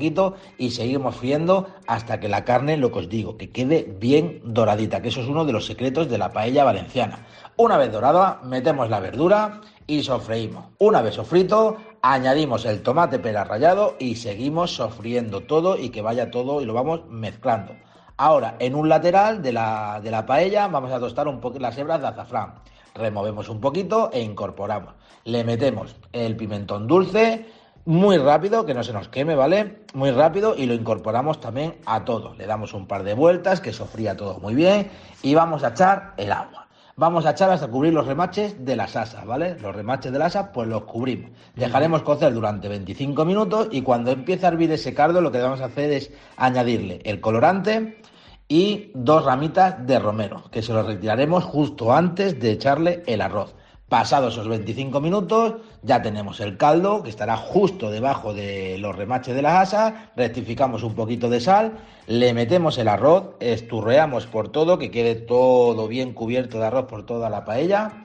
y 0.57 0.71
seguimos 0.71 1.15
friendo 1.15 1.67
hasta 1.87 2.19
que 2.19 2.29
la 2.29 2.45
carne, 2.45 2.77
lo 2.77 2.91
que 2.91 2.99
os 2.99 3.09
digo, 3.09 3.37
que 3.37 3.51
quede 3.51 3.83
bien 3.99 4.41
doradita, 4.43 5.01
que 5.01 5.09
eso 5.09 5.21
es 5.21 5.27
uno 5.27 5.45
de 5.45 5.53
los 5.53 5.65
secretos 5.65 6.09
de 6.09 6.17
la 6.17 6.31
paella 6.31 6.63
valenciana. 6.63 7.25
Una 7.57 7.77
vez 7.77 7.91
dorada, 7.91 8.39
metemos 8.43 8.89
la 8.89 8.99
verdura 8.99 9.61
y 9.85 10.03
sofreímos. 10.03 10.65
Una 10.77 11.01
vez 11.01 11.15
sofrito, 11.15 11.77
añadimos 12.01 12.65
el 12.65 12.81
tomate 12.81 13.19
pera 13.19 13.43
rallado 13.43 13.95
y 13.99 14.15
seguimos 14.15 14.75
sofriendo 14.75 15.41
todo 15.41 15.77
y 15.77 15.89
que 15.89 16.01
vaya 16.01 16.31
todo 16.31 16.61
y 16.61 16.65
lo 16.65 16.73
vamos 16.73 17.01
mezclando. 17.09 17.73
Ahora, 18.17 18.55
en 18.59 18.75
un 18.75 18.89
lateral 18.89 19.41
de 19.41 19.53
la, 19.53 19.99
de 20.03 20.11
la 20.11 20.25
paella 20.25 20.67
vamos 20.67 20.91
a 20.91 20.99
tostar 20.99 21.27
un 21.27 21.39
poco 21.39 21.59
las 21.59 21.77
hebras 21.77 22.01
de 22.01 22.07
azafrán. 22.07 22.55
removemos 22.95 23.49
un 23.49 23.61
poquito 23.61 24.09
e 24.11 24.21
incorporamos. 24.21 24.93
Le 25.23 25.43
metemos 25.43 25.95
el 26.11 26.35
pimentón 26.35 26.87
dulce, 26.87 27.45
muy 27.89 28.19
rápido, 28.19 28.67
que 28.67 28.75
no 28.75 28.83
se 28.83 28.93
nos 28.93 29.09
queme, 29.09 29.33
¿vale? 29.33 29.79
Muy 29.95 30.11
rápido 30.11 30.53
y 30.55 30.67
lo 30.67 30.75
incorporamos 30.75 31.41
también 31.41 31.77
a 31.87 32.05
todo. 32.05 32.35
Le 32.35 32.45
damos 32.45 32.75
un 32.75 32.85
par 32.85 33.01
de 33.01 33.15
vueltas, 33.15 33.61
que 33.61 33.73
sofría 33.73 34.15
todo 34.15 34.37
muy 34.37 34.53
bien 34.53 34.91
y 35.23 35.33
vamos 35.33 35.63
a 35.63 35.69
echar 35.69 36.13
el 36.17 36.31
agua. 36.31 36.67
Vamos 36.97 37.25
a 37.25 37.31
echar 37.31 37.49
hasta 37.49 37.67
cubrir 37.67 37.91
los 37.91 38.05
remaches 38.05 38.63
de 38.63 38.75
las 38.75 38.95
asas, 38.95 39.25
¿vale? 39.25 39.57
Los 39.59 39.75
remaches 39.75 40.11
de 40.11 40.19
las 40.19 40.35
asas, 40.35 40.51
pues 40.53 40.67
los 40.67 40.83
cubrimos. 40.83 41.31
Dejaremos 41.55 42.03
cocer 42.03 42.31
durante 42.31 42.67
25 42.67 43.25
minutos 43.25 43.69
y 43.71 43.81
cuando 43.81 44.11
empiece 44.11 44.45
a 44.45 44.49
hervir 44.49 44.71
ese 44.71 44.93
caldo, 44.93 45.19
lo 45.19 45.31
que 45.31 45.41
vamos 45.41 45.61
a 45.61 45.65
hacer 45.65 45.91
es 45.91 46.11
añadirle 46.37 46.99
el 47.05 47.19
colorante 47.19 48.03
y 48.47 48.91
dos 48.93 49.25
ramitas 49.25 49.87
de 49.87 49.97
romero, 49.97 50.43
que 50.51 50.61
se 50.61 50.73
los 50.73 50.85
retiraremos 50.85 51.43
justo 51.43 51.91
antes 51.91 52.39
de 52.39 52.51
echarle 52.51 53.01
el 53.07 53.21
arroz. 53.21 53.55
Pasados 53.89 54.33
esos 54.33 54.47
25 54.47 55.01
minutos, 55.01 55.55
ya 55.81 55.99
tenemos 56.03 56.39
el 56.41 56.57
caldo 56.57 57.01
que 57.01 57.09
estará 57.09 57.35
justo 57.37 57.89
debajo 57.89 58.35
de 58.35 58.77
los 58.77 58.95
remaches 58.95 59.33
de 59.33 59.41
las 59.41 59.73
asas, 59.73 59.93
rectificamos 60.15 60.83
un 60.83 60.93
poquito 60.93 61.27
de 61.27 61.41
sal, 61.41 61.79
le 62.05 62.35
metemos 62.35 62.77
el 62.77 62.87
arroz, 62.87 63.31
esturreamos 63.39 64.27
por 64.27 64.49
todo, 64.49 64.77
que 64.77 64.91
quede 64.91 65.15
todo 65.15 65.87
bien 65.87 66.13
cubierto 66.13 66.59
de 66.59 66.67
arroz 66.67 66.85
por 66.85 67.03
toda 67.03 67.31
la 67.31 67.45
paella. 67.45 68.03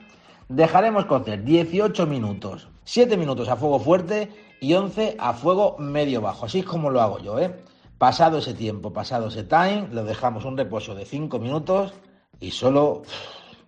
Dejaremos 0.49 1.05
cocer 1.05 1.43
18 1.43 2.07
minutos, 2.07 2.67
7 2.85 3.15
minutos 3.15 3.47
a 3.47 3.55
fuego 3.55 3.79
fuerte 3.79 4.31
y 4.59 4.73
11 4.73 5.17
a 5.19 5.33
fuego 5.33 5.75
medio 5.77 6.19
bajo, 6.19 6.47
así 6.47 6.59
es 6.59 6.65
como 6.65 6.89
lo 6.89 6.99
hago 6.99 7.19
yo, 7.19 7.37
¿eh? 7.37 7.63
Pasado 7.99 8.39
ese 8.39 8.55
tiempo, 8.55 8.91
pasado 8.91 9.27
ese 9.27 9.43
time, 9.43 9.87
lo 9.91 10.03
dejamos 10.03 10.45
un 10.45 10.57
reposo 10.57 10.95
de 10.95 11.05
5 11.05 11.37
minutos 11.37 11.93
y 12.39 12.49
solo 12.49 13.03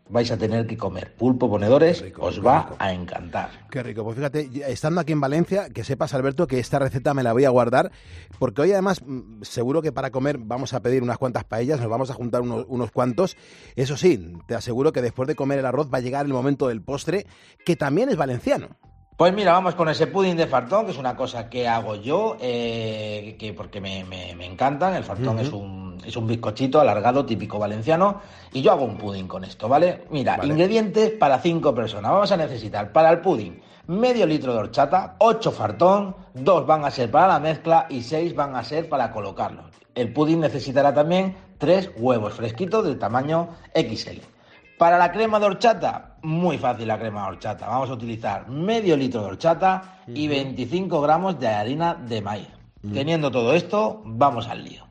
vais 0.10 0.30
a 0.32 0.38
tener 0.38 0.68
que 0.68 0.78
comer 0.78 1.16
pulpo 1.16 1.50
ponedores, 1.50 2.04
os 2.20 2.46
va 2.46 2.76
a 2.80 2.94
encantar. 2.94 3.50
Qué 3.70 3.84
rico. 3.84 4.04
Pues 4.04 4.16
fíjate, 4.16 4.50
estando 4.68 5.02
aquí 5.02 5.14
en 5.14 5.22
Valencia, 5.22 5.70
que 5.70 5.84
sepas, 5.84 6.14
Alberto, 6.14 6.48
que 6.48 6.60
esta 6.60 6.80
receta 6.80 7.14
me 7.14 7.24
la 7.24 7.34
voy 7.34 7.46
a 7.46 7.50
guardar, 7.50 7.92
porque 8.40 8.62
hoy 8.62 8.72
además 8.72 9.02
mm, 9.06 9.42
seguro 9.42 9.82
que 9.82 9.92
para 9.92 10.12
comer 10.12 10.38
vamos 10.38 10.74
a 10.74 10.82
pedir 10.82 11.04
unas 11.04 11.18
cuantas 11.18 11.44
paellas, 11.44 11.80
nos 11.80 11.90
vamos 11.90 12.10
a 12.10 12.14
juntar 12.14 12.42
unos, 12.42 12.66
unos 12.68 12.92
cuantos. 12.92 13.38
Eso 13.76 13.98
sí, 13.98 14.34
te 14.48 14.56
aseguro 14.56 14.92
que 14.92 15.02
después 15.02 15.28
de 15.28 15.36
comer 15.36 15.60
el 15.60 15.66
arroz 15.66 15.90
va 15.94 15.98
a 16.00 16.02
llegar 16.02 16.26
el 16.26 16.34
momento 16.34 16.68
del 16.68 16.82
postre, 16.82 17.26
que 17.66 17.76
también 17.76 18.10
es 18.10 18.16
valenciano. 18.16 18.70
Pues 19.18 19.34
mira, 19.34 19.52
vamos 19.54 19.74
con 19.74 19.90
ese 19.90 20.06
pudding 20.06 20.38
de 20.38 20.46
fartón, 20.46 20.86
que 20.86 20.92
es 20.92 20.98
una 21.00 21.16
cosa 21.16 21.50
que 21.50 21.68
hago 21.68 21.96
yo, 21.96 22.38
eh, 22.40 23.36
que 23.40 23.52
porque 23.52 23.82
me, 23.82 24.04
me- 24.04 24.36
me 24.36 24.46
encantan. 24.46 24.94
El 24.94 25.04
fartón 25.04 25.40
es, 25.40 25.52
un, 25.52 25.98
es 26.06 26.16
un 26.16 26.28
bizcochito 26.28 26.80
alargado 26.80 27.26
típico 27.26 27.58
valenciano 27.58 28.22
y 28.54 28.62
yo 28.62 28.72
hago 28.72 28.86
un 28.86 28.96
pudding 28.98 29.28
con 29.28 29.44
esto, 29.44 29.68
¿vale? 29.68 30.04
Mira, 30.12 30.38
Vale. 30.38 30.54
ingredientes 30.54 31.10
para 31.12 31.40
cinco 31.40 31.74
personas. 31.74 32.12
Vamos 32.12 32.32
a 32.32 32.38
necesitar 32.38 32.92
para 32.92 33.10
el 33.10 33.20
pudding 33.22 33.60
medio 33.88 34.28
litro 34.28 34.54
de 34.54 34.60
horchata, 34.60 35.16
ocho 35.18 35.52
fartón, 35.52 36.16
dos 36.36 36.68
van 36.68 36.86
a 36.86 36.92
ser 36.92 37.10
para 37.10 37.28
la 37.28 37.40
mezcla 37.40 37.88
y 37.90 38.04
seis 38.04 38.36
van 38.36 38.56
a 38.56 38.64
ser 38.64 38.88
para 38.88 39.12
colocarlos. 39.12 39.66
El 39.96 40.14
pudding 40.14 40.42
necesitará 40.42 40.94
también 40.94 41.36
tres 41.58 41.90
huevos 41.98 42.34
fresquitos 42.36 42.86
del 42.86 43.00
tamaño 43.00 43.50
XL. 43.74 44.20
Para 44.78 45.00
la 45.00 45.12
crema 45.12 45.40
de 45.40 45.48
horchata, 45.48 46.18
muy 46.22 46.60
fácil 46.60 46.88
la 46.88 47.00
crema 47.00 47.24
de 47.24 47.30
horchata. 47.30 47.68
Vamos 47.68 47.90
a 47.90 47.94
utilizar 47.94 48.48
medio 48.48 48.96
litro 48.96 49.22
de 49.22 49.28
horchata 49.30 50.02
y 50.06 50.28
25 50.28 51.02
gramos 51.02 51.40
de 51.40 51.48
harina 51.48 51.96
de 51.96 52.22
maíz. 52.22 52.48
Teniendo 52.94 53.32
todo 53.32 53.56
esto, 53.56 54.04
vamos 54.06 54.48
al 54.48 54.64
lío. 54.64 54.86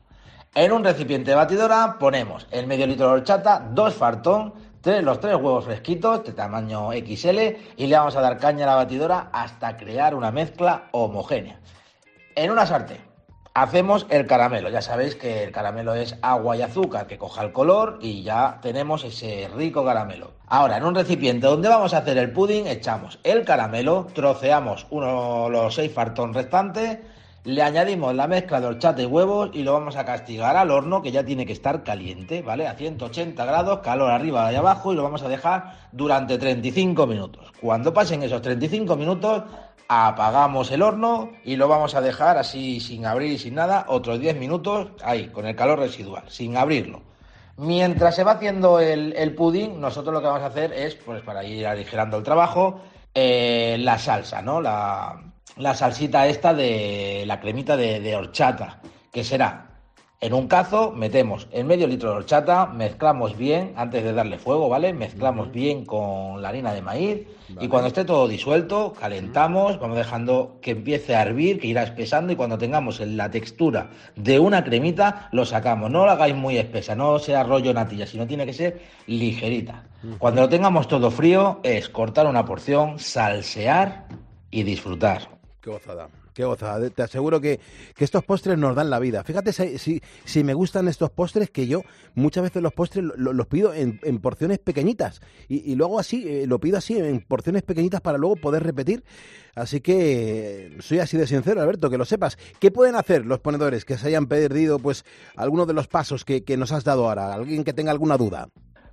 En 0.53 0.73
un 0.73 0.83
recipiente 0.83 1.31
de 1.31 1.37
batidora 1.37 1.95
ponemos 1.99 2.47
el 2.51 2.67
medio 2.67 2.85
litro 2.85 3.07
de 3.07 3.13
horchata, 3.13 3.65
dos 3.71 3.93
fartón, 3.93 4.53
tres, 4.81 5.01
los 5.05 5.21
tres 5.21 5.35
huevos 5.35 5.63
fresquitos 5.63 6.25
de 6.25 6.33
tamaño 6.33 6.89
XL 6.91 7.39
y 7.77 7.87
le 7.87 7.97
vamos 7.97 8.17
a 8.17 8.21
dar 8.21 8.37
caña 8.39 8.65
a 8.65 8.67
la 8.67 8.75
batidora 8.75 9.29
hasta 9.31 9.77
crear 9.77 10.15
una 10.15 10.31
mezcla 10.31 10.89
homogénea. 10.91 11.61
En 12.35 12.51
una 12.51 12.65
sartén 12.65 13.06
hacemos 13.57 14.05
el 14.09 14.27
caramelo. 14.27 14.69
Ya 14.69 14.83
sabéis 14.83 15.15
que 15.15 15.43
el 15.43 15.51
caramelo 15.51 15.95
es 15.95 16.15
agua 16.21 16.55
y 16.55 16.61
azúcar 16.61 17.07
que 17.07 17.17
coja 17.17 17.41
el 17.41 17.51
color 17.51 17.97
y 18.01 18.21
ya 18.21 18.59
tenemos 18.61 19.03
ese 19.03 19.49
rico 19.55 19.83
caramelo. 19.83 20.33
Ahora, 20.45 20.77
en 20.77 20.85
un 20.85 20.93
recipiente 20.93 21.47
donde 21.47 21.67
vamos 21.67 21.95
a 21.95 21.97
hacer 21.97 22.19
el 22.19 22.31
pudding, 22.31 22.67
echamos 22.67 23.17
el 23.23 23.43
caramelo, 23.45 24.07
troceamos 24.13 24.85
uno, 24.91 25.49
los 25.49 25.73
seis 25.73 25.91
fartón 25.91 26.35
restantes, 26.35 26.99
le 27.45 27.63
añadimos 27.63 28.13
la 28.13 28.27
mezcla 28.27 28.61
de 28.61 28.67
horchata 28.67 29.01
y 29.01 29.05
huevos 29.05 29.49
y 29.53 29.63
lo 29.63 29.73
vamos 29.73 29.95
a 29.95 30.05
castigar 30.05 30.55
al 30.55 30.69
horno 30.69 31.01
que 31.01 31.11
ya 31.11 31.23
tiene 31.23 31.45
que 31.45 31.53
estar 31.53 31.81
caliente, 31.81 32.43
¿vale? 32.43 32.67
A 32.67 32.75
180 32.75 33.43
grados, 33.43 33.79
calor 33.79 34.11
arriba 34.11 34.51
y 34.51 34.55
abajo 34.55 34.93
y 34.93 34.97
lo 34.97 35.03
vamos 35.03 35.23
a 35.23 35.29
dejar 35.29 35.87
durante 35.91 36.37
35 36.37 37.07
minutos. 37.07 37.51
Cuando 37.59 37.91
pasen 37.91 38.21
esos 38.21 38.41
35 38.41 38.95
minutos, 38.97 39.43
apagamos 39.87 40.71
el 40.71 40.81
horno 40.81 41.31
y 41.43 41.55
lo 41.55 41.67
vamos 41.67 41.95
a 41.95 42.01
dejar 42.01 42.37
así 42.37 42.79
sin 42.79 43.05
abrir 43.05 43.31
y 43.31 43.37
sin 43.37 43.55
nada, 43.55 43.85
otros 43.87 44.19
10 44.19 44.37
minutos 44.37 44.91
ahí, 45.03 45.27
con 45.27 45.45
el 45.45 45.55
calor 45.55 45.79
residual, 45.79 46.23
sin 46.27 46.57
abrirlo. 46.57 47.01
Mientras 47.57 48.15
se 48.15 48.23
va 48.23 48.33
haciendo 48.33 48.79
el, 48.79 49.13
el 49.15 49.33
pudding, 49.33 49.79
nosotros 49.79 50.13
lo 50.13 50.21
que 50.21 50.27
vamos 50.27 50.43
a 50.43 50.47
hacer 50.47 50.73
es, 50.73 50.95
pues 50.95 51.21
para 51.23 51.43
ir 51.43 51.65
aligerando 51.65 52.17
el 52.17 52.23
trabajo, 52.23 52.81
eh, 53.13 53.77
la 53.79 53.97
salsa, 53.97 54.41
¿no? 54.41 54.61
La, 54.61 55.19
la 55.55 55.73
salsita 55.73 56.27
esta 56.27 56.53
de 56.53 57.23
la 57.25 57.39
cremita 57.39 57.75
de 57.75 58.15
horchata, 58.15 58.79
que 59.11 59.23
será 59.23 59.66
en 60.19 60.33
un 60.33 60.47
cazo 60.47 60.91
metemos 60.91 61.47
el 61.51 61.65
medio 61.65 61.85
litro 61.85 62.09
de 62.09 62.17
horchata, 62.17 62.65
mezclamos 62.65 63.37
bien 63.37 63.73
antes 63.75 64.03
de 64.03 64.13
darle 64.13 64.39
fuego, 64.39 64.67
¿vale? 64.67 64.91
Mezclamos 64.91 65.51
bien 65.51 65.85
con 65.85 66.41
la 66.41 66.49
harina 66.49 66.73
de 66.73 66.81
maíz 66.81 67.27
y 67.59 67.67
cuando 67.67 67.89
esté 67.89 68.03
todo 68.03 68.27
disuelto, 68.27 68.93
calentamos, 68.99 69.79
vamos 69.79 69.95
dejando 69.95 70.57
que 70.61 70.71
empiece 70.71 71.15
a 71.15 71.21
hervir, 71.21 71.59
que 71.59 71.67
irá 71.67 71.83
espesando 71.83 72.33
y 72.33 72.35
cuando 72.35 72.57
tengamos 72.57 72.99
la 72.99 73.29
textura 73.29 73.91
de 74.15 74.39
una 74.39 74.63
cremita, 74.63 75.29
lo 75.31 75.45
sacamos. 75.45 75.91
No 75.91 76.05
lo 76.05 76.11
hagáis 76.11 76.35
muy 76.35 76.57
espesa, 76.57 76.95
no 76.95 77.19
sea 77.19 77.43
rollo 77.43 77.71
natilla, 77.73 78.07
sino 78.07 78.25
tiene 78.25 78.47
que 78.47 78.53
ser 78.53 78.81
ligerita. 79.05 79.83
Cuando 80.17 80.41
lo 80.41 80.49
tengamos 80.49 80.87
todo 80.87 81.11
frío, 81.11 81.59
es 81.61 81.89
cortar 81.89 82.25
una 82.25 82.43
porción, 82.43 82.97
salsear 82.97 84.07
y 84.49 84.63
disfrutar. 84.63 85.39
Qué 85.61 85.69
gozada. 85.69 86.09
Qué 86.37 86.45
gozada. 86.45 86.87
Te 86.91 87.01
aseguro 87.01 87.41
que, 87.41 87.59
que 87.95 88.03
estos 88.03 88.23
postres 88.23 88.59
nos 88.59 88.75
dan 88.75 88.91
la 88.91 88.99
vida. 88.99 89.23
Fíjate 89.23 89.51
si, 89.51 89.79
si, 89.79 90.01
si 90.23 90.43
me 90.43 90.53
gustan 90.53 90.87
estos 90.87 91.09
postres, 91.09 91.49
que 91.49 91.65
yo 91.65 91.81
muchas 92.13 92.43
veces 92.43 92.61
los 92.61 92.73
postres 92.73 93.03
lo- 93.05 93.15
lo- 93.17 93.33
los 93.33 93.47
pido 93.47 93.73
en, 93.73 93.99
en 94.03 94.19
porciones 94.19 94.59
pequeñitas. 94.59 95.19
Y, 95.49 95.71
y 95.71 95.73
luego 95.73 95.97
así, 95.99 96.25
eh, 96.27 96.45
lo 96.45 96.59
pido 96.59 96.77
así, 96.77 96.95
en 96.95 97.21
porciones 97.21 97.63
pequeñitas 97.63 98.01
para 98.01 98.19
luego 98.19 98.35
poder 98.35 98.61
repetir. 98.61 99.03
Así 99.55 99.81
que 99.81 100.77
soy 100.79 100.99
así 100.99 101.17
de 101.17 101.25
sincero, 101.25 101.59
Alberto, 101.59 101.89
que 101.89 101.97
lo 101.97 102.05
sepas. 102.05 102.37
¿Qué 102.59 102.69
pueden 102.69 102.93
hacer 102.93 103.25
los 103.25 103.39
ponedores 103.39 103.83
que 103.83 103.97
se 103.97 104.09
hayan 104.09 104.27
perdido 104.27 104.77
pues 104.77 105.05
algunos 105.35 105.65
de 105.65 105.73
los 105.73 105.87
pasos 105.87 106.23
que, 106.23 106.43
que 106.43 106.55
nos 106.55 106.71
has 106.71 106.83
dado 106.83 107.09
ahora? 107.09 107.33
¿Alguien 107.33 107.63
que 107.63 107.73
tenga 107.73 107.89
alguna 107.89 108.15
duda? 108.15 108.49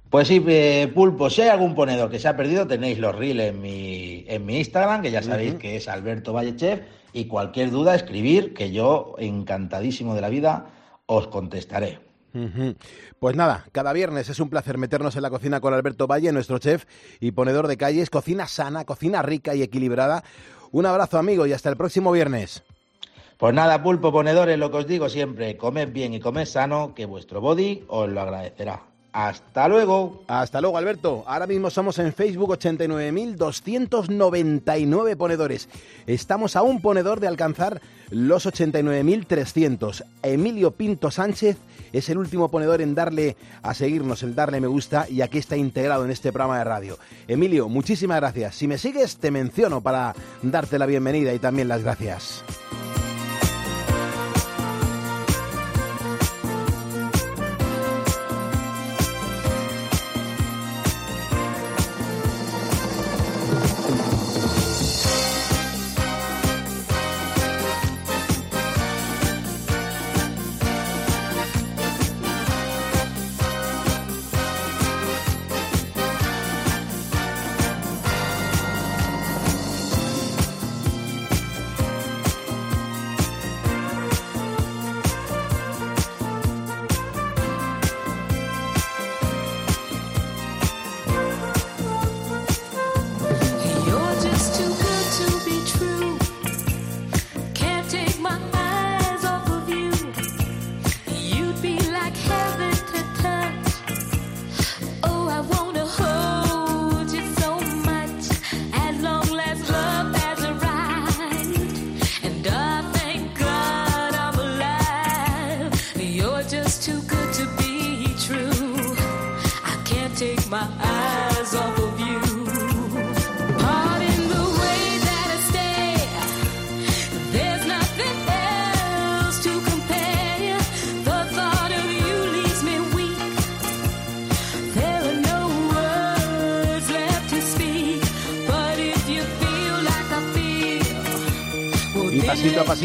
Pues 0.08 0.28
sí, 0.28 0.42
eh, 0.46 0.90
Pulpo, 0.94 1.28
si 1.28 1.42
hay 1.42 1.48
algún 1.48 1.74
ponedor 1.74 2.08
que 2.10 2.18
se 2.20 2.28
ha 2.28 2.36
perdido, 2.36 2.66
tenéis 2.66 2.98
los 2.98 3.14
reels 3.14 3.40
en 3.42 3.60
mi, 3.60 4.24
en 4.28 4.46
mi 4.46 4.56
Instagram, 4.58 5.02
que 5.02 5.10
ya 5.10 5.22
sabéis 5.22 5.56
que 5.56 5.76
es 5.76 5.88
Alberto 5.88 6.32
Vallechef, 6.32 6.80
y 7.14 7.26
cualquier 7.26 7.70
duda, 7.70 7.94
escribir, 7.94 8.52
que 8.52 8.72
yo, 8.72 9.14
encantadísimo 9.18 10.14
de 10.14 10.20
la 10.20 10.28
vida, 10.28 10.66
os 11.06 11.28
contestaré. 11.28 12.00
Pues 13.20 13.36
nada, 13.36 13.64
cada 13.70 13.92
viernes 13.92 14.28
es 14.28 14.40
un 14.40 14.50
placer 14.50 14.76
meternos 14.76 15.14
en 15.14 15.22
la 15.22 15.30
cocina 15.30 15.60
con 15.60 15.72
Alberto 15.72 16.08
Valle, 16.08 16.32
nuestro 16.32 16.58
chef 16.58 16.84
y 17.20 17.30
ponedor 17.30 17.68
de 17.68 17.76
calles. 17.76 18.10
Cocina 18.10 18.48
sana, 18.48 18.84
cocina 18.84 19.22
rica 19.22 19.54
y 19.54 19.62
equilibrada. 19.62 20.24
Un 20.72 20.86
abrazo, 20.86 21.16
amigo, 21.18 21.46
y 21.46 21.52
hasta 21.52 21.70
el 21.70 21.76
próximo 21.76 22.10
viernes. 22.10 22.64
Pues 23.38 23.54
nada, 23.54 23.80
Pulpo, 23.82 24.10
ponedores, 24.10 24.58
lo 24.58 24.72
que 24.72 24.78
os 24.78 24.86
digo 24.86 25.08
siempre, 25.08 25.56
comed 25.56 25.92
bien 25.92 26.14
y 26.14 26.20
comed 26.20 26.46
sano, 26.46 26.94
que 26.94 27.04
vuestro 27.04 27.40
body 27.40 27.84
os 27.88 28.08
lo 28.08 28.20
agradecerá. 28.20 28.82
Hasta 29.14 29.66
luego. 29.68 30.22
Hasta 30.26 30.60
luego, 30.60 30.76
Alberto. 30.76 31.22
Ahora 31.28 31.46
mismo 31.46 31.70
somos 31.70 32.00
en 32.00 32.12
Facebook 32.12 32.58
89.299 32.58 35.16
ponedores. 35.16 35.68
Estamos 36.08 36.56
a 36.56 36.62
un 36.62 36.82
ponedor 36.82 37.20
de 37.20 37.28
alcanzar 37.28 37.80
los 38.10 38.44
89.300. 38.44 40.04
Emilio 40.24 40.72
Pinto 40.72 41.12
Sánchez 41.12 41.58
es 41.92 42.08
el 42.08 42.18
último 42.18 42.50
ponedor 42.50 42.82
en 42.82 42.96
darle 42.96 43.36
a 43.62 43.72
seguirnos, 43.72 44.24
en 44.24 44.34
darle 44.34 44.60
me 44.60 44.66
gusta 44.66 45.06
y 45.08 45.20
aquí 45.20 45.38
está 45.38 45.56
integrado 45.56 46.04
en 46.04 46.10
este 46.10 46.32
programa 46.32 46.58
de 46.58 46.64
radio. 46.64 46.98
Emilio, 47.28 47.68
muchísimas 47.68 48.16
gracias. 48.16 48.56
Si 48.56 48.66
me 48.66 48.78
sigues, 48.78 49.18
te 49.18 49.30
menciono 49.30 49.80
para 49.80 50.12
darte 50.42 50.76
la 50.76 50.86
bienvenida 50.86 51.32
y 51.32 51.38
también 51.38 51.68
las 51.68 51.84
gracias. 51.84 52.42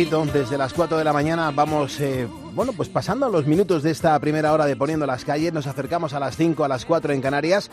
Desde 0.08 0.58
las 0.58 0.72
4 0.72 0.98
de 0.98 1.04
la 1.04 1.12
mañana 1.12 1.52
vamos, 1.52 2.00
eh, 2.00 2.26
bueno, 2.54 2.72
pues 2.72 2.88
pasando 2.88 3.28
los 3.28 3.46
minutos 3.46 3.84
de 3.84 3.92
esta 3.92 4.18
primera 4.20 4.54
hora 4.54 4.66
de 4.66 4.78
Poniendo 4.78 5.06
las 5.06 5.26
calles, 5.26 5.52
nos 5.52 5.68
acercamos 5.68 6.14
a 6.14 6.22
las 6.22 6.38
5, 6.38 6.64
a 6.64 6.70
las 6.70 6.86
4 6.86 7.12
en 7.12 7.20
Canarias. 7.20 7.70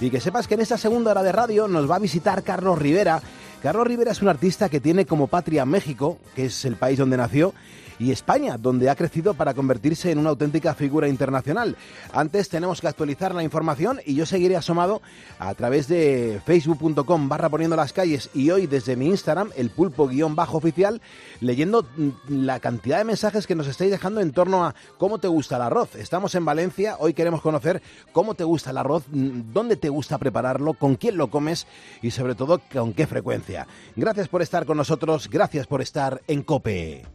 Y 0.00 0.10
que 0.10 0.20
sepas 0.20 0.48
que 0.48 0.54
en 0.54 0.60
esta 0.60 0.76
segunda 0.76 1.12
hora 1.12 1.22
de 1.22 1.30
radio 1.30 1.68
nos 1.68 1.88
va 1.88 1.94
a 1.94 2.00
visitar 2.00 2.42
Carlos 2.42 2.80
Rivera. 2.80 3.22
Carlos 3.62 3.88
Rivera 3.88 4.12
es 4.12 4.22
un 4.22 4.28
artista 4.28 4.68
que 4.68 4.78
tiene 4.78 5.04
como 5.04 5.26
patria 5.26 5.66
México, 5.66 6.18
que 6.36 6.44
es 6.46 6.64
el 6.64 6.76
país 6.76 6.96
donde 6.96 7.16
nació, 7.16 7.54
y 7.98 8.12
España, 8.12 8.56
donde 8.56 8.90
ha 8.90 8.94
crecido 8.94 9.34
para 9.34 9.54
convertirse 9.54 10.10
en 10.10 10.18
una 10.18 10.30
auténtica 10.30 10.74
figura 10.74 11.08
internacional. 11.08 11.76
Antes 12.12 12.48
tenemos 12.48 12.80
que 12.80 12.88
actualizar 12.88 13.34
la 13.34 13.42
información 13.42 14.00
y 14.04 14.14
yo 14.14 14.26
seguiré 14.26 14.56
asomado 14.56 15.02
a 15.38 15.52
través 15.54 15.88
de 15.88 16.40
facebook.com 16.44 17.28
barra 17.28 17.48
poniendo 17.48 17.76
las 17.76 17.92
calles 17.92 18.30
y 18.34 18.50
hoy 18.50 18.66
desde 18.66 18.96
mi 18.96 19.06
Instagram, 19.06 19.50
el 19.56 19.70
pulpo 19.70 20.06
guion 20.06 20.36
bajo 20.36 20.58
oficial, 20.58 21.00
leyendo 21.40 21.82
mm, 21.82 22.44
la 22.44 22.60
cantidad 22.60 22.98
de 22.98 23.04
mensajes 23.04 23.46
que 23.46 23.54
nos 23.54 23.66
estáis 23.66 23.90
dejando 23.90 24.20
en 24.20 24.32
torno 24.32 24.64
a 24.64 24.74
cómo 24.96 25.18
te 25.18 25.28
gusta 25.28 25.56
el 25.56 25.62
arroz. 25.62 25.96
Estamos 25.96 26.34
en 26.34 26.44
Valencia, 26.44 26.96
hoy 26.98 27.14
queremos 27.14 27.40
conocer 27.40 27.82
cómo 28.12 28.34
te 28.34 28.44
gusta 28.44 28.70
el 28.70 28.78
arroz, 28.78 29.04
mm, 29.10 29.52
dónde 29.52 29.76
te 29.76 29.88
gusta 29.88 30.18
prepararlo, 30.18 30.74
con 30.74 30.96
quién 30.96 31.16
lo 31.16 31.28
comes 31.28 31.66
y 32.02 32.12
sobre 32.12 32.34
todo 32.34 32.60
con 32.72 32.92
qué 32.92 33.06
frecuencia. 33.06 33.47
Gracias 33.96 34.28
por 34.28 34.42
estar 34.42 34.66
con 34.66 34.76
nosotros, 34.76 35.28
gracias 35.30 35.66
por 35.66 35.82
estar 35.82 36.20
en 36.26 36.42
COPE. 36.42 37.06